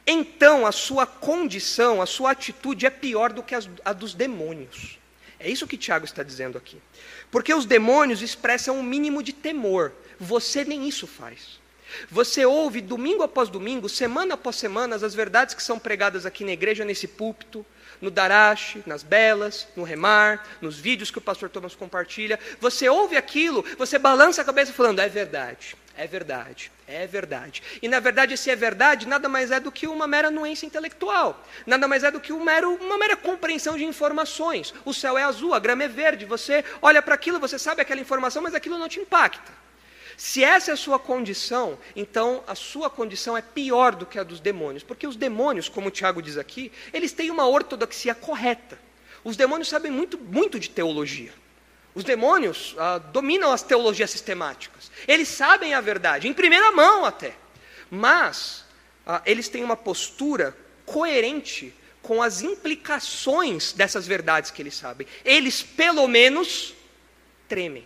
então 0.05 0.65
a 0.65 0.72
sua 0.72 1.05
condição, 1.07 2.01
a 2.01 2.05
sua 2.05 2.32
atitude 2.32 2.86
é 2.86 2.89
pior 2.89 3.34
do 3.34 3.41
que 3.43 3.55
a 3.55 3.93
dos 3.93 4.13
demônios 4.13 4.99
É 5.39 5.49
isso 5.49 5.68
que 5.68 5.78
Tiago 5.78 6.05
está 6.05 6.22
dizendo 6.24 6.57
aqui. 6.57 6.78
Porque 7.32 7.53
os 7.53 7.65
demônios 7.65 8.21
expressam 8.21 8.77
um 8.77 8.84
mínimo 8.84 9.23
de 9.23 9.34
temor. 9.34 9.93
Você 10.19 10.63
nem 10.65 10.88
isso 10.88 11.07
faz. 11.07 11.59
Você 12.09 12.45
ouve 12.45 12.82
domingo 12.82 13.23
após 13.23 13.49
domingo, 13.49 13.89
semana 13.89 14.36
após 14.36 14.55
semana, 14.55 14.95
as 14.95 15.15
verdades 15.15 15.55
que 15.55 15.63
são 15.63 15.79
pregadas 15.79 16.25
aqui 16.25 16.43
na 16.43 16.51
igreja, 16.51 16.86
nesse 16.86 17.07
púlpito, 17.07 17.65
no 17.99 18.09
Darash, 18.09 18.77
nas 18.86 19.03
belas, 19.03 19.67
no 19.75 19.84
remar, 19.84 20.45
nos 20.61 20.77
vídeos 20.77 21.11
que 21.11 21.17
o 21.17 21.21
pastor 21.21 21.49
Thomas 21.49 21.75
compartilha. 21.75 22.39
Você 22.59 22.89
ouve 22.89 23.17
aquilo, 23.17 23.63
você 23.77 23.99
balança 23.99 24.41
a 24.41 24.45
cabeça 24.45 24.73
falando: 24.73 24.99
é 24.99 25.09
verdade, 25.09 25.75
é 26.04 26.08
verdade, 26.08 26.72
é 26.88 27.06
verdade. 27.06 27.62
E 27.80 27.88
na 27.88 27.99
verdade, 27.99 28.36
se 28.36 28.49
é 28.49 28.56
verdade, 28.56 29.08
nada 29.08 29.30
mais 29.30 29.52
é 29.52 29.60
do 29.60 29.72
que 29.72 29.86
uma 29.86 30.08
mera 30.08 30.32
nuência 30.32 30.66
intelectual, 30.66 31.45
nada 31.64 31.88
mais 31.88 32.04
é 32.04 32.10
do 32.10 32.20
que 32.20 32.34
um 32.34 32.43
mero, 32.43 32.74
uma 32.82 32.97
mera 32.97 33.16
compreensão 33.16 33.78
de 33.78 33.86
informações. 33.86 34.74
O 34.84 34.95
céu 34.95 35.16
é 35.16 35.22
azul, 35.22 35.54
a 35.54 35.60
grama 35.60 35.84
é 35.84 35.88
verde, 35.88 36.26
você 36.26 36.66
olha 36.82 37.04
para 37.04 37.14
aquilo, 37.14 37.39
você 37.39 37.60
sabe 37.60 37.84
aquela 37.84 38.02
informação, 38.02 38.41
mas 38.41 38.56
aquilo 38.56 38.80
não 38.80 38.89
te 38.89 38.99
impacta. 38.99 39.52
Se 40.18 40.43
essa 40.43 40.72
é 40.72 40.74
a 40.74 40.78
sua 40.78 40.97
condição, 40.97 41.78
então 41.95 42.43
a 42.47 42.56
sua 42.56 42.89
condição 42.89 43.38
é 43.38 43.41
pior 43.43 43.93
do 43.93 44.08
que 44.08 44.18
a 44.18 44.24
dos 44.24 44.39
demônios, 44.39 44.82
porque 44.82 45.06
os 45.06 45.16
demônios, 45.16 45.70
como 45.70 45.89
o 45.89 45.91
Tiago 45.91 46.20
diz 46.20 46.36
aqui, 46.36 46.72
eles 46.91 47.12
têm 47.12 47.30
uma 47.30 47.47
ortodoxia 47.47 48.16
correta. 48.16 48.80
Os 49.24 49.38
demônios 49.38 49.70
sabem 49.70 49.91
muito, 49.91 50.18
muito 50.18 50.60
de 50.60 50.72
teologia. 50.72 51.32
Os 51.93 52.03
demônios 52.03 52.75
ah, 52.77 52.97
dominam 52.97 53.51
as 53.51 53.61
teologias 53.61 54.09
sistemáticas. 54.09 54.91
Eles 55.07 55.27
sabem 55.27 55.73
a 55.73 55.81
verdade, 55.81 56.27
em 56.27 56.33
primeira 56.33 56.71
mão 56.71 57.05
até. 57.05 57.33
Mas 57.89 58.63
ah, 59.05 59.21
eles 59.25 59.49
têm 59.49 59.63
uma 59.63 59.75
postura 59.75 60.55
coerente 60.85 61.73
com 62.01 62.21
as 62.21 62.41
implicações 62.41 63.73
dessas 63.73 64.07
verdades 64.07 64.51
que 64.51 64.61
eles 64.61 64.75
sabem. 64.75 65.05
Eles, 65.23 65.61
pelo 65.61 66.07
menos, 66.07 66.73
tremem. 67.47 67.85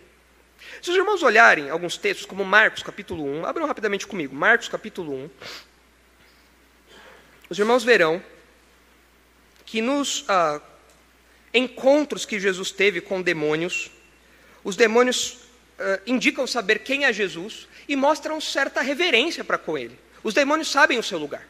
Se 0.80 0.90
os 0.90 0.96
irmãos 0.96 1.22
olharem 1.22 1.70
alguns 1.70 1.96
textos, 1.96 2.26
como 2.26 2.44
Marcos 2.44 2.82
capítulo 2.82 3.24
1, 3.24 3.46
abram 3.46 3.66
rapidamente 3.66 4.06
comigo, 4.06 4.34
Marcos 4.34 4.68
capítulo 4.68 5.12
1, 5.12 5.30
os 7.48 7.58
irmãos 7.58 7.84
verão 7.84 8.22
que 9.64 9.80
nos 9.80 10.24
ah, 10.28 10.60
encontros 11.52 12.24
que 12.24 12.38
Jesus 12.38 12.70
teve 12.70 13.00
com 13.00 13.20
demônios, 13.20 13.90
os 14.66 14.74
demônios 14.74 15.38
ah, 15.78 16.00
indicam 16.04 16.44
saber 16.44 16.80
quem 16.80 17.04
é 17.04 17.12
Jesus 17.12 17.68
e 17.88 17.94
mostram 17.94 18.40
certa 18.40 18.80
reverência 18.80 19.44
para 19.44 19.56
com 19.56 19.78
ele. 19.78 19.96
Os 20.24 20.34
demônios 20.34 20.68
sabem 20.68 20.98
o 20.98 21.04
seu 21.04 21.20
lugar. 21.20 21.46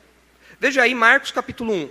Veja 0.61 0.83
aí 0.83 0.95
Marcos 0.95 1.31
capítulo 1.31 1.73
1. 1.73 1.91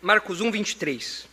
Marcos 0.00 0.40
1, 0.40 0.52
23. 0.52 1.28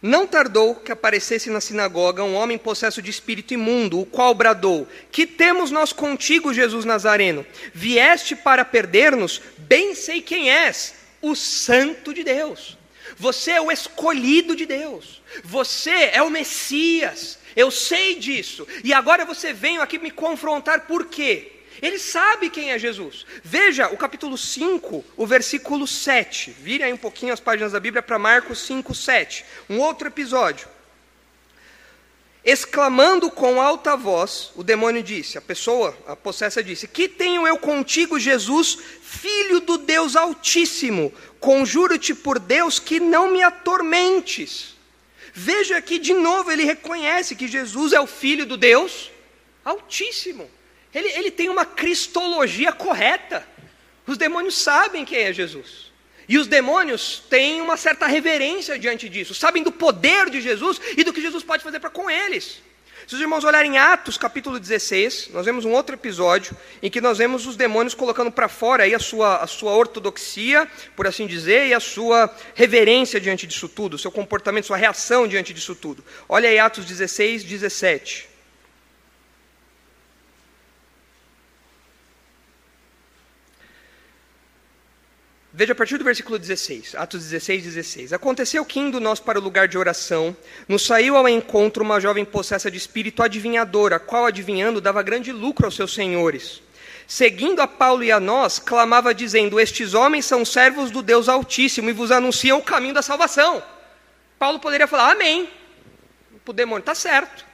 Não 0.00 0.26
tardou 0.28 0.76
que 0.76 0.92
aparecesse 0.92 1.50
na 1.50 1.60
sinagoga 1.60 2.22
um 2.22 2.36
homem 2.36 2.56
possesso 2.56 3.02
de 3.02 3.10
espírito 3.10 3.52
imundo, 3.52 4.00
o 4.00 4.06
qual 4.06 4.32
bradou: 4.32 4.86
Que 5.10 5.26
temos 5.26 5.70
nós 5.70 5.92
contigo, 5.92 6.54
Jesus 6.54 6.84
Nazareno? 6.84 7.44
Vieste 7.74 8.36
para 8.36 8.64
perder-nos? 8.64 9.42
Bem 9.58 9.96
sei 9.96 10.22
quem 10.22 10.50
és, 10.50 10.94
o 11.20 11.34
Santo 11.34 12.14
de 12.14 12.22
Deus. 12.22 12.78
Você 13.16 13.52
é 13.52 13.60
o 13.60 13.72
escolhido 13.72 14.54
de 14.54 14.66
Deus. 14.66 15.20
Você 15.42 16.10
é 16.12 16.22
o 16.22 16.30
Messias. 16.30 17.38
Eu 17.56 17.70
sei 17.72 18.14
disso. 18.14 18.66
E 18.84 18.92
agora 18.92 19.24
você 19.24 19.52
vem 19.52 19.78
aqui 19.78 19.98
me 19.98 20.12
confrontar 20.12 20.86
por 20.86 21.06
quê? 21.06 21.57
Ele 21.80 21.98
sabe 21.98 22.50
quem 22.50 22.72
é 22.72 22.78
Jesus. 22.78 23.24
Veja 23.42 23.88
o 23.88 23.96
capítulo 23.96 24.36
5, 24.36 25.04
o 25.16 25.26
versículo 25.26 25.86
7. 25.86 26.50
Vire 26.50 26.82
aí 26.82 26.92
um 26.92 26.96
pouquinho 26.96 27.32
as 27.32 27.40
páginas 27.40 27.72
da 27.72 27.80
Bíblia 27.80 28.02
para 28.02 28.18
Marcos 28.18 28.60
5, 28.60 28.94
7. 28.94 29.44
Um 29.68 29.78
outro 29.78 30.08
episódio. 30.08 30.68
Exclamando 32.44 33.30
com 33.30 33.60
alta 33.60 33.96
voz, 33.96 34.52
o 34.56 34.62
demônio 34.62 35.02
disse, 35.02 35.36
a 35.36 35.40
pessoa, 35.40 35.96
a 36.06 36.16
possessa 36.16 36.62
disse: 36.62 36.88
Que 36.88 37.08
tenho 37.08 37.46
eu 37.46 37.58
contigo, 37.58 38.18
Jesus, 38.18 38.78
filho 39.02 39.60
do 39.60 39.76
Deus 39.76 40.16
Altíssimo? 40.16 41.12
Conjuro-te 41.40 42.14
por 42.14 42.38
Deus 42.38 42.78
que 42.78 43.00
não 43.00 43.30
me 43.30 43.42
atormentes. 43.42 44.76
Veja 45.34 45.76
aqui 45.76 45.98
de 45.98 46.14
novo, 46.14 46.50
ele 46.50 46.64
reconhece 46.64 47.36
que 47.36 47.46
Jesus 47.46 47.92
é 47.92 48.00
o 48.00 48.06
filho 48.06 48.46
do 48.46 48.56
Deus 48.56 49.10
Altíssimo. 49.64 50.50
Ele, 50.94 51.08
ele 51.08 51.30
tem 51.30 51.48
uma 51.48 51.64
cristologia 51.64 52.72
correta. 52.72 53.46
Os 54.06 54.16
demônios 54.16 54.56
sabem 54.56 55.04
quem 55.04 55.18
é 55.18 55.32
Jesus. 55.32 55.92
E 56.28 56.36
os 56.38 56.46
demônios 56.46 57.22
têm 57.30 57.60
uma 57.60 57.76
certa 57.76 58.06
reverência 58.06 58.78
diante 58.78 59.08
disso, 59.08 59.34
sabem 59.34 59.62
do 59.62 59.72
poder 59.72 60.28
de 60.28 60.42
Jesus 60.42 60.78
e 60.96 61.02
do 61.02 61.12
que 61.12 61.22
Jesus 61.22 61.42
pode 61.42 61.62
fazer 61.62 61.80
para 61.80 61.88
com 61.88 62.10
eles. 62.10 62.60
Se 63.06 63.14
os 63.14 63.20
irmãos 63.22 63.42
olharem 63.42 63.78
Atos 63.78 64.18
capítulo 64.18 64.60
16, 64.60 65.30
nós 65.32 65.46
vemos 65.46 65.64
um 65.64 65.72
outro 65.72 65.94
episódio 65.94 66.54
em 66.82 66.90
que 66.90 67.00
nós 67.00 67.16
vemos 67.16 67.46
os 67.46 67.56
demônios 67.56 67.94
colocando 67.94 68.30
para 68.30 68.48
fora 68.48 68.82
aí 68.82 68.94
a 68.94 68.98
sua, 68.98 69.38
a 69.38 69.46
sua 69.46 69.72
ortodoxia, 69.72 70.68
por 70.94 71.06
assim 71.06 71.26
dizer, 71.26 71.68
e 71.68 71.72
a 71.72 71.80
sua 71.80 72.30
reverência 72.54 73.18
diante 73.18 73.46
disso 73.46 73.66
tudo, 73.66 73.96
seu 73.96 74.12
comportamento, 74.12 74.66
sua 74.66 74.76
reação 74.76 75.26
diante 75.26 75.54
disso 75.54 75.74
tudo. 75.74 76.04
Olha 76.28 76.50
aí 76.50 76.58
Atos 76.58 76.84
16, 76.84 77.44
17. 77.44 78.28
Veja 85.58 85.72
a 85.72 85.74
partir 85.74 85.98
do 85.98 86.04
versículo 86.04 86.38
16, 86.38 86.94
Atos 86.94 87.24
16, 87.24 87.64
16. 87.64 88.12
Aconteceu 88.12 88.64
que, 88.64 88.78
indo 88.78 89.00
nós 89.00 89.18
para 89.18 89.40
o 89.40 89.42
lugar 89.42 89.66
de 89.66 89.76
oração, 89.76 90.36
nos 90.68 90.86
saiu 90.86 91.16
ao 91.16 91.28
encontro 91.28 91.82
uma 91.82 91.98
jovem 91.98 92.24
possessa 92.24 92.70
de 92.70 92.78
espírito 92.78 93.24
adivinhadora, 93.24 93.98
qual, 93.98 94.26
adivinhando, 94.26 94.80
dava 94.80 95.02
grande 95.02 95.32
lucro 95.32 95.64
aos 95.64 95.74
seus 95.74 95.92
senhores. 95.92 96.62
Seguindo 97.08 97.58
a 97.58 97.66
Paulo 97.66 98.04
e 98.04 98.12
a 98.12 98.20
nós, 98.20 98.60
clamava 98.60 99.12
dizendo: 99.12 99.58
Estes 99.58 99.94
homens 99.94 100.26
são 100.26 100.44
servos 100.44 100.92
do 100.92 101.02
Deus 101.02 101.28
Altíssimo 101.28 101.90
e 101.90 101.92
vos 101.92 102.12
anunciam 102.12 102.58
o 102.58 102.62
caminho 102.62 102.94
da 102.94 103.02
salvação. 103.02 103.60
Paulo 104.38 104.60
poderia 104.60 104.86
falar: 104.86 105.10
Amém. 105.10 105.50
O 106.46 106.52
demônio 106.52 106.82
está 106.82 106.94
certo. 106.94 107.44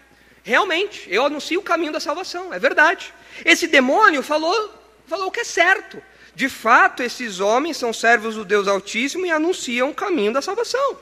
Realmente, 0.43 1.07
eu 1.09 1.25
anuncio 1.25 1.59
o 1.59 1.63
caminho 1.63 1.93
da 1.93 2.01
salvação, 2.01 2.53
é 2.53 2.59
verdade. 2.59 3.15
Esse 3.47 3.67
demônio 3.67 4.23
falou, 4.23 4.75
falou 5.07 5.29
o 5.29 5.31
que 5.31 5.41
é 5.41 5.45
certo. 5.45 6.03
De 6.35 6.49
fato, 6.49 7.03
esses 7.03 7.39
homens 7.39 7.77
são 7.77 7.93
servos 7.93 8.35
do 8.35 8.45
Deus 8.45 8.67
Altíssimo 8.67 9.25
e 9.25 9.31
anunciam 9.31 9.91
o 9.91 9.95
caminho 9.95 10.33
da 10.33 10.43
salvação. 10.43 10.99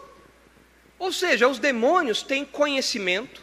Ou 0.99 1.11
seja, 1.11 1.49
os 1.49 1.59
demônios 1.59 2.23
têm 2.23 2.45
conhecimento, 2.45 3.43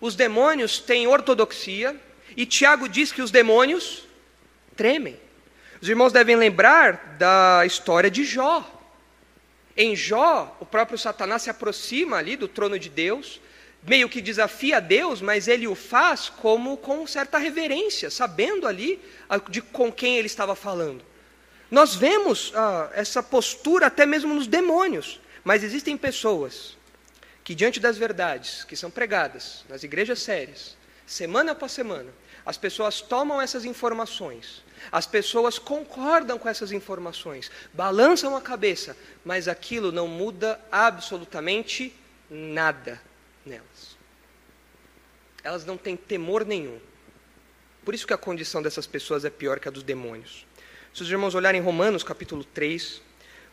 os 0.00 0.14
demônios 0.14 0.78
têm 0.78 1.06
ortodoxia, 1.06 1.94
e 2.36 2.46
Tiago 2.46 2.88
diz 2.88 3.12
que 3.12 3.20
os 3.20 3.30
demônios 3.30 4.04
tremem. 4.74 5.18
Os 5.80 5.88
irmãos 5.88 6.12
devem 6.12 6.34
lembrar 6.34 7.16
da 7.18 7.62
história 7.66 8.10
de 8.10 8.24
Jó. 8.24 8.66
Em 9.76 9.94
Jó, 9.94 10.56
o 10.58 10.66
próprio 10.66 10.98
Satanás 10.98 11.42
se 11.42 11.50
aproxima 11.50 12.16
ali 12.16 12.36
do 12.36 12.48
trono 12.48 12.78
de 12.78 12.88
Deus, 12.88 13.40
meio 13.86 14.08
que 14.08 14.20
desafia 14.20 14.80
Deus, 14.80 15.20
mas 15.20 15.46
ele 15.46 15.68
o 15.68 15.74
faz 15.74 16.28
como 16.28 16.76
com 16.78 17.06
certa 17.06 17.38
reverência, 17.38 18.10
sabendo 18.10 18.66
ali 18.66 19.00
de 19.48 19.62
com 19.62 19.92
quem 19.92 20.16
ele 20.16 20.26
estava 20.26 20.56
falando. 20.56 21.04
Nós 21.70 21.94
vemos 21.94 22.52
ah, 22.54 22.90
essa 22.94 23.22
postura 23.22 23.86
até 23.86 24.06
mesmo 24.06 24.34
nos 24.34 24.46
demônios, 24.46 25.20
mas 25.44 25.62
existem 25.62 25.96
pessoas 25.96 26.76
que, 27.44 27.54
diante 27.54 27.78
das 27.80 27.98
verdades 27.98 28.64
que 28.64 28.76
são 28.76 28.90
pregadas 28.90 29.64
nas 29.68 29.82
igrejas 29.82 30.20
sérias, 30.20 30.76
semana 31.06 31.52
após 31.52 31.72
semana, 31.72 32.10
as 32.44 32.56
pessoas 32.56 33.02
tomam 33.02 33.40
essas 33.40 33.66
informações, 33.66 34.64
as 34.90 35.06
pessoas 35.06 35.58
concordam 35.58 36.38
com 36.38 36.48
essas 36.48 36.72
informações, 36.72 37.50
balançam 37.74 38.34
a 38.34 38.40
cabeça, 38.40 38.96
mas 39.24 39.48
aquilo 39.48 39.92
não 39.92 40.08
muda 40.08 40.58
absolutamente 40.72 41.94
nada 42.30 43.00
nelas. 43.44 43.98
Elas 45.44 45.64
não 45.64 45.76
têm 45.76 45.96
temor 45.96 46.44
nenhum. 46.44 46.80
Por 47.84 47.94
isso 47.94 48.06
que 48.06 48.12
a 48.12 48.18
condição 48.18 48.62
dessas 48.62 48.86
pessoas 48.86 49.24
é 49.24 49.30
pior 49.30 49.60
que 49.60 49.68
a 49.68 49.70
dos 49.70 49.82
demônios. 49.82 50.46
Se 50.98 51.04
os 51.04 51.10
irmãos 51.12 51.36
olharem 51.36 51.60
Romanos 51.60 52.02
capítulo 52.02 52.42
3, 52.42 53.00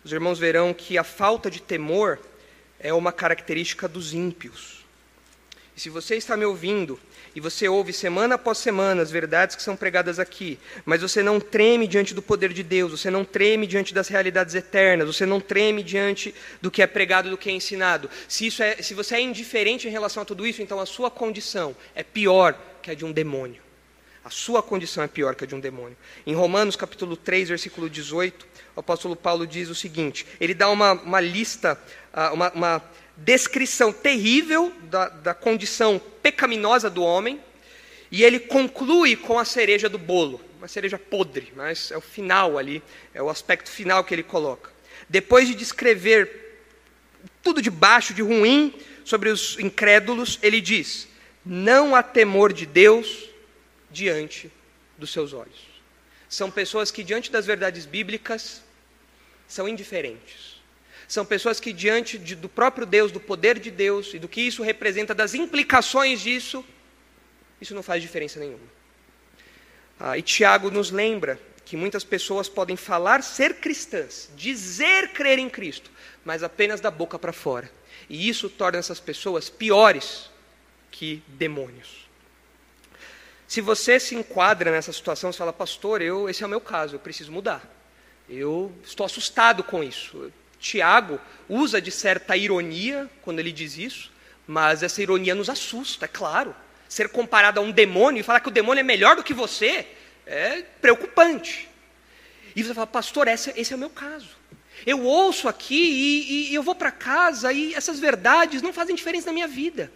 os 0.03 0.11
irmãos 0.11 0.39
verão 0.39 0.73
que 0.73 0.97
a 0.97 1.03
falta 1.03 1.47
de 1.51 1.61
temor 1.61 2.17
é 2.79 2.91
uma 2.91 3.11
característica 3.11 3.87
dos 3.87 4.15
ímpios. 4.15 4.83
E 5.77 5.79
se 5.79 5.87
você 5.87 6.15
está 6.15 6.35
me 6.35 6.43
ouvindo 6.43 6.99
e 7.35 7.39
você 7.39 7.69
ouve 7.69 7.93
semana 7.93 8.33
após 8.33 8.57
semana 8.57 9.03
as 9.03 9.11
verdades 9.11 9.55
que 9.55 9.61
são 9.61 9.75
pregadas 9.75 10.17
aqui, 10.17 10.57
mas 10.85 11.03
você 11.03 11.21
não 11.21 11.39
treme 11.39 11.85
diante 11.87 12.15
do 12.15 12.21
poder 12.23 12.51
de 12.51 12.63
Deus, 12.63 12.99
você 12.99 13.11
não 13.11 13.23
treme 13.23 13.67
diante 13.67 13.93
das 13.93 14.07
realidades 14.07 14.55
eternas, 14.55 15.05
você 15.05 15.27
não 15.27 15.39
treme 15.39 15.83
diante 15.83 16.33
do 16.63 16.71
que 16.71 16.81
é 16.81 16.87
pregado, 16.87 17.29
do 17.29 17.37
que 17.37 17.51
é 17.51 17.53
ensinado. 17.53 18.09
Se, 18.27 18.47
isso 18.47 18.63
é, 18.63 18.77
se 18.77 18.95
você 18.95 19.17
é 19.17 19.21
indiferente 19.21 19.87
em 19.87 19.91
relação 19.91 20.23
a 20.23 20.25
tudo 20.25 20.47
isso, 20.47 20.63
então 20.63 20.79
a 20.79 20.85
sua 20.87 21.11
condição 21.11 21.75
é 21.93 22.01
pior 22.01 22.59
que 22.81 22.89
a 22.89 22.95
de 22.95 23.05
um 23.05 23.11
demônio. 23.11 23.64
A 24.25 24.31
sua 24.31 24.63
condição 24.63 25.03
é 25.03 25.07
pior 25.07 25.35
que 25.35 25.43
a 25.43 25.47
de 25.47 25.53
um 25.53 25.59
demônio. 25.59 25.95
Em 26.25 26.33
Romanos 26.33 26.75
capítulo 26.75 27.15
3, 27.15 27.49
versículo 27.49 27.87
18, 27.87 28.47
o 28.75 28.79
apóstolo 28.79 29.15
Paulo 29.15 29.45
diz 29.45 29.69
o 29.69 29.75
seguinte: 29.75 30.25
ele 30.39 30.55
dá 30.55 30.67
uma, 30.67 30.93
uma 30.93 31.19
lista, 31.19 31.79
ah, 32.11 32.33
uma, 32.33 32.51
uma 32.53 32.81
descrição 33.15 33.93
terrível 33.93 34.73
da, 34.85 35.09
da 35.09 35.33
condição 35.35 36.01
pecaminosa 36.23 36.89
do 36.89 37.03
homem, 37.03 37.39
e 38.09 38.23
ele 38.23 38.39
conclui 38.39 39.15
com 39.15 39.37
a 39.37 39.45
cereja 39.45 39.87
do 39.87 39.99
bolo, 39.99 40.41
uma 40.57 40.67
cereja 40.67 40.97
podre, 40.97 41.53
mas 41.55 41.91
é 41.91 41.97
o 41.97 42.01
final 42.01 42.57
ali, 42.57 42.81
é 43.13 43.21
o 43.21 43.29
aspecto 43.29 43.69
final 43.69 44.03
que 44.03 44.15
ele 44.15 44.23
coloca. 44.23 44.71
Depois 45.07 45.47
de 45.47 45.53
descrever 45.53 46.63
tudo 47.43 47.61
de 47.61 47.69
baixo, 47.69 48.11
de 48.11 48.23
ruim 48.23 48.73
sobre 49.03 49.29
os 49.29 49.59
incrédulos, 49.59 50.39
ele 50.41 50.59
diz: 50.59 51.07
Não 51.45 51.95
há 51.95 52.01
temor 52.01 52.51
de 52.51 52.65
Deus 52.65 53.34
diante 53.95 54.51
dos 54.97 55.09
seus 55.11 55.31
olhos. 55.31 55.59
São 56.27 56.51
pessoas 56.51 56.91
que, 56.91 57.03
diante 57.03 57.31
das 57.31 57.45
verdades 57.45 57.85
bíblicas, 57.85 58.61
são 59.47 59.69
indiferentes. 59.69 60.61
São 61.07 61.25
pessoas 61.25 61.59
que, 61.59 61.71
diante 61.71 62.17
de, 62.17 62.35
do 62.35 62.49
próprio 62.49 62.85
Deus, 62.85 63.11
do 63.11 63.19
poder 63.19 63.57
de 63.57 63.71
Deus 63.71 64.13
e 64.13 64.19
do 64.19 64.27
que 64.27 64.41
isso 64.41 64.61
representa, 64.63 65.15
das 65.15 65.33
implicações 65.33 66.19
disso, 66.19 66.65
isso 67.61 67.73
não 67.73 67.81
faz 67.81 68.01
diferença 68.01 68.37
nenhuma. 68.39 68.67
Ah, 69.97 70.17
e 70.17 70.21
Tiago 70.21 70.69
nos 70.69 70.91
lembra 70.91 71.39
que 71.63 71.77
muitas 71.77 72.03
pessoas 72.03 72.49
podem 72.49 72.75
falar 72.75 73.23
ser 73.23 73.55
cristãs, 73.55 74.29
dizer 74.35 75.13
crer 75.13 75.39
em 75.39 75.49
Cristo, 75.49 75.89
mas 76.25 76.43
apenas 76.43 76.81
da 76.81 76.91
boca 76.91 77.17
para 77.17 77.31
fora. 77.31 77.71
E 78.09 78.27
isso 78.27 78.49
torna 78.49 78.77
essas 78.77 78.99
pessoas 78.99 79.49
piores 79.49 80.29
que 80.91 81.23
demônios. 81.27 82.04
Se 83.47 83.61
você 83.61 83.99
se 83.99 84.15
enquadra 84.15 84.71
nessa 84.71 84.91
situação, 84.91 85.31
você 85.31 85.37
fala, 85.37 85.53
pastor, 85.53 86.01
eu, 86.01 86.27
esse 86.29 86.43
é 86.43 86.45
o 86.45 86.49
meu 86.49 86.61
caso, 86.61 86.95
eu 86.95 86.99
preciso 86.99 87.31
mudar. 87.31 87.63
Eu 88.27 88.73
estou 88.83 89.05
assustado 89.05 89.63
com 89.63 89.83
isso. 89.83 90.31
Tiago 90.59 91.19
usa 91.47 91.79
de 91.79 91.91
certa 91.91 92.35
ironia 92.35 93.09
quando 93.21 93.39
ele 93.39 93.51
diz 93.51 93.77
isso, 93.77 94.11
mas 94.47 94.81
essa 94.81 95.01
ironia 95.01 95.35
nos 95.35 95.49
assusta, 95.49 96.05
é 96.05 96.07
claro. 96.07 96.55
Ser 96.89 97.09
comparado 97.09 97.59
a 97.59 97.63
um 97.63 97.71
demônio 97.71 98.19
e 98.19 98.23
falar 98.23 98.39
que 98.39 98.47
o 98.47 98.51
demônio 98.51 98.79
é 98.79 98.83
melhor 98.83 99.15
do 99.15 99.23
que 99.23 99.33
você 99.33 99.85
é 100.25 100.63
preocupante. 100.81 101.69
E 102.55 102.63
você 102.63 102.73
fala, 102.73 102.87
pastor, 102.87 103.27
esse, 103.27 103.53
esse 103.55 103.73
é 103.73 103.75
o 103.75 103.79
meu 103.79 103.89
caso. 103.89 104.29
Eu 104.85 105.03
ouço 105.03 105.47
aqui 105.47 105.75
e, 105.75 106.51
e 106.51 106.55
eu 106.55 106.63
vou 106.63 106.75
para 106.75 106.91
casa 106.91 107.51
e 107.53 107.73
essas 107.73 107.99
verdades 107.99 108.61
não 108.61 108.73
fazem 108.73 108.95
diferença 108.95 109.27
na 109.27 109.33
minha 109.33 109.47
vida. 109.47 109.91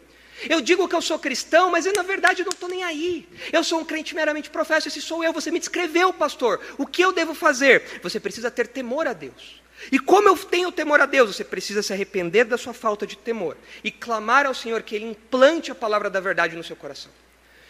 Eu 0.47 0.61
digo 0.61 0.87
que 0.87 0.95
eu 0.95 1.01
sou 1.01 1.17
cristão, 1.17 1.71
mas 1.71 1.85
eu 1.85 1.93
na 1.93 2.03
verdade 2.03 2.43
não 2.43 2.51
estou 2.51 2.69
nem 2.69 2.83
aí. 2.83 3.27
Eu 3.51 3.63
sou 3.63 3.79
um 3.79 3.85
crente 3.85 4.15
meramente 4.15 4.49
professo, 4.49 4.87
esse 4.87 5.01
sou 5.01 5.23
eu. 5.23 5.33
Você 5.33 5.51
me 5.51 5.59
descreveu, 5.59 6.13
pastor. 6.13 6.61
O 6.77 6.85
que 6.85 7.01
eu 7.01 7.11
devo 7.11 7.33
fazer? 7.33 7.99
Você 8.03 8.19
precisa 8.19 8.51
ter 8.51 8.67
temor 8.67 9.07
a 9.07 9.13
Deus. 9.13 9.59
E 9.91 9.97
como 9.97 10.27
eu 10.27 10.37
tenho 10.37 10.71
temor 10.71 10.99
a 10.99 11.05
Deus, 11.05 11.35
você 11.35 11.43
precisa 11.43 11.81
se 11.81 11.93
arrepender 11.93 12.45
da 12.45 12.57
sua 12.57 12.73
falta 12.73 13.07
de 13.07 13.17
temor 13.17 13.57
e 13.83 13.89
clamar 13.89 14.45
ao 14.45 14.53
Senhor 14.53 14.81
que 14.81 14.95
Ele 14.95 15.05
implante 15.05 15.71
a 15.71 15.75
palavra 15.75 16.09
da 16.09 16.19
verdade 16.19 16.55
no 16.55 16.63
seu 16.63 16.75
coração. 16.75 17.11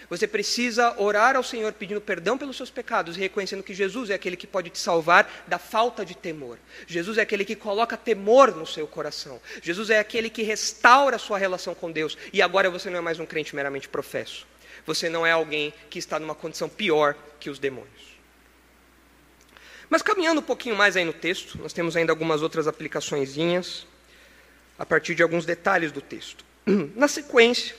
Você 0.09 0.27
precisa 0.27 0.99
orar 0.99 1.35
ao 1.35 1.43
Senhor 1.43 1.71
pedindo 1.71 2.01
perdão 2.01 2.37
pelos 2.37 2.57
seus 2.57 2.71
pecados 2.71 3.15
e 3.15 3.19
reconhecendo 3.19 3.61
que 3.61 3.75
Jesus 3.75 4.09
é 4.09 4.15
aquele 4.15 4.35
que 4.35 4.47
pode 4.47 4.71
te 4.71 4.79
salvar 4.79 5.45
da 5.47 5.59
falta 5.59 6.03
de 6.03 6.15
temor. 6.15 6.57
Jesus 6.87 7.19
é 7.19 7.21
aquele 7.21 7.45
que 7.45 7.55
coloca 7.55 7.95
temor 7.95 8.55
no 8.55 8.65
seu 8.65 8.87
coração. 8.87 9.39
Jesus 9.61 9.91
é 9.91 9.99
aquele 9.99 10.29
que 10.29 10.41
restaura 10.41 11.17
a 11.17 11.19
sua 11.19 11.37
relação 11.37 11.75
com 11.75 11.91
Deus. 11.91 12.17
E 12.33 12.41
agora 12.41 12.71
você 12.71 12.89
não 12.89 12.97
é 12.97 13.01
mais 13.01 13.19
um 13.19 13.25
crente 13.25 13.55
meramente 13.55 13.87
professo. 13.87 14.47
Você 14.85 15.09
não 15.09 15.25
é 15.25 15.31
alguém 15.31 15.71
que 15.91 15.99
está 15.99 16.19
numa 16.19 16.33
condição 16.33 16.67
pior 16.67 17.15
que 17.39 17.49
os 17.49 17.59
demônios. 17.59 18.17
Mas 19.89 20.01
caminhando 20.01 20.39
um 20.39 20.43
pouquinho 20.43 20.75
mais 20.75 20.97
aí 20.97 21.05
no 21.05 21.13
texto, 21.13 21.59
nós 21.59 21.73
temos 21.73 21.95
ainda 21.95 22.11
algumas 22.11 22.41
outras 22.41 22.67
aplicaçõezinhas 22.67 23.85
a 24.77 24.85
partir 24.85 25.13
de 25.13 25.21
alguns 25.21 25.45
detalhes 25.45 25.91
do 25.91 26.01
texto. 26.01 26.43
Na 26.95 27.07
sequência, 27.07 27.75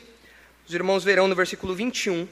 os 0.71 0.75
irmãos 0.75 1.03
verão 1.03 1.27
no 1.27 1.35
versículo 1.35 1.75
21, 1.75 2.29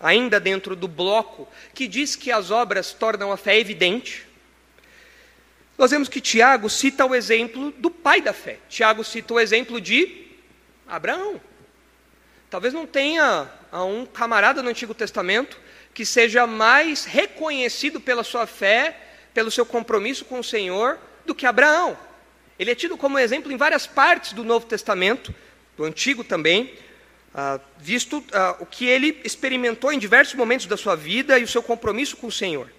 ainda 0.00 0.40
dentro 0.40 0.74
do 0.74 0.88
bloco 0.88 1.46
que 1.74 1.86
diz 1.86 2.16
que 2.16 2.32
as 2.32 2.50
obras 2.50 2.94
tornam 2.94 3.30
a 3.30 3.36
fé 3.36 3.58
evidente, 3.58 4.26
nós 5.76 5.90
vemos 5.90 6.08
que 6.08 6.18
Tiago 6.18 6.70
cita 6.70 7.04
o 7.04 7.14
exemplo 7.14 7.70
do 7.72 7.90
pai 7.90 8.22
da 8.22 8.32
fé. 8.32 8.58
Tiago 8.70 9.04
cita 9.04 9.34
o 9.34 9.40
exemplo 9.40 9.82
de 9.82 10.28
Abraão. 10.88 11.38
Talvez 12.48 12.72
não 12.72 12.86
tenha 12.86 13.46
um 13.70 14.06
camarada 14.06 14.62
no 14.62 14.70
Antigo 14.70 14.94
Testamento 14.94 15.60
que 15.92 16.06
seja 16.06 16.46
mais 16.46 17.04
reconhecido 17.04 18.00
pela 18.00 18.24
sua 18.24 18.46
fé, 18.46 18.98
pelo 19.34 19.50
seu 19.50 19.66
compromisso 19.66 20.24
com 20.24 20.38
o 20.38 20.44
Senhor, 20.44 20.98
do 21.26 21.34
que 21.34 21.44
Abraão. 21.44 21.98
Ele 22.58 22.70
é 22.70 22.74
tido 22.74 22.96
como 22.96 23.18
exemplo 23.18 23.52
em 23.52 23.58
várias 23.58 23.86
partes 23.86 24.32
do 24.32 24.42
Novo 24.42 24.64
Testamento, 24.64 25.34
do 25.76 25.84
Antigo 25.84 26.24
também, 26.24 26.72
ah, 27.34 27.58
visto 27.78 28.22
ah, 28.32 28.56
o 28.60 28.66
que 28.66 28.86
ele 28.86 29.20
experimentou 29.24 29.92
em 29.92 29.98
diversos 29.98 30.34
momentos 30.34 30.66
da 30.66 30.76
sua 30.76 30.94
vida 30.94 31.38
e 31.38 31.44
o 31.44 31.48
seu 31.48 31.62
compromisso 31.62 32.16
com 32.16 32.26
o 32.26 32.32
Senhor. 32.32 32.70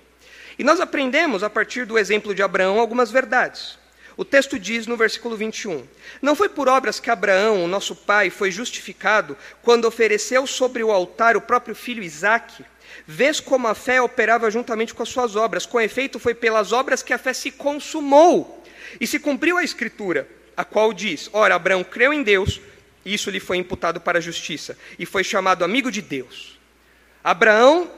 E 0.57 0.63
nós 0.63 0.79
aprendemos, 0.79 1.43
a 1.43 1.49
partir 1.49 1.85
do 1.85 1.97
exemplo 1.97 2.33
de 2.35 2.43
Abraão, 2.43 2.79
algumas 2.79 3.11
verdades. 3.11 3.77
O 4.15 4.23
texto 4.23 4.59
diz 4.59 4.85
no 4.85 4.95
versículo 4.95 5.35
21: 5.35 5.87
Não 6.21 6.35
foi 6.35 6.47
por 6.47 6.67
obras 6.67 6.99
que 6.99 7.09
Abraão, 7.09 7.63
o 7.63 7.67
nosso 7.67 7.95
pai, 7.95 8.29
foi 8.29 8.51
justificado 8.51 9.35
quando 9.63 9.85
ofereceu 9.85 10.45
sobre 10.45 10.83
o 10.83 10.91
altar 10.91 11.35
o 11.35 11.41
próprio 11.41 11.73
filho 11.73 12.03
Isaque? 12.03 12.63
Vês 13.07 13.39
como 13.39 13.67
a 13.67 13.73
fé 13.73 13.99
operava 13.99 14.51
juntamente 14.51 14.93
com 14.93 15.01
as 15.01 15.09
suas 15.09 15.35
obras. 15.35 15.65
Com 15.65 15.81
efeito, 15.81 16.19
foi 16.19 16.35
pelas 16.35 16.71
obras 16.71 17.01
que 17.01 17.13
a 17.13 17.17
fé 17.17 17.33
se 17.33 17.49
consumou. 17.49 18.63
E 19.01 19.07
se 19.07 19.17
cumpriu 19.17 19.57
a 19.57 19.63
escritura, 19.63 20.27
a 20.55 20.63
qual 20.63 20.93
diz: 20.93 21.27
Ora, 21.33 21.55
Abraão 21.55 21.83
creu 21.83 22.13
em 22.13 22.21
Deus 22.21 22.61
isso 23.05 23.29
lhe 23.29 23.39
foi 23.39 23.57
imputado 23.57 23.99
para 23.99 24.19
a 24.19 24.21
justiça 24.21 24.77
e 24.97 25.05
foi 25.05 25.23
chamado 25.23 25.63
amigo 25.63 25.91
de 25.91 26.01
Deus. 26.01 26.57
Abraão, 27.23 27.89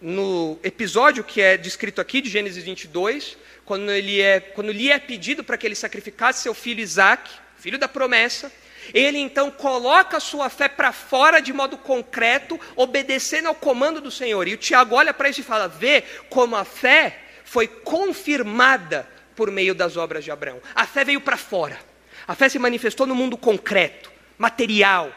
no 0.00 0.58
episódio 0.62 1.24
que 1.24 1.40
é 1.40 1.56
descrito 1.56 2.00
aqui 2.00 2.20
de 2.20 2.28
Gênesis 2.28 2.64
22, 2.64 3.36
quando, 3.64 3.90
ele 3.90 4.20
é, 4.20 4.40
quando 4.40 4.70
lhe 4.72 4.90
é 4.90 4.98
pedido 4.98 5.42
para 5.42 5.56
que 5.56 5.66
ele 5.66 5.74
sacrificasse 5.74 6.42
seu 6.42 6.54
filho 6.54 6.80
Isaac, 6.80 7.30
filho 7.56 7.78
da 7.78 7.88
promessa, 7.88 8.52
ele 8.92 9.18
então 9.18 9.50
coloca 9.50 10.18
a 10.18 10.20
sua 10.20 10.50
fé 10.50 10.68
para 10.68 10.92
fora 10.92 11.40
de 11.40 11.52
modo 11.52 11.78
concreto, 11.78 12.60
obedecendo 12.76 13.48
ao 13.48 13.54
comando 13.54 14.00
do 14.00 14.10
Senhor. 14.10 14.46
E 14.46 14.54
o 14.54 14.58
Tiago 14.58 14.94
olha 14.94 15.14
para 15.14 15.30
isso 15.30 15.40
e 15.40 15.44
fala: 15.44 15.68
vê 15.68 16.04
como 16.28 16.54
a 16.54 16.64
fé 16.64 17.20
foi 17.44 17.66
confirmada 17.66 19.08
por 19.34 19.50
meio 19.50 19.74
das 19.74 19.96
obras 19.96 20.22
de 20.22 20.30
Abraão. 20.30 20.60
A 20.74 20.86
fé 20.86 21.04
veio 21.04 21.20
para 21.20 21.36
fora. 21.36 21.78
A 22.26 22.34
fé 22.34 22.48
se 22.48 22.58
manifestou 22.58 23.06
no 23.06 23.14
mundo 23.14 23.36
concreto 23.36 24.13
material. 24.38 25.12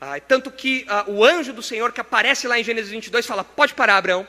Ah, 0.00 0.20
tanto 0.20 0.50
que 0.50 0.84
ah, 0.88 1.04
o 1.08 1.24
anjo 1.24 1.52
do 1.52 1.62
Senhor 1.62 1.92
que 1.92 2.00
aparece 2.00 2.46
lá 2.46 2.58
em 2.58 2.64
Gênesis 2.64 2.90
22 2.90 3.26
fala: 3.26 3.42
Pode 3.42 3.74
parar, 3.74 3.96
Abraão, 3.96 4.26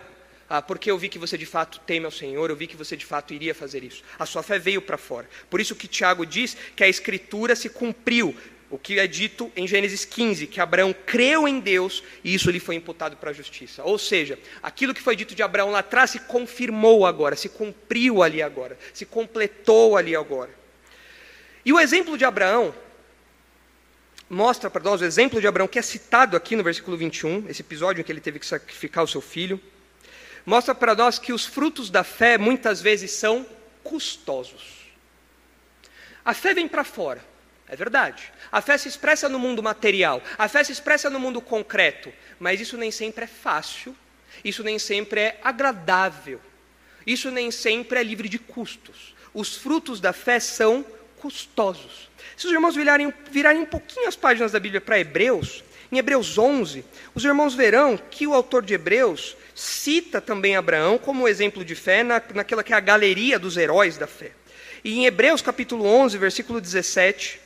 ah, 0.50 0.62
porque 0.62 0.90
eu 0.90 0.98
vi 0.98 1.10
que 1.10 1.20
você 1.20 1.38
de 1.38 1.46
fato 1.46 1.80
teme 1.80 2.06
ao 2.06 2.12
Senhor, 2.12 2.50
eu 2.50 2.56
vi 2.56 2.68
que 2.68 2.78
você 2.78 2.96
de 2.96 3.06
fato 3.06 3.34
iria 3.34 3.56
fazer 3.56 3.84
isso. 3.84 4.04
A 4.18 4.26
sua 4.26 4.44
fé 4.44 4.60
veio 4.60 4.82
para 4.82 4.98
fora. 4.98 5.28
Por 5.50 5.60
isso 5.60 5.76
que 5.76 5.88
Tiago 5.88 6.26
diz 6.26 6.56
que 6.76 6.84
a 6.84 6.88
Escritura 6.88 7.56
se 7.56 7.70
cumpriu. 7.70 8.36
O 8.70 8.80
que 8.80 9.00
é 9.00 9.06
dito 9.06 9.52
em 9.56 9.68
Gênesis 9.68 10.06
15, 10.06 10.48
que 10.48 10.60
Abraão 10.60 10.94
creu 11.06 11.48
em 11.48 11.60
Deus 11.60 12.04
e 12.24 12.34
isso 12.34 12.50
lhe 12.50 12.60
foi 12.60 12.76
imputado 12.76 13.16
para 13.16 13.30
a 13.30 13.34
justiça. 13.34 13.84
Ou 13.84 13.98
seja, 13.98 14.40
aquilo 14.62 14.94
que 14.94 15.02
foi 15.02 15.16
dito 15.16 15.36
de 15.36 15.44
Abraão 15.44 15.70
lá 15.70 15.80
atrás 15.80 16.10
se 16.10 16.20
confirmou 16.20 17.06
agora, 17.06 17.36
se 17.36 17.48
cumpriu 17.48 18.24
ali 18.24 18.42
agora, 18.42 18.78
se 18.92 19.06
completou 19.06 19.96
ali 19.96 20.16
agora. 20.16 20.50
E 21.64 21.72
o 21.72 21.80
exemplo 21.80 22.18
de 22.18 22.26
Abraão 22.26 22.74
mostra 24.30 24.70
para 24.70 24.84
nós 24.84 25.02
o 25.02 25.06
exemplo 25.06 25.40
de 25.40 25.48
Abraão, 25.48 25.68
que 25.68 25.80
é 25.80 25.82
citado 25.82 26.36
aqui 26.36 26.56
no 26.56 26.64
versículo 26.64 26.98
21, 26.98 27.46
esse 27.50 27.62
episódio 27.62 28.02
em 28.02 28.04
que 28.04 28.12
ele 28.12 28.22
teve 28.22 28.40
que 28.40 28.46
sacrificar 28.46 29.04
o 29.04 29.08
seu 29.08 29.22
filho, 29.22 29.62
mostra 30.46 30.74
para 30.74 30.96
nós 30.96 31.20
que 31.20 31.34
os 31.34 31.46
frutos 31.46 31.90
da 31.90 32.04
fé 32.04 32.38
muitas 32.38 32.82
vezes 32.82 33.12
são 33.12 33.46
custosos. 33.84 34.86
A 36.24 36.34
fé 36.34 36.54
vem 36.54 36.68
para 36.68 36.84
fora, 36.84 37.24
é 37.68 37.76
verdade. 37.76 38.32
A 38.52 38.62
fé 38.62 38.78
se 38.78 38.88
expressa 38.88 39.30
no 39.30 39.38
mundo 39.38 39.62
material, 39.62 40.22
a 40.38 40.48
fé 40.48 40.64
se 40.64 40.72
expressa 40.72 41.10
no 41.10 41.20
mundo 41.20 41.40
concreto, 41.42 42.12
mas 42.40 42.60
isso 42.60 42.78
nem 42.78 42.92
sempre 42.92 43.26
é 43.26 43.28
fácil, 43.28 43.96
isso 44.44 44.64
nem 44.64 44.80
sempre 44.80 45.22
é 45.22 45.40
agradável, 45.44 46.42
isso 47.06 47.30
nem 47.30 47.52
sempre 47.52 48.00
é 48.00 48.04
livre 48.04 48.28
de 48.28 48.40
custos. 48.40 49.16
Os 49.34 49.56
frutos 49.56 50.00
da 50.00 50.14
fé 50.14 50.40
são 50.40 50.86
custosos. 51.18 52.10
Se 52.38 52.48
os 52.48 52.54
irmãos 52.54 52.76
virarem, 52.76 53.14
virarem 53.32 53.62
um 53.62 53.66
pouquinho 53.66 54.08
as 54.08 54.16
páginas 54.16 54.52
da 54.52 54.60
Bíblia 54.60 54.82
para 54.82 55.00
Hebreus, 55.00 55.64
em 55.92 55.98
Hebreus 55.98 56.38
11, 56.38 56.84
os 57.14 57.24
irmãos 57.24 57.54
verão 57.54 57.98
que 57.98 58.28
o 58.28 58.34
autor 58.34 58.64
de 58.64 58.74
Hebreus 58.74 59.38
cita 59.54 60.20
também 60.20 60.56
Abraão 60.56 60.98
como 60.98 61.28
exemplo 61.28 61.64
de 61.64 61.76
fé 61.76 62.04
na, 62.04 62.22
naquela 62.34 62.64
que 62.64 62.74
é 62.74 62.76
a 62.76 62.82
galeria 62.82 63.40
dos 63.40 63.56
heróis 63.56 63.98
da 63.98 64.08
fé. 64.08 64.32
E 64.84 65.00
em 65.00 65.06
Hebreus 65.06 65.42
capítulo 65.42 65.86
11, 65.86 66.18
versículo 66.18 66.60
17, 66.60 67.40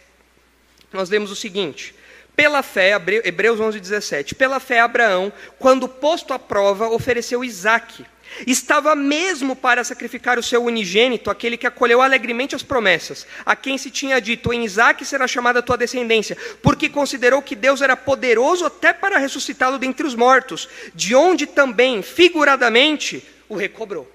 nós 0.91 1.09
lemos 1.09 1.29
o 1.29 1.35
seguinte: 1.35 1.93
Pela 2.39 2.63
fé, 2.63 2.91
Hebreus 3.25 3.59
11, 3.59 3.81
17. 3.81 4.33
Pela 4.33 4.61
fé, 4.61 4.79
Abraão, 4.79 5.29
quando 5.59 5.89
posto 5.89 6.33
à 6.33 6.39
prova, 6.39 6.87
ofereceu 6.87 7.43
Isaque. 7.43 8.05
Estava 8.47 8.95
mesmo 8.95 9.57
para 9.57 9.83
sacrificar 9.83 10.39
o 10.39 10.41
seu 10.41 10.63
unigênito, 10.63 11.29
aquele 11.29 11.57
que 11.57 11.67
acolheu 11.67 12.01
alegremente 12.01 12.55
as 12.55 12.63
promessas, 12.63 13.27
a 13.45 13.57
quem 13.57 13.77
se 13.77 13.91
tinha 13.91 14.21
dito: 14.21 14.53
Em 14.53 14.63
Isaque 14.63 15.03
será 15.03 15.27
chamada 15.27 15.61
tua 15.61 15.75
descendência, 15.75 16.37
porque 16.63 16.87
considerou 16.87 17.41
que 17.41 17.57
Deus 17.57 17.81
era 17.81 17.97
poderoso 17.97 18.65
até 18.65 18.93
para 18.93 19.17
ressuscitá-lo 19.17 19.77
dentre 19.77 20.07
os 20.07 20.15
mortos, 20.15 20.69
de 20.95 21.13
onde 21.13 21.45
também, 21.45 22.01
figuradamente, 22.01 23.21
o 23.49 23.55
recobrou. 23.57 24.09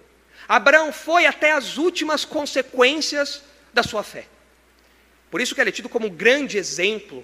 Abraão 0.48 0.94
foi 0.94 1.26
até 1.26 1.52
as 1.52 1.76
últimas 1.76 2.24
consequências 2.24 3.42
da 3.74 3.82
sua 3.82 4.02
fé. 4.02 4.24
Por 5.30 5.42
isso 5.42 5.54
que 5.54 5.60
ele 5.60 5.68
é 5.68 5.74
tido 5.74 5.90
como 5.90 6.06
um 6.06 6.10
grande 6.10 6.56
exemplo 6.56 7.22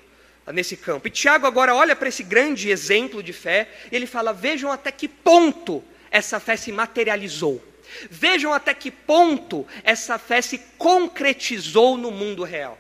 nesse 0.53 0.77
campo. 0.77 1.09
E 1.09 1.11
Tiago 1.11 1.47
agora 1.47 1.75
olha 1.75 1.95
para 1.95 2.09
esse 2.09 2.23
grande 2.23 2.71
exemplo 2.71 3.23
de 3.23 3.33
fé 3.33 3.69
e 3.91 3.97
ele 3.97 4.07
fala: 4.07 4.33
vejam 4.33 4.71
até 4.71 4.91
que 4.91 5.09
ponto 5.09 5.83
essa 6.11 6.41
fé 6.41 6.57
se 6.57 6.73
materializou. 6.73 7.65
Vejam 8.09 8.53
até 8.53 8.73
que 8.73 8.91
ponto 8.91 9.67
essa 9.83 10.19
fé 10.19 10.41
se 10.41 10.59
concretizou 10.79 11.97
no 11.97 12.11
mundo 12.11 12.45
real. 12.45 12.79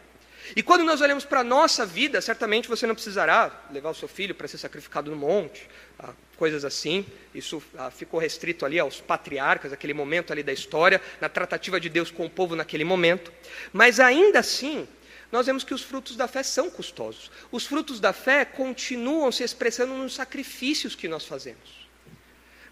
E 0.54 0.62
quando 0.62 0.84
nós 0.84 1.00
olhamos 1.00 1.24
para 1.24 1.40
a 1.40 1.44
nossa 1.44 1.86
vida, 1.86 2.20
certamente 2.20 2.68
você 2.68 2.86
não 2.86 2.94
precisará 2.94 3.66
levar 3.70 3.90
o 3.90 3.94
seu 3.94 4.08
filho 4.08 4.34
para 4.34 4.48
ser 4.48 4.58
sacrificado 4.58 5.10
no 5.10 5.16
monte, 5.16 5.68
ah, 5.98 6.12
coisas 6.36 6.64
assim. 6.64 7.06
Isso 7.32 7.62
ah, 7.78 7.90
ficou 7.90 8.18
restrito 8.18 8.66
ali 8.66 8.78
aos 8.78 9.00
patriarcas, 9.00 9.72
aquele 9.72 9.94
momento 9.94 10.32
ali 10.32 10.42
da 10.42 10.52
história, 10.52 11.00
na 11.20 11.28
tratativa 11.28 11.78
de 11.78 11.88
Deus 11.88 12.10
com 12.10 12.26
o 12.26 12.30
povo 12.30 12.56
naquele 12.56 12.84
momento. 12.84 13.32
Mas 13.72 14.00
ainda 14.00 14.40
assim, 14.40 14.88
nós 15.32 15.46
vemos 15.46 15.62
que 15.62 15.74
os 15.74 15.82
frutos 15.82 16.16
da 16.16 16.26
fé 16.26 16.42
são 16.42 16.68
custosos. 16.68 17.30
Os 17.52 17.64
frutos 17.64 18.00
da 18.00 18.12
fé 18.12 18.44
continuam 18.44 19.30
se 19.30 19.44
expressando 19.44 19.94
nos 19.94 20.14
sacrifícios 20.14 20.96
que 20.96 21.06
nós 21.06 21.24
fazemos. 21.24 21.88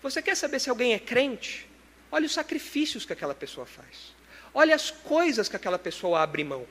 Você 0.02 0.20
quer 0.20 0.36
saber 0.36 0.60
se 0.60 0.68
alguém 0.68 0.92
é 0.92 0.98
crente? 0.98 1.68
Olha 2.10 2.26
os 2.26 2.32
sacrifícios 2.32 3.04
que 3.04 3.12
aquela 3.12 3.34
pessoa 3.34 3.66
faz. 3.66 4.14
Olha 4.52 4.74
as 4.74 4.90
coisas 4.90 5.48
que 5.48 5.56
aquela 5.56 5.78
pessoa 5.78 6.20
abre 6.20 6.42
mão. 6.42 6.66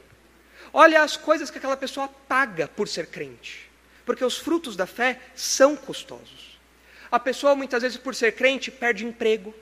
Olha 0.73 1.01
as 1.01 1.15
coisas 1.15 1.49
que 1.49 1.57
aquela 1.57 1.77
pessoa 1.77 2.07
paga 2.07 2.67
por 2.67 2.87
ser 2.87 3.07
crente. 3.07 3.69
Porque 4.05 4.25
os 4.25 4.37
frutos 4.37 4.75
da 4.75 4.85
fé 4.85 5.21
são 5.35 5.75
custosos. 5.75 6.57
A 7.09 7.19
pessoa, 7.19 7.55
muitas 7.55 7.83
vezes, 7.83 7.97
por 7.97 8.13
ser 8.13 8.33
crente, 8.33 8.69
perde 8.69 9.05
emprego, 9.05 9.53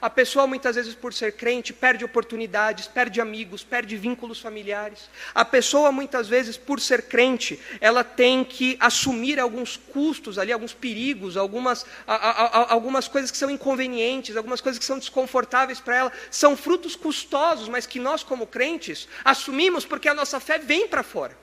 a 0.00 0.10
pessoa, 0.10 0.46
muitas 0.46 0.76
vezes, 0.76 0.94
por 0.94 1.12
ser 1.12 1.32
crente, 1.32 1.72
perde 1.72 2.04
oportunidades, 2.04 2.86
perde 2.86 3.20
amigos, 3.20 3.62
perde 3.62 3.96
vínculos 3.96 4.40
familiares. 4.40 5.08
A 5.34 5.44
pessoa, 5.44 5.92
muitas 5.92 6.28
vezes, 6.28 6.56
por 6.56 6.80
ser 6.80 7.02
crente, 7.02 7.60
ela 7.80 8.02
tem 8.02 8.44
que 8.44 8.76
assumir 8.80 9.38
alguns 9.38 9.76
custos 9.76 10.38
ali, 10.38 10.52
alguns 10.52 10.74
perigos, 10.74 11.36
algumas, 11.36 11.86
a, 12.06 12.14
a, 12.14 12.30
a, 12.30 12.72
algumas 12.72 13.08
coisas 13.08 13.30
que 13.30 13.36
são 13.36 13.50
inconvenientes, 13.50 14.36
algumas 14.36 14.60
coisas 14.60 14.78
que 14.78 14.84
são 14.84 14.98
desconfortáveis 14.98 15.80
para 15.80 15.96
ela. 15.96 16.12
São 16.30 16.56
frutos 16.56 16.96
custosos, 16.96 17.68
mas 17.68 17.86
que 17.86 18.00
nós, 18.00 18.22
como 18.22 18.46
crentes, 18.46 19.08
assumimos 19.24 19.84
porque 19.84 20.08
a 20.08 20.14
nossa 20.14 20.40
fé 20.40 20.58
vem 20.58 20.88
para 20.88 21.02
fora. 21.02 21.36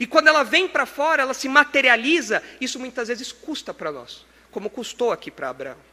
E 0.00 0.06
quando 0.06 0.28
ela 0.28 0.42
vem 0.42 0.66
para 0.66 0.86
fora, 0.86 1.22
ela 1.22 1.34
se 1.34 1.48
materializa, 1.48 2.42
isso 2.60 2.78
muitas 2.78 3.08
vezes 3.08 3.30
custa 3.30 3.72
para 3.72 3.92
nós, 3.92 4.24
como 4.50 4.70
custou 4.70 5.12
aqui 5.12 5.30
para 5.30 5.50
Abraão. 5.50 5.91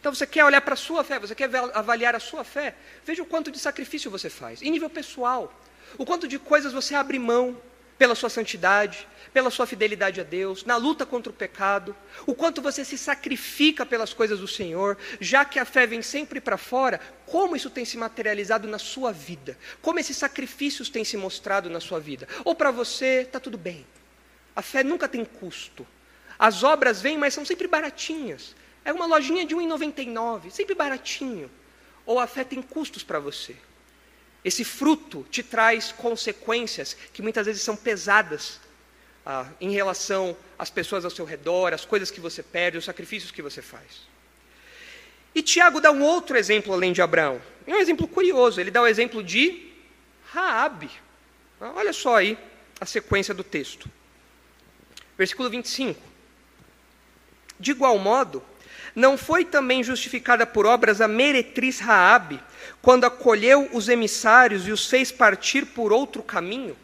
Então 0.00 0.14
você 0.14 0.26
quer 0.26 0.44
olhar 0.44 0.60
para 0.60 0.74
a 0.74 0.76
sua 0.76 1.02
fé, 1.02 1.18
você 1.18 1.34
quer 1.34 1.50
avaliar 1.74 2.14
a 2.14 2.20
sua 2.20 2.44
fé, 2.44 2.74
veja 3.04 3.22
o 3.22 3.26
quanto 3.26 3.50
de 3.50 3.58
sacrifício 3.58 4.10
você 4.10 4.30
faz, 4.30 4.62
em 4.62 4.70
nível 4.70 4.88
pessoal, 4.88 5.52
o 5.96 6.04
quanto 6.04 6.28
de 6.28 6.38
coisas 6.38 6.72
você 6.72 6.94
abre 6.94 7.18
mão 7.18 7.60
pela 7.98 8.14
sua 8.14 8.30
santidade, 8.30 9.08
pela 9.32 9.50
sua 9.50 9.66
fidelidade 9.66 10.20
a 10.20 10.24
Deus, 10.24 10.64
na 10.64 10.76
luta 10.76 11.04
contra 11.04 11.30
o 11.30 11.34
pecado, 11.34 11.96
o 12.26 12.34
quanto 12.34 12.62
você 12.62 12.84
se 12.84 12.96
sacrifica 12.96 13.84
pelas 13.84 14.14
coisas 14.14 14.38
do 14.38 14.46
Senhor, 14.46 14.96
já 15.20 15.44
que 15.44 15.58
a 15.58 15.64
fé 15.64 15.84
vem 15.84 16.00
sempre 16.00 16.40
para 16.40 16.56
fora, 16.56 17.00
como 17.26 17.56
isso 17.56 17.68
tem 17.68 17.84
se 17.84 17.96
materializado 17.96 18.68
na 18.68 18.78
sua 18.78 19.10
vida, 19.10 19.58
como 19.82 19.98
esses 19.98 20.16
sacrifícios 20.16 20.88
têm 20.88 21.04
se 21.04 21.16
mostrado 21.16 21.68
na 21.68 21.80
sua 21.80 21.98
vida. 21.98 22.28
Ou 22.44 22.54
para 22.54 22.70
você, 22.70 23.22
está 23.22 23.40
tudo 23.40 23.58
bem, 23.58 23.84
a 24.54 24.62
fé 24.62 24.84
nunca 24.84 25.08
tem 25.08 25.24
custo, 25.24 25.84
as 26.38 26.62
obras 26.62 27.02
vêm, 27.02 27.18
mas 27.18 27.34
são 27.34 27.44
sempre 27.44 27.66
baratinhas. 27.66 28.54
É 28.84 28.92
uma 28.92 29.06
lojinha 29.06 29.44
de 29.44 29.54
R$ 29.54 29.62
1,99, 29.62 30.50
sempre 30.50 30.74
baratinho. 30.74 31.50
Ou 32.06 32.18
a 32.18 32.26
fé 32.26 32.44
tem 32.44 32.62
custos 32.62 33.02
para 33.02 33.18
você. 33.18 33.56
Esse 34.44 34.64
fruto 34.64 35.26
te 35.30 35.42
traz 35.42 35.92
consequências 35.92 36.96
que 37.12 37.20
muitas 37.20 37.46
vezes 37.46 37.62
são 37.62 37.76
pesadas 37.76 38.60
ah, 39.26 39.46
em 39.60 39.70
relação 39.70 40.36
às 40.58 40.70
pessoas 40.70 41.04
ao 41.04 41.10
seu 41.10 41.24
redor, 41.24 41.74
às 41.74 41.84
coisas 41.84 42.10
que 42.10 42.20
você 42.20 42.42
perde, 42.42 42.78
os 42.78 42.84
sacrifícios 42.84 43.30
que 43.30 43.42
você 43.42 43.60
faz. 43.60 44.08
E 45.34 45.42
Tiago 45.42 45.80
dá 45.80 45.92
um 45.92 46.02
outro 46.02 46.36
exemplo 46.36 46.72
além 46.72 46.92
de 46.92 47.02
Abraão. 47.02 47.40
É 47.66 47.72
um 47.72 47.78
exemplo 47.78 48.08
curioso. 48.08 48.60
Ele 48.60 48.70
dá 48.70 48.80
o 48.80 48.86
exemplo 48.86 49.22
de 49.22 49.70
Raabe. 50.30 50.90
Olha 51.60 51.92
só 51.92 52.16
aí 52.16 52.38
a 52.80 52.86
sequência 52.86 53.34
do 53.34 53.44
texto. 53.44 53.90
Versículo 55.16 55.50
25. 55.50 56.00
De 57.60 57.72
igual 57.72 57.98
modo, 57.98 58.42
não 58.98 59.16
foi 59.16 59.44
também 59.44 59.84
justificada 59.84 60.44
por 60.44 60.66
obras 60.66 61.00
a 61.00 61.06
meretriz 61.06 61.78
Raabe, 61.78 62.40
quando 62.82 63.04
acolheu 63.04 63.70
os 63.72 63.88
emissários 63.88 64.66
e 64.66 64.72
os 64.72 64.90
fez 64.90 65.12
partir 65.12 65.66
por 65.66 65.92
outro 65.92 66.20
caminho? 66.20 66.76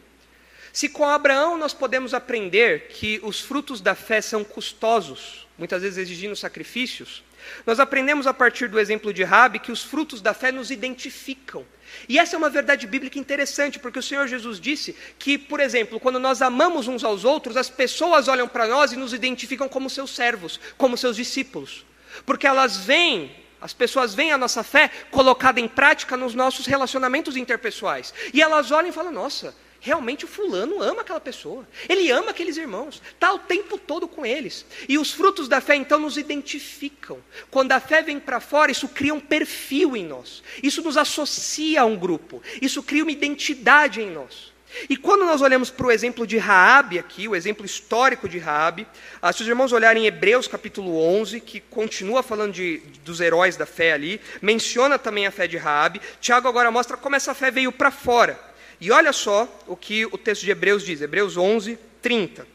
Se 0.71 0.87
com 0.87 1.03
Abraão 1.03 1.57
nós 1.57 1.73
podemos 1.73 2.13
aprender 2.13 2.87
que 2.87 3.19
os 3.21 3.41
frutos 3.41 3.81
da 3.81 3.95
fé 3.95 4.21
são 4.21 4.45
custosos, 4.45 5.45
muitas 5.57 5.81
vezes 5.81 5.97
exigindo 5.97 6.37
sacrifícios, 6.37 7.21
nós 7.65 7.81
aprendemos 7.81 8.25
a 8.27 8.33
partir 8.33 8.69
do 8.69 8.79
exemplo 8.79 9.13
de 9.13 9.23
Rabi 9.23 9.59
que 9.59 9.71
os 9.71 9.83
frutos 9.83 10.21
da 10.21 10.33
fé 10.33 10.53
nos 10.53 10.71
identificam. 10.71 11.65
E 12.07 12.17
essa 12.17 12.35
é 12.35 12.37
uma 12.37 12.49
verdade 12.49 12.87
bíblica 12.87 13.19
interessante, 13.19 13.77
porque 13.77 13.99
o 13.99 14.03
Senhor 14.03 14.25
Jesus 14.25 14.57
disse 14.57 14.95
que, 15.19 15.37
por 15.37 15.59
exemplo, 15.59 15.99
quando 15.99 16.17
nós 16.17 16.41
amamos 16.41 16.87
uns 16.87 17.03
aos 17.03 17.25
outros, 17.25 17.57
as 17.57 17.69
pessoas 17.69 18.29
olham 18.29 18.47
para 18.47 18.67
nós 18.67 18.93
e 18.93 18.95
nos 18.95 19.13
identificam 19.13 19.67
como 19.67 19.89
seus 19.89 20.15
servos, 20.15 20.61
como 20.77 20.97
seus 20.97 21.17
discípulos 21.17 21.85
porque 22.25 22.45
elas 22.45 22.77
veem, 22.77 23.35
as 23.59 23.73
pessoas 23.73 24.13
veem 24.13 24.31
a 24.31 24.37
nossa 24.37 24.63
fé 24.63 24.89
colocada 25.11 25.59
em 25.59 25.67
prática 25.67 26.15
nos 26.15 26.33
nossos 26.33 26.65
relacionamentos 26.65 27.35
interpessoais. 27.35 28.13
E 28.33 28.41
elas 28.41 28.71
olham 28.71 28.89
e 28.89 28.93
falam: 28.93 29.11
nossa, 29.11 29.55
realmente 29.85 30.25
o 30.25 30.27
fulano 30.27 30.81
ama 30.81 31.01
aquela 31.01 31.19
pessoa, 31.19 31.67
ele 31.87 32.09
ama 32.09 32.31
aqueles 32.31 32.57
irmãos, 32.57 32.99
está 33.13 33.31
o 33.31 33.39
tempo 33.39 33.77
todo 33.77 34.07
com 34.07 34.25
eles. 34.25 34.65
E 34.89 34.97
os 34.97 35.11
frutos 35.11 35.47
da 35.47 35.61
fé 35.61 35.75
então 35.75 35.99
nos 35.99 36.17
identificam. 36.17 37.19
Quando 37.51 37.71
a 37.71 37.79
fé 37.79 38.01
vem 38.01 38.19
para 38.19 38.39
fora, 38.39 38.71
isso 38.71 38.89
cria 38.89 39.13
um 39.13 39.19
perfil 39.19 39.95
em 39.95 40.03
nós, 40.03 40.41
isso 40.63 40.81
nos 40.81 40.97
associa 40.97 41.81
a 41.81 41.85
um 41.85 41.95
grupo, 41.95 42.41
isso 42.59 42.81
cria 42.81 43.03
uma 43.03 43.11
identidade 43.11 44.01
em 44.01 44.09
nós. 44.09 44.54
E 44.89 44.97
quando 44.97 45.25
nós 45.25 45.41
olhamos 45.41 45.69
para 45.69 45.87
o 45.87 45.91
exemplo 45.91 46.27
de 46.27 46.37
Raabe 46.37 46.99
aqui, 46.99 47.27
o 47.27 47.35
exemplo 47.35 47.65
histórico 47.65 48.27
de 48.27 48.37
Raabe, 48.37 48.85
ah, 49.21 49.31
se 49.31 49.41
os 49.41 49.47
irmãos 49.47 49.71
olharem 49.71 50.05
Hebreus 50.05 50.47
capítulo 50.47 50.99
11, 51.01 51.39
que 51.39 51.59
continua 51.59 52.21
falando 52.21 52.53
de, 52.53 52.81
dos 53.03 53.21
heróis 53.21 53.55
da 53.55 53.65
fé 53.65 53.93
ali, 53.93 54.19
menciona 54.41 54.99
também 54.99 55.25
a 55.25 55.31
fé 55.31 55.47
de 55.47 55.57
Raabe, 55.57 56.01
Tiago 56.19 56.47
agora 56.47 56.69
mostra 56.69 56.97
como 56.97 57.15
essa 57.15 57.33
fé 57.33 57.49
veio 57.49 57.71
para 57.71 57.89
fora. 57.89 58.39
E 58.79 58.91
olha 58.91 59.13
só 59.13 59.47
o 59.67 59.75
que 59.75 60.05
o 60.05 60.17
texto 60.17 60.43
de 60.43 60.51
Hebreus 60.51 60.83
diz, 60.83 61.01
Hebreus 61.01 61.37
11, 61.37 61.79
30. 62.01 62.45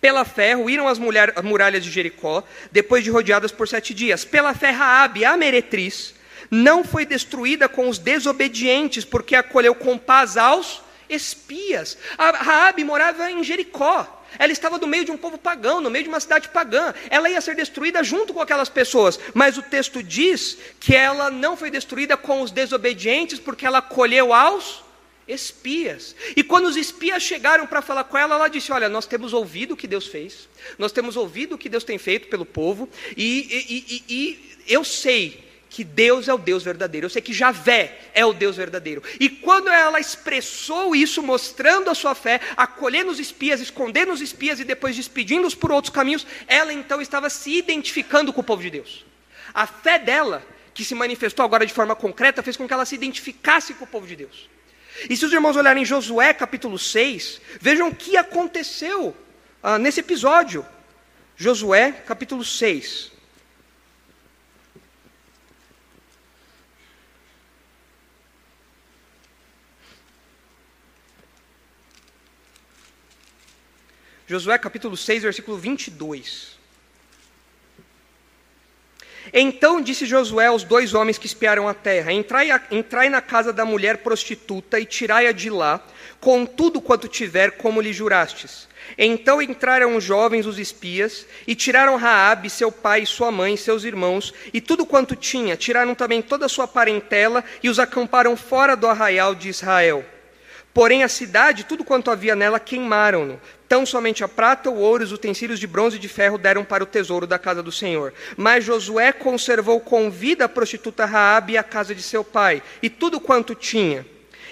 Pela 0.00 0.24
fé 0.26 0.52
ruíram 0.52 0.86
as, 0.86 0.98
mulher, 0.98 1.32
as 1.34 1.44
muralhas 1.44 1.82
de 1.82 1.90
Jericó, 1.90 2.44
depois 2.70 3.02
de 3.02 3.10
rodeadas 3.10 3.50
por 3.50 3.66
sete 3.66 3.94
dias. 3.94 4.24
Pela 4.24 4.54
fé 4.54 4.70
Raabe, 4.70 5.24
a 5.24 5.36
meretriz, 5.36 6.14
não 6.50 6.84
foi 6.84 7.06
destruída 7.06 7.68
com 7.68 7.88
os 7.88 7.98
desobedientes, 7.98 9.04
porque 9.04 9.34
acolheu 9.34 9.74
com 9.74 9.96
paz 9.96 10.36
aos 10.36 10.84
espias. 11.08 11.96
A 12.16 12.30
Raabe 12.30 12.84
morava 12.84 13.30
em 13.30 13.42
Jericó. 13.42 14.24
Ela 14.38 14.52
estava 14.52 14.78
no 14.78 14.86
meio 14.86 15.04
de 15.04 15.10
um 15.10 15.16
povo 15.16 15.38
pagão, 15.38 15.80
no 15.80 15.90
meio 15.90 16.04
de 16.04 16.08
uma 16.08 16.20
cidade 16.20 16.48
pagã. 16.48 16.92
Ela 17.08 17.30
ia 17.30 17.40
ser 17.40 17.54
destruída 17.54 18.02
junto 18.02 18.34
com 18.34 18.40
aquelas 18.40 18.68
pessoas, 18.68 19.18
mas 19.32 19.56
o 19.56 19.62
texto 19.62 20.02
diz 20.02 20.58
que 20.78 20.94
ela 20.94 21.30
não 21.30 21.56
foi 21.56 21.70
destruída 21.70 22.16
com 22.16 22.42
os 22.42 22.50
desobedientes, 22.50 23.38
porque 23.38 23.66
ela 23.66 23.78
acolheu 23.78 24.32
aos 24.32 24.84
espias. 25.26 26.14
E 26.36 26.42
quando 26.42 26.66
os 26.66 26.76
espias 26.76 27.22
chegaram 27.22 27.66
para 27.66 27.82
falar 27.82 28.04
com 28.04 28.18
ela, 28.18 28.34
ela 28.34 28.48
disse: 28.48 28.72
Olha, 28.72 28.88
nós 28.88 29.06
temos 29.06 29.32
ouvido 29.32 29.72
o 29.72 29.76
que 29.76 29.86
Deus 29.86 30.06
fez, 30.06 30.48
nós 30.78 30.92
temos 30.92 31.16
ouvido 31.16 31.54
o 31.54 31.58
que 31.58 31.68
Deus 31.68 31.84
tem 31.84 31.98
feito 31.98 32.28
pelo 32.28 32.44
povo, 32.44 32.88
e, 33.16 33.24
e, 33.50 34.04
e, 34.08 34.14
e 34.14 34.56
eu 34.68 34.84
sei 34.84 35.45
que 35.76 35.84
Deus 35.84 36.26
é 36.26 36.32
o 36.32 36.38
Deus 36.38 36.64
verdadeiro. 36.64 37.04
Eu 37.04 37.10
sei 37.10 37.20
que 37.20 37.34
Javé 37.34 37.98
é 38.14 38.24
o 38.24 38.32
Deus 38.32 38.56
verdadeiro. 38.56 39.02
E 39.20 39.28
quando 39.28 39.68
ela 39.68 40.00
expressou 40.00 40.96
isso, 40.96 41.22
mostrando 41.22 41.90
a 41.90 41.94
sua 41.94 42.14
fé, 42.14 42.40
acolhendo 42.56 43.10
os 43.12 43.20
espias, 43.20 43.60
escondendo 43.60 44.10
os 44.10 44.22
espias 44.22 44.58
e 44.58 44.64
depois 44.64 44.96
despedindo-os 44.96 45.54
por 45.54 45.70
outros 45.70 45.92
caminhos, 45.92 46.26
ela 46.46 46.72
então 46.72 46.98
estava 46.98 47.28
se 47.28 47.58
identificando 47.58 48.32
com 48.32 48.40
o 48.40 48.44
povo 48.44 48.62
de 48.62 48.70
Deus. 48.70 49.04
A 49.52 49.66
fé 49.66 49.98
dela, 49.98 50.42
que 50.72 50.82
se 50.82 50.94
manifestou 50.94 51.44
agora 51.44 51.66
de 51.66 51.74
forma 51.74 51.94
concreta, 51.94 52.42
fez 52.42 52.56
com 52.56 52.66
que 52.66 52.72
ela 52.72 52.86
se 52.86 52.94
identificasse 52.94 53.74
com 53.74 53.84
o 53.84 53.86
povo 53.86 54.06
de 54.06 54.16
Deus. 54.16 54.48
E 55.10 55.14
se 55.14 55.26
os 55.26 55.32
irmãos 55.34 55.56
olharem 55.56 55.84
Josué 55.84 56.32
capítulo 56.32 56.78
6, 56.78 57.38
vejam 57.60 57.88
o 57.88 57.94
que 57.94 58.16
aconteceu 58.16 59.14
ah, 59.62 59.78
nesse 59.78 60.00
episódio. 60.00 60.64
Josué 61.36 61.92
capítulo 61.92 62.42
6. 62.42 63.15
Josué 74.26 74.58
capítulo 74.58 74.96
6, 74.96 75.22
versículo 75.22 75.56
22. 75.56 76.56
Então 79.32 79.80
disse 79.80 80.06
Josué 80.06 80.46
aos 80.46 80.64
dois 80.64 80.94
homens 80.94 81.16
que 81.16 81.26
espiaram 81.26 81.68
a 81.68 81.74
terra: 81.74 82.12
entrai, 82.12 82.50
a, 82.50 82.60
entrai 82.70 83.08
na 83.08 83.20
casa 83.20 83.52
da 83.52 83.64
mulher 83.64 83.98
prostituta 83.98 84.80
e 84.80 84.84
tirai-a 84.84 85.30
de 85.30 85.48
lá, 85.48 85.80
com 86.20 86.44
tudo 86.44 86.80
quanto 86.80 87.06
tiver, 87.06 87.52
como 87.52 87.80
lhe 87.80 87.92
jurastes. 87.92 88.68
Então 88.98 89.40
entraram 89.40 89.96
os 89.96 90.02
jovens, 90.02 90.44
os 90.44 90.58
espias, 90.58 91.24
e 91.46 91.54
tiraram 91.54 91.96
Raabe, 91.96 92.50
seu 92.50 92.70
pai, 92.72 93.06
sua 93.06 93.30
mãe, 93.30 93.56
seus 93.56 93.84
irmãos, 93.84 94.34
e 94.52 94.60
tudo 94.60 94.86
quanto 94.86 95.14
tinha. 95.14 95.56
Tiraram 95.56 95.94
também 95.94 96.20
toda 96.20 96.46
a 96.46 96.48
sua 96.48 96.66
parentela 96.66 97.44
e 97.62 97.68
os 97.68 97.78
acamparam 97.78 98.36
fora 98.36 98.76
do 98.76 98.88
arraial 98.88 99.34
de 99.34 99.48
Israel. 99.48 100.04
Porém, 100.72 101.02
a 101.02 101.08
cidade, 101.08 101.64
tudo 101.64 101.82
quanto 101.82 102.10
havia 102.10 102.36
nela, 102.36 102.60
queimaram-no. 102.60 103.40
Tão 103.68 103.84
somente 103.84 104.22
a 104.22 104.28
prata, 104.28 104.70
o 104.70 104.78
ouro, 104.78 105.02
os 105.02 105.12
utensílios 105.12 105.58
de 105.58 105.66
bronze 105.66 105.96
e 105.96 105.98
de 105.98 106.08
ferro 106.08 106.38
deram 106.38 106.64
para 106.64 106.84
o 106.84 106.86
tesouro 106.86 107.26
da 107.26 107.38
casa 107.38 107.62
do 107.62 107.72
Senhor. 107.72 108.14
Mas 108.36 108.64
Josué 108.64 109.12
conservou 109.12 109.80
com 109.80 110.10
vida 110.10 110.44
a 110.44 110.48
prostituta 110.48 111.04
Raabe 111.04 111.54
e 111.54 111.58
a 111.58 111.64
casa 111.64 111.94
de 111.94 112.02
seu 112.02 112.22
pai, 112.22 112.62
e 112.80 112.88
tudo 112.88 113.20
quanto 113.20 113.54
tinha. 113.54 114.06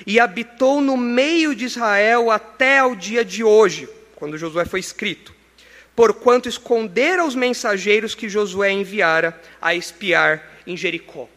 E 0.05 0.19
habitou 0.19 0.81
no 0.81 0.97
meio 0.97 1.55
de 1.55 1.65
Israel 1.65 2.31
até 2.31 2.79
ao 2.79 2.97
dia 2.97 3.25
de 3.25 3.45
hoje, 3.45 3.89
quando 4.17 4.37
Josué 4.37 4.65
foi 4.65 4.81
escrito. 4.81 5.33
Porquanto 5.95 6.49
esconderam 6.49 7.27
os 7.27 7.37
mensageiros 7.37 8.17
que 8.17 8.29
Josué 8.29 8.73
enviara 8.73 9.41
a 9.62 9.77
espiar 9.77 10.43
em 10.67 10.77
Jericó. 10.77 11.29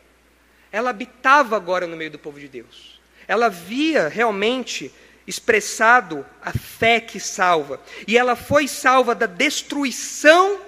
Ela 0.71 0.89
habitava 0.89 1.55
agora 1.55 1.85
no 1.85 1.95
meio 1.95 2.09
do 2.09 2.17
povo 2.17 2.39
de 2.39 2.47
Deus 2.47 2.97
ela 3.27 3.49
via 3.49 4.07
realmente 4.07 4.91
expressado 5.27 6.25
a 6.41 6.53
fé 6.53 7.01
que 7.01 7.19
salva. 7.19 7.81
E 8.07 8.17
ela 8.17 8.35
foi 8.35 8.67
salva 8.67 9.13
da 9.13 9.25
destruição 9.25 10.61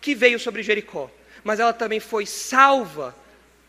que 0.00 0.14
veio 0.14 0.38
sobre 0.38 0.62
Jericó. 0.62 1.10
Mas 1.42 1.58
ela 1.58 1.72
também 1.72 1.98
foi 1.98 2.24
salva 2.24 3.14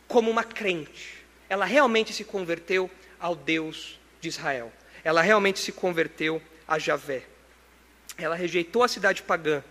como 0.08 0.30
uma 0.30 0.44
crente. 0.44 1.26
Ela 1.50 1.66
realmente 1.66 2.14
se 2.14 2.24
converteu 2.24 2.90
ao 3.20 3.36
Deus 3.36 4.00
de 4.22 4.30
Israel. 4.30 4.72
Ela 5.04 5.22
realmente 5.22 5.60
se 5.60 5.72
converteu 5.72 6.42
a 6.68 6.78
Javé. 6.78 7.24
Ela 8.18 8.36
rejeitou 8.36 8.84
a 8.84 8.88
cidade 8.88 9.24
pagã 9.24 9.64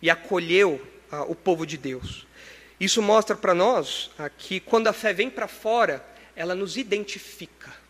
e 0.00 0.10
acolheu 0.10 0.80
ah, 1.10 1.22
o 1.22 1.34
povo 1.34 1.66
de 1.66 1.76
Deus. 1.76 2.26
Isso 2.80 3.00
mostra 3.00 3.36
para 3.36 3.54
nós 3.54 4.10
ah, 4.18 4.28
que 4.28 4.60
quando 4.60 4.88
a 4.88 4.92
fé 4.92 5.12
vem 5.12 5.30
para 5.30 5.46
fora, 5.46 6.04
ela 6.34 6.54
nos 6.54 6.76
identifica. 6.76 7.81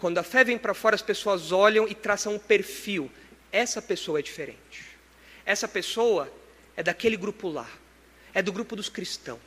Quando 0.00 0.16
a 0.16 0.22
fé 0.22 0.42
vem 0.42 0.56
para 0.56 0.72
fora, 0.72 0.94
as 0.94 1.02
pessoas 1.02 1.52
olham 1.52 1.86
e 1.86 1.94
traçam 1.94 2.34
um 2.34 2.38
perfil. 2.38 3.10
Essa 3.52 3.82
pessoa 3.82 4.18
é 4.18 4.22
diferente. 4.22 4.96
Essa 5.44 5.68
pessoa 5.68 6.32
é 6.74 6.82
daquele 6.82 7.18
grupo 7.18 7.48
lá. 7.48 7.68
É 8.32 8.40
do 8.40 8.50
grupo 8.50 8.74
dos 8.74 8.88
cristãos. 8.88 9.38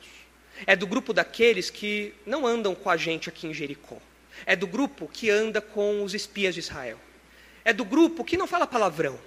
É 0.64 0.76
do 0.76 0.86
grupo 0.86 1.12
daqueles 1.12 1.70
que 1.70 2.14
não 2.24 2.46
andam 2.46 2.72
com 2.72 2.88
a 2.88 2.96
gente 2.96 3.28
aqui 3.28 3.48
em 3.48 3.52
Jericó. 3.52 3.98
É 4.46 4.54
do 4.54 4.68
grupo 4.68 5.10
que 5.12 5.28
anda 5.28 5.60
com 5.60 6.04
os 6.04 6.14
espias 6.14 6.54
de 6.54 6.60
Israel. 6.60 7.00
É 7.64 7.72
do 7.72 7.84
grupo 7.84 8.24
que 8.24 8.36
não 8.36 8.46
fala 8.46 8.64
palavrão. 8.64 9.18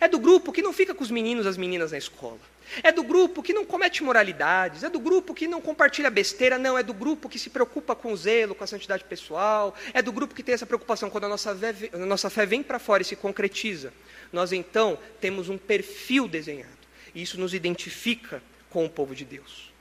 É 0.00 0.08
do 0.08 0.18
grupo 0.18 0.52
que 0.52 0.62
não 0.62 0.72
fica 0.72 0.92
com 0.92 1.04
os 1.04 1.10
meninos 1.10 1.46
e 1.46 1.48
as 1.48 1.56
meninas 1.56 1.92
na 1.92 1.98
escola. 1.98 2.40
É 2.82 2.90
do 2.90 3.02
grupo 3.02 3.42
que 3.42 3.52
não 3.52 3.64
comete 3.64 4.02
moralidades, 4.02 4.82
é 4.82 4.90
do 4.90 4.98
grupo 4.98 5.34
que 5.34 5.46
não 5.46 5.60
compartilha 5.60 6.10
besteira, 6.10 6.58
não, 6.58 6.76
é 6.76 6.82
do 6.82 6.94
grupo 6.94 7.28
que 7.28 7.38
se 7.38 7.50
preocupa 7.50 7.94
com 7.94 8.12
o 8.12 8.16
zelo, 8.16 8.54
com 8.54 8.64
a 8.64 8.66
santidade 8.66 9.04
pessoal, 9.04 9.74
é 9.92 10.00
do 10.02 10.12
grupo 10.12 10.34
que 10.34 10.42
tem 10.42 10.54
essa 10.54 10.66
preocupação 10.66 11.10
quando 11.10 11.24
a 11.24 11.28
nossa 11.28 11.54
fé, 11.54 11.74
a 11.92 11.98
nossa 11.98 12.30
fé 12.30 12.46
vem 12.46 12.62
para 12.62 12.78
fora 12.78 13.02
e 13.02 13.04
se 13.04 13.16
concretiza. 13.16 13.92
Nós 14.32 14.52
então 14.52 14.98
temos 15.20 15.48
um 15.48 15.58
perfil 15.58 16.26
desenhado, 16.26 16.72
e 17.14 17.22
isso 17.22 17.38
nos 17.38 17.54
identifica 17.54 18.42
com 18.70 18.84
o 18.84 18.90
povo 18.90 19.14
de 19.14 19.24
Deus. 19.24 19.72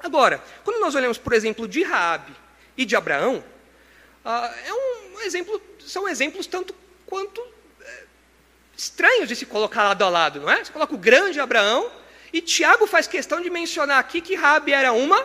Agora, 0.00 0.42
quando 0.64 0.80
nós 0.80 0.94
olhamos, 0.94 1.18
por 1.18 1.32
exemplo, 1.32 1.68
de 1.68 1.82
Raabe 1.82 2.34
e 2.76 2.84
de 2.84 2.96
Abraão, 2.96 3.44
ah, 4.24 4.52
é 4.66 4.72
um 4.72 5.20
exemplo, 5.20 5.60
são 5.78 6.08
exemplos 6.08 6.46
tanto 6.46 6.74
quanto 7.06 7.40
estranhos 8.82 9.28
de 9.28 9.36
se 9.36 9.46
colocar 9.46 9.84
lado 9.84 10.02
a 10.02 10.08
lado, 10.08 10.40
não 10.40 10.50
é? 10.50 10.64
Você 10.64 10.72
coloca 10.72 10.92
o 10.92 10.98
grande 10.98 11.38
Abraão, 11.38 11.90
e 12.32 12.40
Tiago 12.40 12.86
faz 12.86 13.06
questão 13.06 13.40
de 13.40 13.48
mencionar 13.48 13.98
aqui 13.98 14.20
que 14.20 14.34
Rabi 14.34 14.72
era 14.72 14.92
uma 14.92 15.24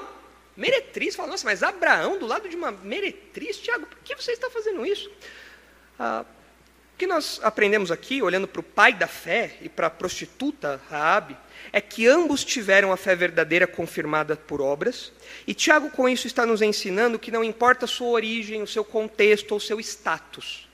meretriz. 0.55 1.16
Fala, 1.16 1.30
nossa, 1.30 1.45
mas 1.45 1.64
Abraão 1.64 2.20
do 2.20 2.28
lado 2.28 2.47
de 2.47 2.55
uma 2.55 2.72
meretriz? 2.72 3.58
Tiago, 3.58 3.88
por 3.88 3.97
que 3.99 4.16
você 4.16 4.32
está 4.32 4.49
fazendo 4.49 4.86
isso? 4.86 5.10
Ah, 5.97 6.24
o 6.93 6.97
que 6.97 7.08
nós 7.08 7.39
aprendemos 7.41 7.91
aqui, 7.91 8.22
olhando 8.22 8.47
para 8.47 8.60
o 8.60 8.64
pai 8.64 8.93
da 8.93 9.08
fé 9.08 9.58
e 9.62 9.70
para 9.70 9.88
a 9.88 9.89
prostituta 9.89 10.80
Raabe, 10.89 11.36
é 11.74 11.82
que 11.82 12.08
ambos 12.08 12.43
tiveram 12.43 12.91
a 12.91 12.97
fé 12.97 13.16
verdadeira 13.16 13.66
confirmada 13.66 14.36
por 14.36 14.62
obras, 14.62 15.12
e 15.47 15.53
Tiago 15.53 15.89
com 15.89 16.08
isso 16.08 16.28
está 16.28 16.45
nos 16.45 16.62
ensinando 16.62 17.20
que 17.20 17.32
não 17.32 17.43
importa 17.43 17.86
a 17.86 17.88
sua 17.88 18.10
origem, 18.10 18.62
o 18.62 18.68
seu 18.68 18.84
contexto 18.84 19.51
ou 19.51 19.58
o 19.58 19.62
seu 19.62 19.80
status, 19.80 20.66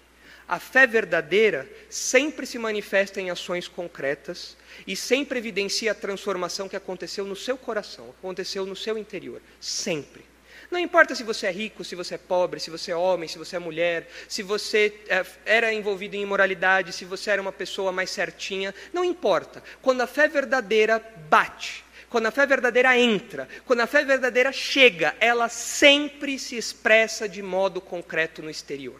a 0.47 0.59
fé 0.59 0.85
verdadeira 0.85 1.69
sempre 1.89 2.45
se 2.45 2.59
manifesta 2.59 3.21
em 3.21 3.29
ações 3.29 3.67
concretas 3.67 4.57
e 4.85 4.95
sempre 4.95 5.39
evidencia 5.39 5.91
a 5.91 5.95
transformação 5.95 6.67
que 6.67 6.75
aconteceu 6.75 7.25
no 7.25 7.35
seu 7.35 7.57
coração, 7.57 8.13
aconteceu 8.19 8.65
no 8.65 8.75
seu 8.75 8.97
interior. 8.97 9.41
Sempre. 9.59 10.25
Não 10.69 10.79
importa 10.79 11.13
se 11.13 11.23
você 11.23 11.45
é 11.47 11.51
rico, 11.51 11.83
se 11.83 11.93
você 11.93 12.15
é 12.15 12.17
pobre, 12.17 12.59
se 12.59 12.71
você 12.71 12.91
é 12.91 12.95
homem, 12.95 13.29
se 13.29 13.37
você 13.37 13.57
é 13.57 13.59
mulher, 13.59 14.09
se 14.27 14.41
você 14.41 14.93
é, 15.07 15.23
era 15.45 15.73
envolvido 15.73 16.15
em 16.15 16.23
imoralidade, 16.23 16.93
se 16.93 17.05
você 17.05 17.29
era 17.29 17.41
uma 17.41 17.51
pessoa 17.51 17.91
mais 17.91 18.09
certinha, 18.09 18.73
não 18.91 19.03
importa. 19.03 19.61
Quando 19.81 20.01
a 20.01 20.07
fé 20.07 20.27
verdadeira 20.27 20.99
bate, 21.29 21.85
quando 22.09 22.25
a 22.25 22.31
fé 22.31 22.45
verdadeira 22.45 22.97
entra, 22.97 23.47
quando 23.65 23.81
a 23.81 23.87
fé 23.87 24.03
verdadeira 24.03 24.51
chega, 24.51 25.15
ela 25.19 25.47
sempre 25.47 26.39
se 26.39 26.57
expressa 26.57 27.29
de 27.29 27.41
modo 27.41 27.79
concreto 27.79 28.41
no 28.41 28.49
exterior. 28.49 28.99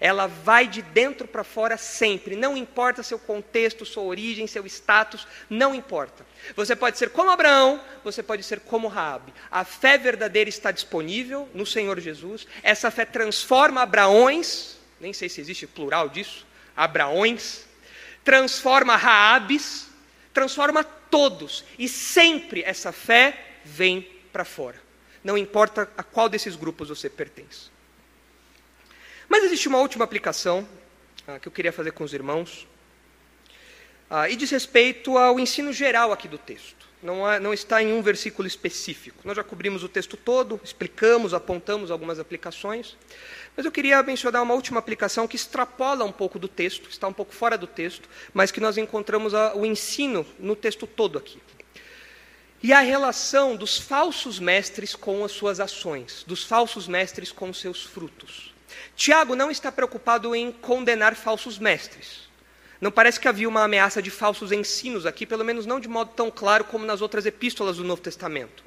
Ela 0.00 0.26
vai 0.26 0.66
de 0.66 0.82
dentro 0.82 1.26
para 1.26 1.44
fora 1.44 1.76
sempre, 1.76 2.36
não 2.36 2.56
importa 2.56 3.02
seu 3.02 3.18
contexto, 3.18 3.84
sua 3.84 4.02
origem, 4.02 4.46
seu 4.46 4.66
status, 4.66 5.26
não 5.48 5.74
importa. 5.74 6.26
Você 6.56 6.74
pode 6.76 6.98
ser 6.98 7.10
como 7.10 7.30
Abraão, 7.30 7.80
você 8.02 8.22
pode 8.22 8.42
ser 8.42 8.60
como 8.60 8.88
Raabe. 8.88 9.32
A 9.50 9.64
fé 9.64 9.96
verdadeira 9.96 10.48
está 10.48 10.70
disponível 10.70 11.48
no 11.54 11.64
Senhor 11.64 11.98
Jesus. 12.00 12.46
Essa 12.62 12.90
fé 12.90 13.04
transforma 13.04 13.82
Abraões, 13.82 14.78
nem 15.00 15.12
sei 15.12 15.28
se 15.28 15.40
existe 15.40 15.66
plural 15.66 16.08
disso, 16.08 16.46
Abraões, 16.76 17.66
transforma 18.24 18.96
Raabes, 18.96 19.88
transforma 20.32 20.82
todos, 20.82 21.64
e 21.78 21.88
sempre 21.88 22.62
essa 22.64 22.90
fé 22.90 23.38
vem 23.64 24.02
para 24.32 24.44
fora. 24.44 24.82
Não 25.22 25.38
importa 25.38 25.88
a 25.96 26.02
qual 26.02 26.28
desses 26.28 26.56
grupos 26.56 26.88
você 26.88 27.08
pertence. 27.08 27.73
Mas 29.28 29.44
existe 29.44 29.68
uma 29.68 29.78
última 29.78 30.04
aplicação 30.04 30.66
ah, 31.26 31.38
que 31.38 31.48
eu 31.48 31.52
queria 31.52 31.72
fazer 31.72 31.92
com 31.92 32.04
os 32.04 32.12
irmãos, 32.12 32.68
ah, 34.10 34.28
e 34.28 34.36
diz 34.36 34.50
respeito 34.50 35.16
ao 35.16 35.40
ensino 35.40 35.72
geral 35.72 36.12
aqui 36.12 36.28
do 36.28 36.38
texto. 36.38 36.84
Não, 37.02 37.26
há, 37.26 37.38
não 37.38 37.52
está 37.52 37.82
em 37.82 37.92
um 37.92 38.00
versículo 38.00 38.48
específico. 38.48 39.18
Nós 39.24 39.36
já 39.36 39.44
cobrimos 39.44 39.82
o 39.82 39.88
texto 39.88 40.16
todo, 40.16 40.58
explicamos, 40.64 41.34
apontamos 41.34 41.90
algumas 41.90 42.18
aplicações, 42.18 42.96
mas 43.56 43.66
eu 43.66 43.72
queria 43.72 44.02
mencionar 44.02 44.42
uma 44.42 44.54
última 44.54 44.78
aplicação 44.78 45.28
que 45.28 45.36
extrapola 45.36 46.04
um 46.04 46.12
pouco 46.12 46.38
do 46.38 46.48
texto, 46.48 46.88
está 46.88 47.06
um 47.06 47.12
pouco 47.12 47.34
fora 47.34 47.58
do 47.58 47.66
texto, 47.66 48.08
mas 48.32 48.50
que 48.50 48.60
nós 48.60 48.78
encontramos 48.78 49.34
a, 49.34 49.54
o 49.54 49.66
ensino 49.66 50.26
no 50.38 50.56
texto 50.56 50.86
todo 50.86 51.18
aqui. 51.18 51.42
E 52.62 52.72
a 52.72 52.80
relação 52.80 53.56
dos 53.56 53.78
falsos 53.78 54.38
mestres 54.38 54.94
com 54.94 55.22
as 55.24 55.32
suas 55.32 55.60
ações, 55.60 56.24
dos 56.26 56.42
falsos 56.42 56.88
mestres 56.88 57.30
com 57.30 57.50
os 57.50 57.60
seus 57.60 57.82
frutos. 57.82 58.53
Tiago 58.96 59.34
não 59.34 59.50
está 59.50 59.72
preocupado 59.72 60.34
em 60.34 60.52
condenar 60.52 61.14
falsos 61.14 61.58
mestres. 61.58 62.24
Não 62.80 62.90
parece 62.90 63.18
que 63.18 63.28
havia 63.28 63.48
uma 63.48 63.64
ameaça 63.64 64.02
de 64.02 64.10
falsos 64.10 64.52
ensinos 64.52 65.06
aqui, 65.06 65.24
pelo 65.24 65.44
menos 65.44 65.64
não 65.66 65.80
de 65.80 65.88
modo 65.88 66.12
tão 66.14 66.30
claro 66.30 66.64
como 66.64 66.84
nas 66.84 67.00
outras 67.00 67.24
epístolas 67.24 67.78
do 67.78 67.84
Novo 67.84 68.02
Testamento. 68.02 68.62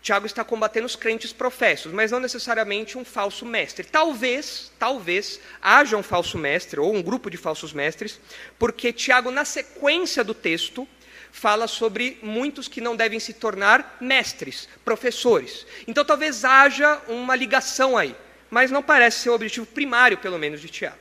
Tiago 0.00 0.26
está 0.26 0.44
combatendo 0.44 0.86
os 0.86 0.96
crentes 0.96 1.32
professos, 1.32 1.92
mas 1.92 2.10
não 2.10 2.20
necessariamente 2.20 2.96
um 2.96 3.04
falso 3.04 3.44
mestre. 3.44 3.86
Talvez, 3.86 4.72
talvez 4.78 5.40
haja 5.60 5.96
um 5.96 6.02
falso 6.02 6.38
mestre 6.38 6.80
ou 6.80 6.94
um 6.94 7.02
grupo 7.02 7.30
de 7.30 7.36
falsos 7.36 7.72
mestres, 7.72 8.20
porque 8.58 8.92
Tiago, 8.92 9.30
na 9.30 9.44
sequência 9.44 10.22
do 10.22 10.34
texto, 10.34 10.88
fala 11.30 11.66
sobre 11.66 12.18
muitos 12.22 12.68
que 12.68 12.80
não 12.80 12.96
devem 12.96 13.20
se 13.20 13.34
tornar 13.34 13.98
mestres, 14.00 14.68
professores. 14.84 15.66
Então 15.86 16.04
talvez 16.04 16.44
haja 16.44 17.00
uma 17.08 17.36
ligação 17.36 17.96
aí 17.96 18.14
mas 18.50 18.70
não 18.70 18.82
parece 18.82 19.20
ser 19.20 19.30
o 19.30 19.34
objetivo 19.34 19.66
primário, 19.66 20.18
pelo 20.18 20.38
menos, 20.38 20.60
de 20.60 20.68
Tiago. 20.68 20.98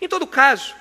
Em 0.00 0.08
todo 0.08 0.26
caso, 0.26 0.74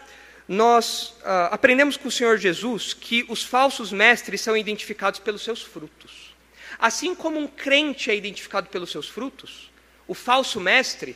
nós 0.48 1.16
ah, 1.24 1.50
aprendemos 1.52 1.98
com 1.98 2.08
o 2.08 2.12
Senhor 2.12 2.38
Jesus 2.38 2.94
que 2.94 3.26
os 3.30 3.44
falsos 3.44 3.92
mestres 3.92 4.42
são 4.42 4.56
identificados 4.56 5.20
pelos 5.20 5.44
seus 5.44 5.62
frutos. 5.62 6.36
Assim 6.80 7.14
como 7.14 7.40
um 7.40 7.48
crente 7.48 8.10
é 8.10 8.16
identificado 8.16 8.70
pelos 8.70 8.92
seus 8.92 9.08
frutos, 9.08 9.72
o 10.08 10.14
falso 10.14 10.60
mestre 10.60 11.16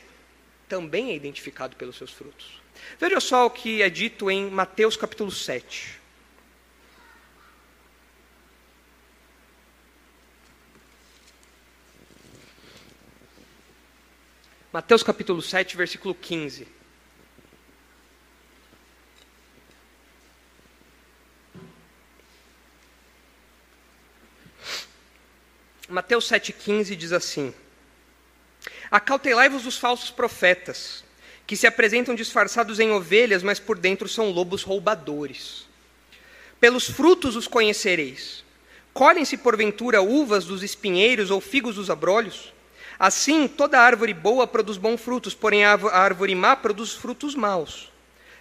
também 0.68 1.12
é 1.12 1.16
identificado 1.16 1.76
pelos 1.76 1.98
seus 1.98 2.12
frutos. 2.12 2.62
Veja 3.00 3.20
só 3.20 3.46
o 3.46 3.50
que 3.50 3.82
é 3.82 3.89
dito 3.89 4.30
em 4.30 4.50
Mateus 4.50 4.96
capítulo 4.96 5.32
7. 5.32 6.05
Mateus 14.76 15.01
capítulo 15.01 15.41
7, 15.41 15.78
versículo 15.78 16.13
15. 16.13 16.67
Mateus 25.88 26.30
7,15 26.30 26.93
diz 26.97 27.13
assim: 27.13 27.53
Acautelai-vos 28.91 29.63
dos 29.63 29.78
falsos 29.78 30.11
profetas, 30.11 31.05
que 31.47 31.55
se 31.55 31.65
apresentam 31.65 32.13
disfarçados 32.13 32.78
em 32.78 32.91
ovelhas, 32.91 33.43
mas 33.43 33.61
por 33.61 33.80
dentro 33.80 34.09
são 34.09 34.30
lobos 34.30 34.61
roubadores. 34.61 35.69
Pelos 36.59 36.89
frutos 36.89 37.38
os 37.38 37.47
conhecereis. 37.47 38.43
Colhem-se 38.93 39.38
porventura 39.38 40.01
uvas 40.01 40.43
dos 40.43 40.63
espinheiros 40.63 41.32
ou 41.32 41.39
figos 41.39 41.76
dos 41.76 41.89
abrolhos? 41.89 42.53
Assim, 42.98 43.48
toda 43.48 43.80
árvore 43.80 44.14
boa 44.14 44.48
produz 44.48 44.78
bons 44.78 45.02
frutos, 45.02 45.34
porém 45.34 45.66
a 45.66 45.74
árvore 45.74 46.34
má 46.34 46.56
produz 46.56 46.93
frutos 46.93 47.36
maus. 47.36 47.91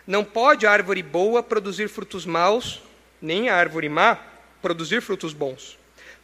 Não 0.06 0.24
pode 0.24 0.66
a 0.66 0.70
árvore 0.70 1.02
boa 1.02 1.42
produzir 1.42 1.88
frutos 1.88 2.24
maus, 2.26 2.80
nem 3.20 3.48
a 3.48 3.56
árvore 3.56 3.88
má 3.88 4.18
produzir 4.60 5.00
frutos 5.00 5.32
bons. 5.32 5.78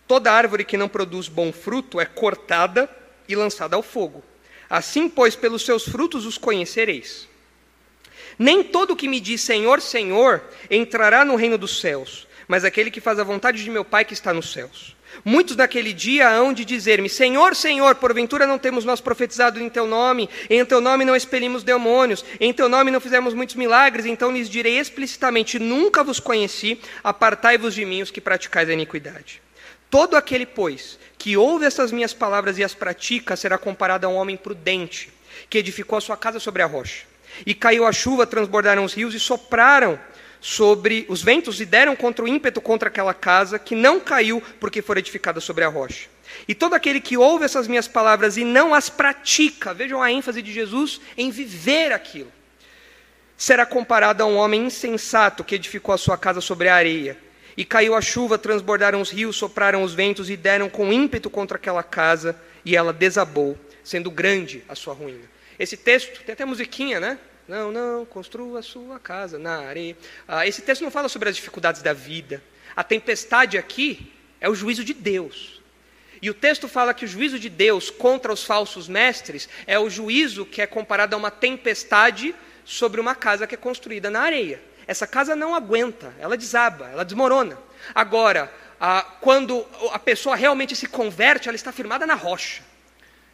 Toda 0.07 0.33
árvore 0.33 0.65
que 0.65 0.77
não 0.77 0.89
produz 0.89 1.29
bom 1.29 1.53
fruto 1.53 2.01
é 2.01 2.05
cortada 2.05 2.89
e 3.29 3.35
lançada 3.35 3.77
ao 3.77 3.83
fogo. 3.83 4.23
Assim, 4.69 5.09
pois, 5.09 5.35
pelos 5.35 5.65
seus 5.65 5.85
frutos 5.85 6.27
os 6.27 6.39
conhecereis. 6.39 7.29
Nem 8.39 8.63
todo 8.63 8.97
que 8.97 9.09
me 9.09 9.21
diz 9.21 9.41
Senhor, 9.41 9.81
Senhor 9.81 10.43
entrará 10.71 11.25
no 11.25 11.37
reino 11.37 11.59
dos 11.59 11.81
céus, 11.81 12.27
mas 12.47 12.65
aquele 12.65 12.91
que 12.91 13.01
faz 13.01 13.19
a 13.19 13.25
vontade 13.25 13.63
de 13.63 13.71
meu 13.71 13.85
Pai 13.85 14.05
que 14.05 14.15
está 14.15 14.33
nos 14.33 14.53
céus. 14.53 14.97
Muitos 15.25 15.57
naquele 15.57 15.93
dia 15.93 16.31
hão 16.31 16.53
de 16.53 16.65
dizer-me: 16.65 17.09
Senhor, 17.09 17.55
Senhor, 17.55 17.95
porventura 17.97 18.47
não 18.47 18.59
temos 18.59 18.85
nós 18.85 19.01
profetizado 19.01 19.61
em 19.61 19.69
teu 19.69 19.87
nome, 19.87 20.29
em 20.49 20.65
teu 20.65 20.81
nome 20.81 21.05
não 21.05 21.17
expelimos 21.17 21.63
demônios, 21.63 22.25
em 22.39 22.53
teu 22.53 22.69
nome 22.69 22.91
não 22.91 23.01
fizemos 23.01 23.35
muitos 23.35 23.57
milagres, 23.57 24.07
então 24.07 24.33
lhes 24.33 24.49
direi 24.49 24.79
explicitamente: 24.79 25.59
Nunca 25.59 26.03
vos 26.03 26.21
conheci, 26.21 26.81
apartai-vos 27.05 27.75
de 27.75 27.85
mim 27.85 28.03
os 28.03 28.11
que 28.11 28.21
praticais 28.21 28.69
a 28.69 28.73
iniquidade. 28.73 29.43
Todo 29.91 30.17
aquele, 30.17 30.47
pois, 30.47 30.99
que 31.19 31.37
ouve 31.37 31.67
essas 31.67 31.91
minhas 31.91 32.15
palavras 32.15 32.57
e 32.57 32.65
as 32.65 32.75
pratica, 32.75 33.37
será 33.37 33.59
comparado 33.59 34.07
a 34.07 34.09
um 34.09 34.15
homem 34.15 34.37
prudente, 34.37 35.13
que 35.51 35.59
edificou 35.59 35.99
a 35.99 36.01
sua 36.01 36.17
casa 36.17 36.39
sobre 36.39 36.63
a 36.63 36.67
rocha. 36.67 37.05
E 37.45 37.55
caiu 37.55 37.87
a 37.87 37.93
chuva, 37.93 38.27
transbordaram 38.27 38.85
os 38.85 38.95
rios 38.95 39.15
e 39.15 39.21
sopraram 39.21 39.99
sobre 40.41 41.05
os 41.09 41.23
ventos 41.23 41.61
e 41.61 41.67
deram 41.67 41.95
contra 41.95 42.25
o 42.25 42.29
ímpeto 42.29 42.61
contra 42.61 42.89
aquela 42.89 43.13
casa 43.13 43.59
que 43.59 43.75
não 43.75 44.01
caiu 44.01 44.43
porque 44.59 44.81
foi 44.81 44.99
edificada 44.99 45.41
sobre 45.41 45.65
a 45.65 45.69
rocha. 45.69 46.09
E 46.49 46.55
todo 46.55 46.75
aquele 46.75 47.01
que 47.01 47.17
ouve 47.17 47.45
essas 47.45 47.69
minhas 47.69 47.87
palavras 47.87 48.37
e 48.37 48.45
não 48.45 48.75
as 48.75 48.89
pratica, 48.89 49.75
vejam 49.75 50.03
a 50.03 50.11
ênfase 50.11 50.41
de 50.41 50.53
Jesus 50.53 51.01
em 51.17 51.31
viver 51.31 51.93
aquilo, 51.93 52.33
será 53.37 53.67
comparado 53.67 54.23
a 54.23 54.27
um 54.27 54.37
homem 54.37 54.67
insensato 54.67 55.45
que 55.45 55.55
edificou 55.55 55.95
a 55.95 55.99
sua 55.99 56.17
casa 56.17 56.41
sobre 56.41 56.69
a 56.69 56.75
areia. 56.75 57.17
E 57.57 57.65
caiu 57.65 57.95
a 57.95 58.01
chuva, 58.01 58.39
transbordaram 58.39 59.01
os 59.01 59.11
rios, 59.11 59.37
sopraram 59.37 59.83
os 59.83 59.93
ventos 59.93 60.31
e 60.31 60.37
deram 60.37 60.69
com 60.69 60.93
ímpeto 60.93 61.29
contra 61.29 61.57
aquela 61.57 61.83
casa, 61.83 62.41
e 62.65 62.77
ela 62.77 62.93
desabou, 62.93 63.59
sendo 63.83 64.11
grande 64.11 64.63
a 64.69 64.75
sua 64.75 64.95
ruína. 64.95 65.29
Esse 65.59 65.77
texto, 65.77 66.23
tem 66.23 66.33
até 66.33 66.45
musiquinha, 66.45 67.01
né? 67.01 67.19
Não, 67.51 67.73
não, 67.73 68.07
construa 68.07 68.61
a 68.61 68.63
sua 68.63 69.01
casa 69.01 69.37
na 69.37 69.67
areia. 69.67 69.97
Ah, 70.29 70.47
esse 70.47 70.63
texto 70.63 70.83
não 70.83 70.91
fala 70.91 71.09
sobre 71.09 71.29
as 71.29 71.35
dificuldades 71.35 71.83
da 71.83 71.93
vida. 71.93 72.41
A 72.77 72.85
tempestade 72.85 73.59
aqui 73.59 74.13
é 74.41 74.49
o 74.49 74.55
juízo 74.55 74.85
de 74.85 74.95
Deus. 74.95 75.61
E 76.23 76.31
o 76.31 76.35
texto 76.35 76.69
fala 76.69 76.95
que 76.95 77.05
o 77.05 77.09
juízo 77.09 77.41
de 77.41 77.49
Deus 77.49 77.91
contra 77.91 78.33
os 78.33 78.45
falsos 78.45 78.87
mestres 78.87 79.49
é 79.67 79.77
o 79.77 79.91
juízo 79.91 80.47
que 80.47 80.63
é 80.63 80.67
comparado 80.67 81.17
a 81.17 81.19
uma 81.19 81.29
tempestade 81.29 82.37
sobre 82.65 83.01
uma 83.01 83.17
casa 83.17 83.49
que 83.49 83.57
é 83.57 83.59
construída 83.59 84.09
na 84.11 84.21
areia. 84.21 84.63
Essa 84.87 85.05
casa 85.09 85.35
não 85.35 85.53
aguenta, 85.53 86.15
ela 86.21 86.37
desaba, 86.37 86.89
ela 86.91 87.05
desmorona. 87.05 87.59
Agora, 87.93 88.49
ah, 88.81 89.05
quando 89.21 89.67
a 89.91 89.99
pessoa 89.99 90.37
realmente 90.37 90.77
se 90.77 90.87
converte, 90.87 91.49
ela 91.49 91.57
está 91.57 91.73
firmada 91.73 92.07
na 92.07 92.15
rocha. 92.15 92.63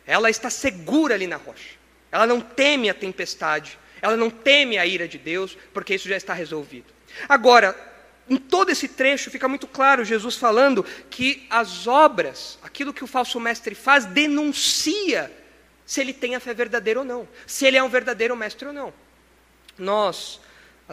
Ela 0.07 0.31
está 0.31 0.49
segura 0.49 1.15
ali 1.15 1.27
na 1.27 1.37
rocha. 1.37 1.77
Ela 2.11 2.27
não 2.27 2.41
teme 2.41 2.89
a 2.89 2.95
tempestade, 2.95 3.79
ela 4.01 4.17
não 4.17 4.31
teme 4.31 4.79
a 4.79 4.87
ira 4.87 5.09
de 5.09 5.19
Deus, 5.19 5.57
porque 5.73 5.95
isso 5.95 6.09
já 6.09 6.17
está 6.17 6.35
resolvido. 6.35 6.93
Agora, 7.29 7.75
em 8.29 8.37
todo 8.37 8.71
esse 8.71 8.89
trecho 8.89 9.31
fica 9.31 9.49
muito 9.49 9.67
claro 9.67 10.05
Jesus 10.05 10.37
falando 10.37 10.85
que 11.09 11.47
as 11.49 11.87
obras, 11.87 12.59
aquilo 12.63 12.93
que 12.93 13.05
o 13.05 13.07
falso 13.07 13.39
mestre 13.39 13.75
faz, 13.75 14.05
denuncia 14.05 15.31
se 15.85 16.01
ele 16.01 16.13
tem 16.13 16.35
a 16.35 16.41
fé 16.41 16.53
verdadeira 16.53 17.01
ou 17.01 17.07
não, 17.07 17.29
se 17.47 17.65
ele 17.65 17.77
é 17.77 17.83
um 17.83 17.89
verdadeiro 17.89 18.37
mestre 18.37 18.67
ou 18.67 18.73
não. 18.73 18.93
Nós 19.79 20.41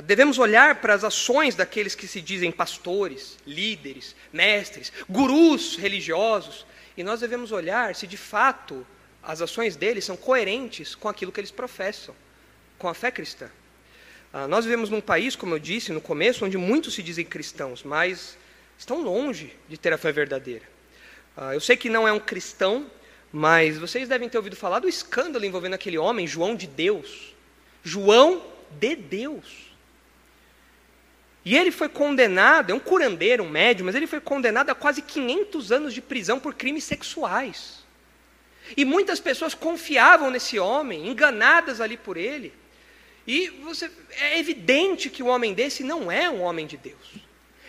devemos 0.03 0.37
olhar 0.37 0.75
para 0.75 0.93
as 0.93 1.03
ações 1.03 1.55
daqueles 1.55 1.95
que 1.95 2.07
se 2.07 2.21
dizem 2.21 2.51
pastores, 2.51 3.37
líderes, 3.45 4.15
mestres, 4.31 4.93
gurus 5.09 5.75
religiosos, 5.75 6.65
e 6.95 7.03
nós 7.03 7.21
devemos 7.21 7.51
olhar 7.51 7.95
se 7.95 8.05
de 8.05 8.17
fato 8.17 8.85
as 9.23 9.41
ações 9.41 9.75
deles 9.75 10.05
são 10.05 10.15
coerentes 10.15 10.93
com 10.93 11.09
aquilo 11.09 11.31
que 11.31 11.39
eles 11.39 11.51
professam 11.51 12.13
com 12.77 12.87
a 12.87 12.93
fé 12.93 13.11
cristã. 13.11 13.49
Ah, 14.31 14.47
nós 14.47 14.65
vivemos 14.65 14.89
num 14.89 15.01
país, 15.01 15.35
como 15.35 15.53
eu 15.53 15.59
disse 15.59 15.91
no 15.91 16.01
começo, 16.01 16.43
onde 16.43 16.57
muitos 16.57 16.95
se 16.95 17.03
dizem 17.03 17.23
cristãos, 17.23 17.83
mas 17.83 18.37
estão 18.77 19.01
longe 19.01 19.53
de 19.69 19.77
ter 19.77 19.93
a 19.93 19.97
fé 19.97 20.11
verdadeira. 20.11 20.65
Ah, 21.37 21.53
eu 21.53 21.61
sei 21.61 21.77
que 21.77 21.89
não 21.89 22.07
é 22.07 22.11
um 22.11 22.19
cristão, 22.19 22.89
mas 23.31 23.77
vocês 23.77 24.09
devem 24.09 24.27
ter 24.27 24.37
ouvido 24.37 24.55
falar 24.55 24.79
do 24.79 24.89
escândalo 24.89 25.45
envolvendo 25.45 25.73
aquele 25.73 25.97
homem, 25.97 26.27
João 26.27 26.55
de 26.55 26.67
Deus. 26.67 27.33
João 27.83 28.43
de 28.71 28.95
Deus. 28.95 29.73
E 31.45 31.57
ele 31.57 31.71
foi 31.71 31.89
condenado, 31.89 32.71
é 32.71 32.73
um 32.73 32.79
curandeiro, 32.79 33.43
um 33.43 33.49
médium, 33.49 33.85
mas 33.85 33.95
ele 33.95 34.07
foi 34.07 34.21
condenado 34.21 34.69
a 34.69 34.75
quase 34.75 35.01
500 35.01 35.71
anos 35.71 35.93
de 35.93 36.01
prisão 36.01 36.39
por 36.39 36.53
crimes 36.53 36.85
sexuais. 36.85 37.83
E 38.77 38.85
muitas 38.85 39.19
pessoas 39.19 39.53
confiavam 39.53 40.31
nesse 40.31 40.57
homem, 40.57 41.07
enganadas 41.07 41.81
ali 41.81 41.97
por 41.97 42.15
ele. 42.15 42.53
E 43.27 43.49
você, 43.63 43.89
é 44.19 44.39
evidente 44.39 45.09
que 45.09 45.23
um 45.23 45.29
homem 45.29 45.53
desse 45.53 45.83
não 45.83 46.11
é 46.11 46.29
um 46.29 46.41
homem 46.41 46.67
de 46.67 46.77
Deus. 46.77 47.23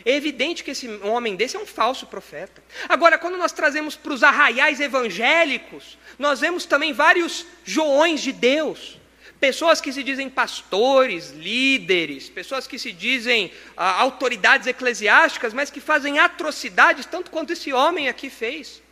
É 0.04 0.12
evidente 0.14 0.62
que 0.62 0.72
esse 0.72 0.86
um 0.86 1.10
homem 1.10 1.34
desse 1.34 1.56
é 1.56 1.58
um 1.58 1.66
falso 1.66 2.06
profeta. 2.06 2.62
Agora, 2.88 3.16
quando 3.16 3.38
nós 3.38 3.52
trazemos 3.52 3.96
para 3.96 4.12
os 4.12 4.22
arraiais 4.22 4.80
evangélicos, 4.80 5.96
nós 6.18 6.40
vemos 6.40 6.66
também 6.66 6.92
vários 6.92 7.46
joões 7.64 8.20
de 8.20 8.32
Deus. 8.32 8.98
Pessoas 9.40 9.80
que 9.80 9.92
se 9.92 10.02
dizem 10.02 10.28
pastores, 10.28 11.30
líderes, 11.30 12.28
pessoas 12.28 12.66
que 12.66 12.78
se 12.78 12.92
dizem 12.92 13.50
ah, 13.76 14.00
autoridades 14.00 14.66
eclesiásticas, 14.66 15.54
mas 15.54 15.70
que 15.70 15.80
fazem 15.80 16.18
atrocidades, 16.18 17.06
tanto 17.06 17.30
quanto 17.30 17.52
esse 17.52 17.72
homem 17.72 18.08
aqui 18.08 18.28
fez. 18.28 18.82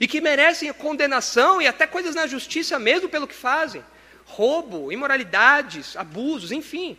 E 0.00 0.06
que 0.06 0.20
merecem 0.20 0.72
condenação 0.72 1.62
e 1.62 1.66
até 1.66 1.86
coisas 1.86 2.14
na 2.14 2.26
justiça 2.26 2.78
mesmo 2.78 3.08
pelo 3.08 3.26
que 3.26 3.34
fazem 3.34 3.82
roubo, 4.24 4.92
imoralidades, 4.92 5.96
abusos, 5.96 6.52
enfim. 6.52 6.96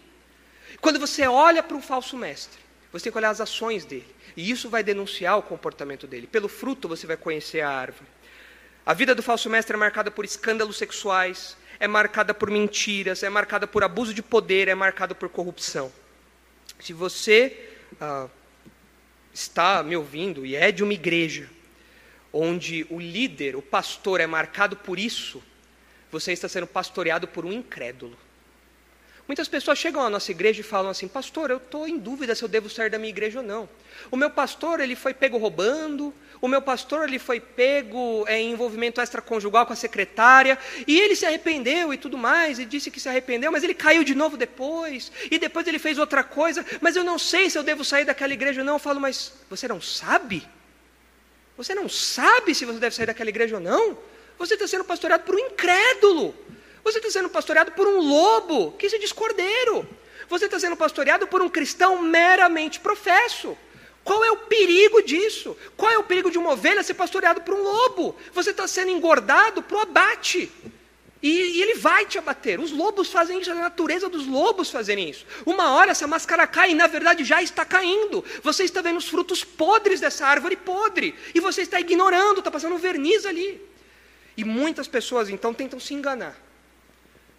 Quando 0.81 0.99
você 0.99 1.25
olha 1.27 1.63
para 1.63 1.77
um 1.77 1.81
falso 1.81 2.17
mestre, 2.17 2.59
você 2.91 3.05
tem 3.05 3.11
que 3.11 3.17
olhar 3.17 3.29
as 3.29 3.41
ações 3.41 3.85
dele. 3.85 4.13
E 4.35 4.49
isso 4.49 4.69
vai 4.69 4.83
denunciar 4.83 5.37
o 5.37 5.41
comportamento 5.41 6.05
dele. 6.07 6.27
Pelo 6.27 6.47
fruto 6.47 6.87
você 6.87 7.07
vai 7.07 7.17
conhecer 7.17 7.61
a 7.61 7.69
árvore. 7.69 8.09
A 8.85 8.93
vida 8.93 9.15
do 9.15 9.23
falso 9.23 9.49
mestre 9.49 9.75
é 9.75 9.79
marcada 9.79 10.11
por 10.11 10.25
escândalos 10.25 10.77
sexuais, 10.77 11.55
é 11.79 11.87
marcada 11.87 12.33
por 12.33 12.51
mentiras, 12.51 13.23
é 13.23 13.29
marcada 13.29 13.65
por 13.65 13.83
abuso 13.83 14.13
de 14.13 14.21
poder, 14.21 14.67
é 14.67 14.75
marcada 14.75 15.15
por 15.15 15.29
corrupção. 15.29 15.91
Se 16.79 16.91
você 16.91 17.69
ah, 17.99 18.27
está 19.33 19.81
me 19.83 19.95
ouvindo 19.95 20.45
e 20.45 20.55
é 20.55 20.71
de 20.71 20.83
uma 20.83 20.93
igreja 20.93 21.49
onde 22.31 22.85
o 22.89 22.99
líder, 22.99 23.55
o 23.55 23.61
pastor, 23.61 24.19
é 24.19 24.27
marcado 24.27 24.75
por 24.75 24.99
isso, 24.99 25.41
você 26.13 26.31
está 26.31 26.47
sendo 26.47 26.67
pastoreado 26.67 27.27
por 27.27 27.43
um 27.43 27.51
incrédulo. 27.51 28.15
Muitas 29.27 29.47
pessoas 29.47 29.79
chegam 29.79 30.05
à 30.05 30.09
nossa 30.09 30.29
igreja 30.31 30.61
e 30.61 30.63
falam 30.63 30.91
assim: 30.91 31.07
Pastor, 31.07 31.49
eu 31.49 31.57
estou 31.57 31.87
em 31.87 31.97
dúvida 31.97 32.35
se 32.35 32.43
eu 32.43 32.47
devo 32.47 32.69
sair 32.69 32.89
da 32.89 32.99
minha 32.99 33.09
igreja 33.09 33.39
ou 33.39 33.45
não. 33.45 33.67
O 34.11 34.17
meu 34.17 34.29
pastor 34.29 34.79
ele 34.79 34.95
foi 34.95 35.13
pego 35.13 35.37
roubando, 35.37 36.13
o 36.39 36.47
meu 36.47 36.61
pastor 36.61 37.07
ele 37.07 37.17
foi 37.17 37.39
pego 37.39 38.25
é, 38.27 38.39
em 38.39 38.51
envolvimento 38.51 39.01
extraconjugal 39.01 39.65
com 39.65 39.73
a 39.73 39.77
secretária, 39.77 40.57
e 40.85 40.99
ele 40.99 41.15
se 41.15 41.25
arrependeu 41.25 41.93
e 41.93 41.97
tudo 41.97 42.17
mais, 42.17 42.59
e 42.59 42.65
disse 42.65 42.91
que 42.91 42.99
se 42.99 43.09
arrependeu, 43.09 43.51
mas 43.51 43.63
ele 43.63 43.73
caiu 43.73 44.03
de 44.03 44.13
novo 44.13 44.37
depois, 44.37 45.11
e 45.31 45.39
depois 45.39 45.65
ele 45.67 45.79
fez 45.79 45.97
outra 45.97 46.23
coisa, 46.23 46.65
mas 46.81 46.95
eu 46.95 47.03
não 47.03 47.17
sei 47.17 47.49
se 47.49 47.57
eu 47.57 47.63
devo 47.63 47.83
sair 47.83 48.05
daquela 48.05 48.33
igreja 48.33 48.61
ou 48.61 48.65
não. 48.65 48.73
Eu 48.73 48.79
falo, 48.79 48.99
mas 48.99 49.33
você 49.49 49.67
não 49.67 49.81
sabe? 49.81 50.47
Você 51.57 51.73
não 51.73 51.87
sabe 51.87 52.53
se 52.53 52.65
você 52.65 52.77
deve 52.77 52.95
sair 52.95 53.05
daquela 53.05 53.29
igreja 53.29 53.55
ou 53.55 53.61
não? 53.61 53.97
Você 54.37 54.55
está 54.55 54.67
sendo 54.67 54.83
pastoreado 54.83 55.23
por 55.23 55.35
um 55.35 55.39
incrédulo. 55.39 56.35
Você 56.83 56.97
está 56.97 57.09
sendo 57.09 57.29
pastoreado 57.29 57.71
por 57.71 57.87
um 57.87 57.99
lobo 57.99 58.73
que 58.73 58.89
se 58.89 58.99
diz 58.99 59.11
cordeiro. 59.11 59.87
Você 60.29 60.45
está 60.45 60.59
sendo 60.59 60.75
pastoreado 60.75 61.27
por 61.27 61.41
um 61.41 61.49
cristão 61.49 62.01
meramente 62.01 62.79
professo. 62.79 63.57
Qual 64.03 64.23
é 64.23 64.31
o 64.31 64.37
perigo 64.37 65.01
disso? 65.01 65.55
Qual 65.77 65.91
é 65.91 65.97
o 65.97 66.03
perigo 66.03 66.29
de 66.29 66.37
uma 66.37 66.51
ovelha 66.51 66.83
ser 66.83 66.93
pastoreado 66.93 67.41
por 67.41 67.53
um 67.53 67.63
lobo? 67.63 68.15
Você 68.33 68.49
está 68.49 68.67
sendo 68.67 68.91
engordado 68.91 69.61
para 69.63 69.77
o 69.77 69.79
abate. 69.79 70.51
E, 71.21 71.29
e, 71.29 71.61
ele 71.61 71.75
vai 71.75 72.05
te 72.05 72.17
abater. 72.17 72.59
Os 72.59 72.71
lobos 72.71 73.09
fazem 73.09 73.39
isso, 73.39 73.49
a 73.49 73.55
natureza 73.55 74.09
dos 74.09 74.27
lobos 74.27 74.69
fazerem 74.69 75.09
isso. 75.09 75.25
Uma 75.45 75.71
hora 75.71 75.91
essa 75.91 76.05
máscara 76.05 76.45
cai 76.45 76.71
e 76.71 76.75
na 76.75 76.85
verdade 76.85 77.23
já 77.23 77.41
está 77.41 77.63
caindo. 77.63 78.25
Você 78.43 78.65
está 78.65 78.81
vendo 78.81 78.97
os 78.97 79.07
frutos 79.07 79.41
podres 79.41 80.01
dessa 80.01 80.27
árvore 80.27 80.57
podre. 80.57 81.15
E 81.33 81.39
você 81.39 81.61
está 81.61 81.79
ignorando, 81.79 82.39
está 82.39 82.51
passando 82.51 82.75
um 82.75 82.77
verniz 82.77 83.25
ali. 83.25 83.72
E 84.35 84.43
muitas 84.43 84.87
pessoas 84.87 85.29
então 85.29 85.53
tentam 85.53 85.79
se 85.79 85.93
enganar 85.93 86.35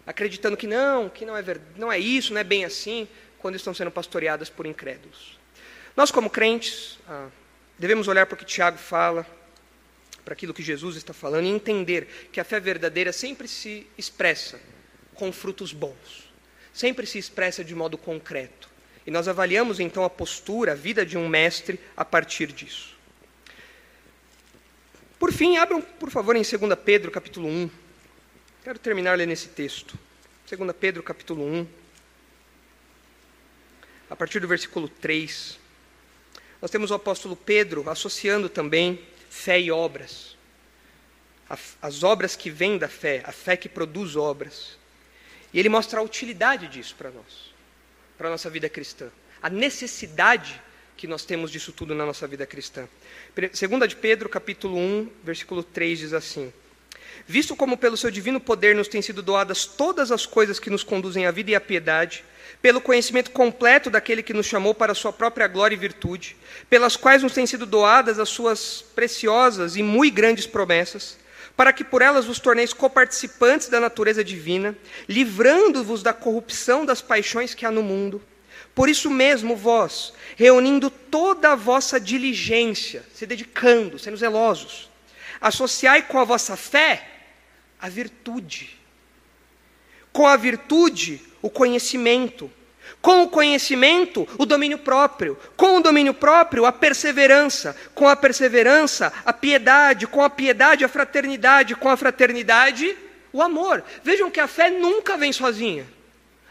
acreditando 0.05 0.55
que 0.55 0.67
não, 0.67 1.09
que 1.09 1.25
não 1.25 1.35
é, 1.35 1.41
ver, 1.41 1.59
não 1.75 1.91
é 1.91 1.97
isso, 1.97 2.33
não 2.33 2.39
é 2.39 2.43
bem 2.43 2.63
assim, 2.63 3.07
quando 3.39 3.55
estão 3.55 3.73
sendo 3.73 3.91
pastoreadas 3.91 4.49
por 4.49 4.65
incrédulos. 4.65 5.39
Nós, 5.95 6.11
como 6.11 6.29
crentes, 6.29 6.99
ah, 7.07 7.29
devemos 7.79 8.07
olhar 8.07 8.25
para 8.25 8.35
o 8.35 8.37
que 8.37 8.45
Tiago 8.45 8.77
fala, 8.77 9.25
para 10.23 10.33
aquilo 10.33 10.53
que 10.53 10.63
Jesus 10.63 10.95
está 10.95 11.13
falando, 11.13 11.45
e 11.45 11.49
entender 11.49 12.29
que 12.31 12.39
a 12.39 12.43
fé 12.43 12.59
verdadeira 12.59 13.11
sempre 13.11 13.47
se 13.47 13.87
expressa 13.97 14.59
com 15.13 15.31
frutos 15.31 15.71
bons, 15.71 16.31
sempre 16.73 17.05
se 17.07 17.17
expressa 17.17 17.63
de 17.63 17.73
modo 17.73 17.97
concreto. 17.97 18.69
E 19.07 19.11
nós 19.11 19.27
avaliamos 19.27 19.79
então 19.79 20.03
a 20.03 20.09
postura, 20.09 20.71
a 20.71 20.75
vida 20.75 21.05
de 21.05 21.17
um 21.17 21.29
mestre 21.29 21.79
a 21.95 22.03
partir 22.03 22.51
disso. 22.51 22.94
Por 25.25 25.33
fim, 25.33 25.57
abram, 25.57 25.81
por 25.81 26.11
favor, 26.11 26.35
em 26.35 26.43
2 26.43 26.79
Pedro, 26.85 27.09
capítulo 27.09 27.47
1. 27.47 27.67
Quero 28.63 28.77
terminar 28.77 29.17
lendo 29.17 29.31
esse 29.31 29.47
texto. 29.47 29.97
2 30.47 30.71
Pedro 30.79 31.01
capítulo 31.01 31.43
1, 31.43 31.67
a 34.07 34.15
partir 34.15 34.39
do 34.39 34.47
versículo 34.47 34.87
3. 34.87 35.57
Nós 36.61 36.69
temos 36.69 36.91
o 36.91 36.93
apóstolo 36.93 37.35
Pedro 37.35 37.89
associando 37.89 38.47
também 38.47 39.03
fé 39.27 39.59
e 39.59 39.71
obras. 39.71 40.37
As 41.81 42.03
obras 42.03 42.35
que 42.35 42.51
vêm 42.51 42.77
da 42.77 42.87
fé, 42.87 43.23
a 43.25 43.31
fé 43.31 43.57
que 43.57 43.67
produz 43.67 44.15
obras. 44.15 44.77
E 45.51 45.59
ele 45.59 45.69
mostra 45.69 46.01
a 46.01 46.03
utilidade 46.03 46.67
disso 46.67 46.93
para 46.95 47.09
nós, 47.09 47.51
para 48.15 48.27
a 48.27 48.31
nossa 48.31 48.47
vida 48.51 48.69
cristã. 48.69 49.09
A 49.41 49.49
necessidade 49.49 50.61
que 50.97 51.07
nós 51.07 51.25
temos 51.25 51.51
disso 51.51 51.71
tudo 51.71 51.93
na 51.93 52.05
nossa 52.05 52.27
vida 52.27 52.45
cristã. 52.45 52.87
Segunda 53.53 53.87
de 53.87 53.95
Pedro, 53.95 54.29
capítulo 54.29 54.77
1, 54.77 55.09
versículo 55.23 55.63
3 55.63 55.99
diz 55.99 56.13
assim: 56.13 56.51
Visto 57.27 57.55
como 57.55 57.77
pelo 57.77 57.97
seu 57.97 58.11
divino 58.11 58.39
poder 58.39 58.75
nos 58.75 58.87
têm 58.87 59.01
sido 59.01 59.21
doadas 59.21 59.65
todas 59.65 60.11
as 60.11 60.25
coisas 60.25 60.59
que 60.59 60.69
nos 60.69 60.83
conduzem 60.83 61.25
à 61.25 61.31
vida 61.31 61.51
e 61.51 61.55
à 61.55 61.61
piedade, 61.61 62.23
pelo 62.61 62.81
conhecimento 62.81 63.31
completo 63.31 63.89
daquele 63.89 64.23
que 64.23 64.33
nos 64.33 64.45
chamou 64.45 64.73
para 64.73 64.91
a 64.91 64.95
sua 64.95 65.11
própria 65.11 65.47
glória 65.47 65.75
e 65.75 65.79
virtude, 65.79 66.35
pelas 66.69 66.95
quais 66.95 67.23
nos 67.23 67.33
têm 67.33 67.45
sido 67.45 67.65
doadas 67.65 68.19
as 68.19 68.29
suas 68.29 68.83
preciosas 68.95 69.75
e 69.75 69.83
muito 69.83 70.15
grandes 70.15 70.47
promessas, 70.47 71.17
para 71.55 71.71
que 71.71 71.83
por 71.83 72.01
elas 72.01 72.25
vos 72.25 72.39
torneis 72.39 72.73
coparticipantes 72.73 73.69
da 73.69 73.79
natureza 73.79 74.23
divina, 74.23 74.75
livrando-vos 75.07 76.03
da 76.03 76.13
corrupção 76.13 76.85
das 76.85 77.01
paixões 77.01 77.53
que 77.53 77.65
há 77.65 77.71
no 77.71 77.83
mundo. 77.83 78.21
Por 78.75 78.89
isso 78.89 79.09
mesmo, 79.09 79.55
vós, 79.55 80.13
reunindo 80.35 80.89
toda 80.91 81.53
a 81.53 81.55
vossa 81.55 81.99
diligência, 81.99 83.03
se 83.15 83.25
dedicando, 83.25 83.97
sendo 83.97 84.17
zelosos, 84.17 84.89
Associai 85.39 86.01
com 86.01 86.19
a 86.19 86.23
vossa 86.23 86.55
fé 86.55 87.07
a 87.79 87.89
virtude. 87.89 88.79
Com 90.11 90.25
a 90.25 90.35
virtude, 90.35 91.21
o 91.41 91.49
conhecimento. 91.49 92.51
Com 93.01 93.23
o 93.23 93.29
conhecimento, 93.29 94.27
o 94.37 94.45
domínio 94.45 94.79
próprio. 94.79 95.37
Com 95.55 95.77
o 95.77 95.81
domínio 95.81 96.13
próprio, 96.13 96.65
a 96.65 96.71
perseverança. 96.71 97.75
Com 97.93 98.07
a 98.07 98.15
perseverança, 98.15 99.11
a 99.25 99.33
piedade. 99.33 100.07
Com 100.07 100.23
a 100.23 100.29
piedade, 100.29 100.85
a 100.85 100.89
fraternidade. 100.89 101.75
Com 101.75 101.89
a 101.89 101.97
fraternidade, 101.97 102.97
o 103.31 103.41
amor. 103.41 103.83
Vejam 104.03 104.31
que 104.31 104.39
a 104.39 104.47
fé 104.47 104.69
nunca 104.69 105.17
vem 105.17 105.33
sozinha. 105.33 105.85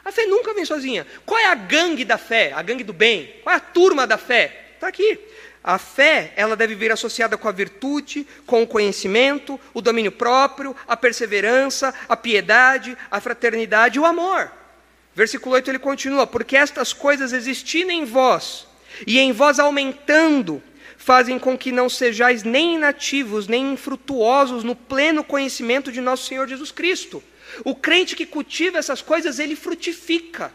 A 0.05 0.13
fé 0.13 0.27
nunca 0.27 0.53
vem 0.53 0.65
sozinha. 0.65 1.07
Qual 1.25 1.41
é 1.41 1.47
a 1.47 1.55
gangue 1.55 2.05
da 2.05 2.19
fé? 2.19 2.53
A 2.55 2.63
gangue 2.63 2.85
do 2.85 2.93
bem? 2.93 3.35
Qual 3.43 3.53
é 3.53 3.57
a 3.57 3.61
turma 3.61 4.07
da 4.07 4.19
fé? 4.19 4.73
Está 4.75 4.89
aqui. 4.89 5.19
A 5.63 5.79
fé, 5.79 6.35
ela 6.37 6.55
deve 6.55 6.75
vir 6.75 6.93
associada 6.93 7.39
com 7.39 7.49
a 7.49 7.53
virtude, 7.53 8.27
com 8.45 8.63
o 8.63 8.67
conhecimento, 8.67 9.59
o 9.73 9.81
domínio 9.81 10.13
próprio, 10.13 10.77
a 10.87 10.95
perseverança, 10.95 11.95
a 12.07 12.15
piedade, 12.15 12.99
a 13.11 13.19
fraternidade 13.19 13.97
e 13.97 14.01
o 14.01 14.05
amor. 14.05 14.53
Versículo 15.15 15.55
8 15.55 15.71
ele 15.71 15.79
continua: 15.79 16.27
Porque 16.27 16.55
estas 16.55 16.93
coisas 16.93 17.33
existindo 17.33 17.91
em 17.91 18.05
vós, 18.05 18.67
e 19.07 19.19
em 19.19 19.33
vós 19.33 19.59
aumentando, 19.59 20.63
fazem 20.99 21.39
com 21.39 21.57
que 21.57 21.73
não 21.73 21.89
sejais 21.89 22.43
nem 22.43 22.75
inativos, 22.75 23.49
nem 23.49 23.73
infrutuosos 23.73 24.65
no 24.65 24.77
pleno 24.77 25.25
conhecimento 25.25 25.91
de 25.91 26.01
nosso 26.01 26.27
Senhor 26.27 26.47
Jesus 26.47 26.71
Cristo. 26.71 27.23
O 27.63 27.75
crente 27.75 28.17
que 28.17 28.27
cultiva 28.27 28.79
essas 28.79 29.03
coisas, 29.03 29.39
ele 29.39 29.55
frutifica, 29.55 30.53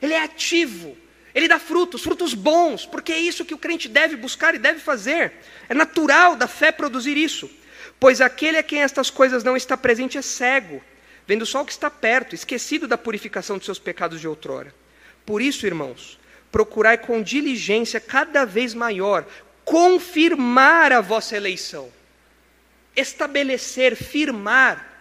ele 0.00 0.14
é 0.14 0.22
ativo, 0.22 0.96
ele 1.34 1.48
dá 1.48 1.58
frutos, 1.58 2.02
frutos 2.02 2.34
bons, 2.34 2.86
porque 2.86 3.12
é 3.12 3.18
isso 3.18 3.44
que 3.44 3.54
o 3.54 3.58
crente 3.58 3.88
deve 3.88 4.16
buscar 4.16 4.54
e 4.54 4.58
deve 4.58 4.80
fazer. 4.80 5.32
É 5.68 5.74
natural 5.74 6.36
da 6.36 6.46
fé 6.46 6.72
produzir 6.72 7.16
isso. 7.16 7.50
Pois 8.00 8.20
aquele 8.20 8.58
a 8.58 8.62
quem 8.62 8.82
estas 8.82 9.10
coisas 9.10 9.44
não 9.44 9.56
está 9.56 9.76
presente 9.76 10.16
é 10.16 10.22
cego, 10.22 10.82
vendo 11.26 11.44
só 11.44 11.62
o 11.62 11.64
que 11.64 11.72
está 11.72 11.90
perto, 11.90 12.34
esquecido 12.34 12.86
da 12.86 12.96
purificação 12.96 13.56
dos 13.56 13.66
seus 13.66 13.78
pecados 13.78 14.20
de 14.20 14.28
outrora. 14.28 14.74
Por 15.26 15.42
isso, 15.42 15.66
irmãos, 15.66 16.18
procurai 16.50 16.96
com 16.96 17.22
diligência 17.22 18.00
cada 18.00 18.44
vez 18.44 18.72
maior 18.72 19.26
confirmar 19.64 20.92
a 20.92 21.00
vossa 21.00 21.36
eleição. 21.36 21.92
Estabelecer, 22.96 23.94
firmar. 23.94 24.97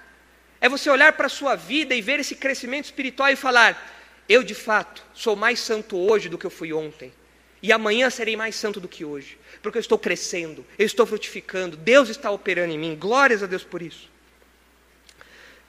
É 0.59 0.67
você 0.67 0.89
olhar 0.89 1.13
para 1.13 1.27
a 1.27 1.29
sua 1.29 1.55
vida 1.55 1.93
e 1.93 2.01
ver 2.01 2.19
esse 2.19 2.35
crescimento 2.35 2.85
espiritual 2.85 3.29
e 3.29 3.35
falar: 3.35 3.95
eu, 4.27 4.43
de 4.43 4.53
fato, 4.53 5.03
sou 5.13 5.35
mais 5.35 5.59
santo 5.59 5.97
hoje 5.97 6.27
do 6.27 6.37
que 6.37 6.45
eu 6.45 6.51
fui 6.51 6.73
ontem. 6.73 7.13
E 7.61 7.71
amanhã 7.71 8.09
serei 8.09 8.35
mais 8.35 8.55
santo 8.55 8.79
do 8.79 8.87
que 8.87 9.05
hoje. 9.05 9.37
Porque 9.61 9.77
eu 9.77 9.81
estou 9.81 9.97
crescendo, 9.97 10.65
eu 10.77 10.85
estou 10.85 11.05
frutificando, 11.05 11.77
Deus 11.77 12.09
está 12.09 12.29
operando 12.29 12.73
em 12.73 12.77
mim. 12.77 12.95
Glórias 12.95 13.41
a 13.41 13.47
Deus 13.47 13.63
por 13.63 13.81
isso. 13.81 14.09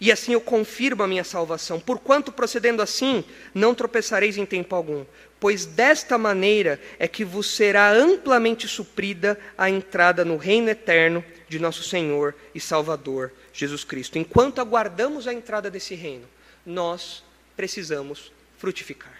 E 0.00 0.12
assim 0.12 0.32
eu 0.32 0.40
confirmo 0.40 1.02
a 1.02 1.08
minha 1.08 1.24
salvação. 1.24 1.80
Porquanto, 1.80 2.30
procedendo 2.30 2.82
assim, 2.82 3.24
não 3.54 3.74
tropeçareis 3.74 4.36
em 4.36 4.44
tempo 4.44 4.74
algum. 4.74 5.04
Pois 5.40 5.64
desta 5.64 6.18
maneira 6.18 6.80
é 6.98 7.08
que 7.08 7.24
vos 7.24 7.50
será 7.54 7.90
amplamente 7.92 8.68
suprida 8.68 9.38
a 9.56 9.70
entrada 9.70 10.24
no 10.24 10.36
reino 10.36 10.68
eterno 10.68 11.24
de 11.48 11.58
nosso 11.58 11.82
Senhor 11.82 12.34
e 12.54 12.60
Salvador 12.60 13.32
Jesus 13.52 13.84
Cristo. 13.84 14.18
Enquanto 14.18 14.60
aguardamos 14.60 15.26
a 15.26 15.32
entrada 15.32 15.70
desse 15.70 15.94
reino, 15.94 16.28
nós 16.64 17.24
precisamos 17.56 18.32
frutificar. 18.58 19.16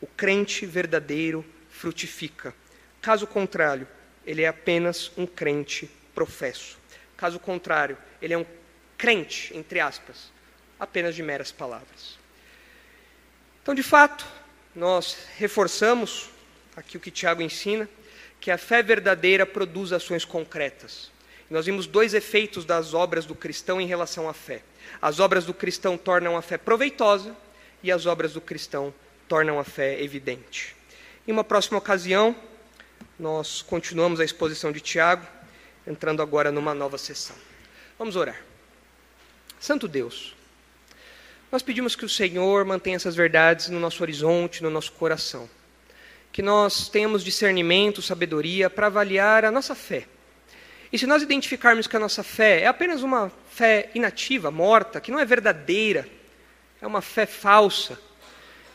O 0.00 0.06
crente 0.06 0.64
verdadeiro 0.64 1.44
frutifica. 1.68 2.54
Caso 3.00 3.26
contrário, 3.26 3.86
ele 4.26 4.42
é 4.42 4.48
apenas 4.48 5.10
um 5.16 5.26
crente 5.26 5.90
professo. 6.14 6.78
Caso 7.16 7.38
contrário, 7.38 7.96
ele 8.20 8.34
é 8.34 8.38
um 8.38 8.46
crente, 8.96 9.56
entre 9.56 9.80
aspas, 9.80 10.32
apenas 10.78 11.14
de 11.14 11.22
meras 11.22 11.52
palavras. 11.52 12.18
Então, 13.62 13.74
de 13.74 13.82
fato, 13.82 14.26
nós 14.74 15.16
reforçamos 15.36 16.30
aqui 16.74 16.96
o 16.96 17.00
que 17.00 17.10
Tiago 17.10 17.42
ensina, 17.42 17.88
que 18.40 18.50
a 18.50 18.58
fé 18.58 18.82
verdadeira 18.82 19.44
produz 19.44 19.92
ações 19.92 20.24
concretas. 20.24 21.10
Nós 21.50 21.66
vimos 21.66 21.86
dois 21.86 22.12
efeitos 22.12 22.64
das 22.64 22.92
obras 22.92 23.24
do 23.24 23.34
cristão 23.34 23.80
em 23.80 23.86
relação 23.86 24.28
à 24.28 24.34
fé. 24.34 24.62
As 25.00 25.18
obras 25.18 25.46
do 25.46 25.54
cristão 25.54 25.96
tornam 25.96 26.36
a 26.36 26.42
fé 26.42 26.58
proveitosa 26.58 27.34
e 27.82 27.90
as 27.90 28.04
obras 28.04 28.34
do 28.34 28.40
cristão 28.40 28.92
tornam 29.26 29.58
a 29.58 29.64
fé 29.64 30.02
evidente. 30.02 30.76
Em 31.26 31.32
uma 31.32 31.44
próxima 31.44 31.78
ocasião, 31.78 32.36
nós 33.18 33.62
continuamos 33.62 34.20
a 34.20 34.24
exposição 34.24 34.72
de 34.72 34.80
Tiago, 34.80 35.26
entrando 35.86 36.20
agora 36.20 36.52
numa 36.52 36.74
nova 36.74 36.98
sessão. 36.98 37.36
Vamos 37.98 38.14
orar. 38.14 38.40
Santo 39.58 39.88
Deus, 39.88 40.34
Nós 41.50 41.62
pedimos 41.62 41.96
que 41.96 42.04
o 42.04 42.08
Senhor 42.08 42.62
mantenha 42.66 42.96
essas 42.96 43.16
verdades 43.16 43.70
no 43.70 43.80
nosso 43.80 44.02
horizonte, 44.02 44.62
no 44.62 44.68
nosso 44.68 44.92
coração. 44.92 45.48
Que 46.30 46.42
nós 46.42 46.90
tenhamos 46.90 47.24
discernimento, 47.24 48.02
sabedoria 48.02 48.68
para 48.68 48.88
avaliar 48.88 49.46
a 49.46 49.50
nossa 49.50 49.74
fé. 49.74 50.06
E 50.92 50.98
se 50.98 51.06
nós 51.06 51.22
identificarmos 51.22 51.86
que 51.86 51.96
a 51.96 52.00
nossa 52.00 52.22
fé 52.22 52.62
é 52.62 52.66
apenas 52.66 53.02
uma 53.02 53.30
fé 53.50 53.90
inativa, 53.94 54.50
morta, 54.50 55.00
que 55.00 55.10
não 55.10 55.20
é 55.20 55.24
verdadeira, 55.24 56.08
é 56.80 56.86
uma 56.86 57.02
fé 57.02 57.26
falsa, 57.26 57.98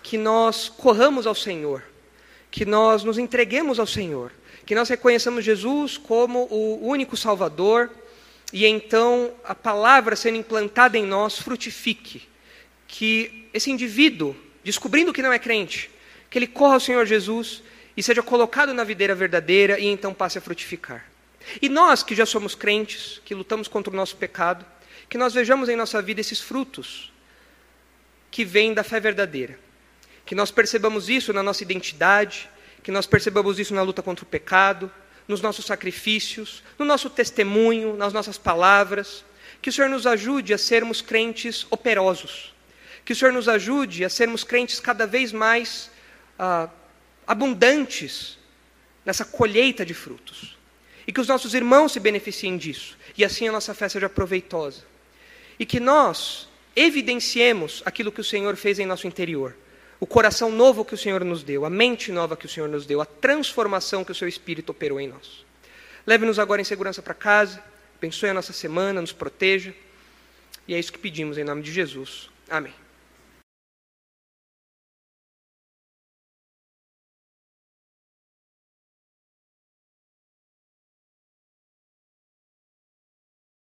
que 0.03 0.17
nós 0.17 0.69
corramos 0.69 1.25
ao 1.25 1.33
Senhor, 1.33 1.83
que 2.51 2.65
nós 2.65 3.03
nos 3.03 3.17
entreguemos 3.17 3.79
ao 3.79 3.87
Senhor, 3.87 4.31
que 4.65 4.75
nós 4.75 4.89
reconheçamos 4.89 5.43
Jesus 5.43 5.97
como 5.97 6.47
o 6.51 6.85
único 6.85 7.17
Salvador 7.17 7.89
e 8.51 8.65
então 8.65 9.33
a 9.43 9.55
palavra 9.55 10.15
sendo 10.15 10.37
implantada 10.37 10.97
em 10.97 11.05
nós 11.05 11.39
frutifique. 11.39 12.27
Que 12.87 13.49
esse 13.51 13.71
indivíduo, 13.71 14.35
descobrindo 14.63 15.11
que 15.11 15.23
não 15.23 15.33
é 15.33 15.39
crente, 15.39 15.89
que 16.29 16.37
ele 16.37 16.45
corra 16.45 16.75
ao 16.75 16.79
Senhor 16.79 17.05
Jesus 17.05 17.63
e 17.97 18.03
seja 18.03 18.21
colocado 18.21 18.73
na 18.73 18.83
videira 18.83 19.15
verdadeira 19.15 19.79
e 19.79 19.85
então 19.87 20.13
passe 20.13 20.37
a 20.37 20.41
frutificar. 20.41 21.12
E 21.61 21.69
nós 21.69 22.03
que 22.03 22.15
já 22.15 22.25
somos 22.25 22.55
crentes, 22.55 23.21
que 23.25 23.35
lutamos 23.35 23.67
contra 23.67 23.91
o 23.91 23.95
nosso 23.95 24.15
pecado, 24.15 24.65
que 25.09 25.17
nós 25.17 25.33
vejamos 25.33 25.69
em 25.69 25.75
nossa 25.75 26.01
vida 26.01 26.21
esses 26.21 26.39
frutos 26.39 27.11
que 28.31 28.43
vêm 28.43 28.73
da 28.73 28.83
fé 28.83 28.99
verdadeira. 28.99 29.59
Que 30.25 30.33
nós 30.33 30.51
percebamos 30.51 31.09
isso 31.09 31.33
na 31.33 31.43
nossa 31.43 31.63
identidade, 31.63 32.49
que 32.81 32.91
nós 32.91 33.05
percebamos 33.05 33.59
isso 33.59 33.73
na 33.73 33.81
luta 33.81 34.01
contra 34.01 34.23
o 34.23 34.27
pecado, 34.27 34.91
nos 35.27 35.41
nossos 35.41 35.65
sacrifícios, 35.65 36.63
no 36.77 36.85
nosso 36.85 37.09
testemunho, 37.09 37.95
nas 37.95 38.13
nossas 38.13 38.37
palavras. 38.37 39.23
Que 39.61 39.69
o 39.69 39.73
Senhor 39.73 39.89
nos 39.89 40.07
ajude 40.07 40.53
a 40.53 40.57
sermos 40.57 41.01
crentes 41.01 41.67
operosos. 41.69 42.53
Que 43.05 43.13
o 43.13 43.15
Senhor 43.15 43.31
nos 43.31 43.47
ajude 43.47 44.03
a 44.03 44.09
sermos 44.09 44.43
crentes 44.43 44.79
cada 44.79 45.05
vez 45.05 45.31
mais 45.31 45.91
ah, 46.39 46.69
abundantes 47.27 48.37
nessa 49.05 49.25
colheita 49.25 49.85
de 49.85 49.93
frutos. 49.93 50.57
E 51.07 51.11
que 51.11 51.21
os 51.21 51.27
nossos 51.27 51.53
irmãos 51.53 51.91
se 51.91 51.99
beneficiem 51.99 52.57
disso. 52.57 52.97
E 53.17 53.25
assim 53.25 53.47
a 53.47 53.51
nossa 53.51 53.73
fé 53.73 53.89
seja 53.89 54.09
proveitosa. 54.09 54.83
E 55.59 55.65
que 55.65 55.79
nós 55.79 56.47
evidenciemos 56.75 57.83
aquilo 57.85 58.11
que 58.11 58.21
o 58.21 58.23
Senhor 58.23 58.55
fez 58.55 58.79
em 58.79 58.85
nosso 58.85 59.07
interior 59.07 59.55
o 60.03 60.05
coração 60.05 60.51
novo 60.51 60.83
que 60.83 60.93
o 60.93 60.97
Senhor 60.97 61.23
nos 61.23 61.43
deu, 61.43 61.63
a 61.63 61.69
mente 61.69 62.11
nova 62.11 62.35
que 62.35 62.45
o 62.45 62.49
Senhor 62.49 62.67
nos 62.67 62.85
deu, 62.85 62.99
a 62.99 63.05
transformação 63.05 64.03
que 64.03 64.11
o 64.11 64.15
seu 64.15 64.27
Espírito 64.27 64.69
operou 64.71 64.99
em 64.99 65.07
nós. 65.07 65.45
Leve-nos 66.05 66.39
agora 66.39 66.59
em 66.59 66.65
segurança 66.65 67.01
para 67.01 67.13
casa, 67.13 67.63
abençoe 67.97 68.27
a 68.27 68.33
nossa 68.33 68.51
semana, 68.51 68.99
nos 68.99 69.13
proteja. 69.13 69.73
E 70.67 70.75
é 70.75 70.79
isso 70.79 70.91
que 70.91 70.99
pedimos 70.99 71.37
em 71.37 71.45
nome 71.45 71.61
de 71.61 71.71
Jesus. 71.71 72.29
Amém. 72.49 72.82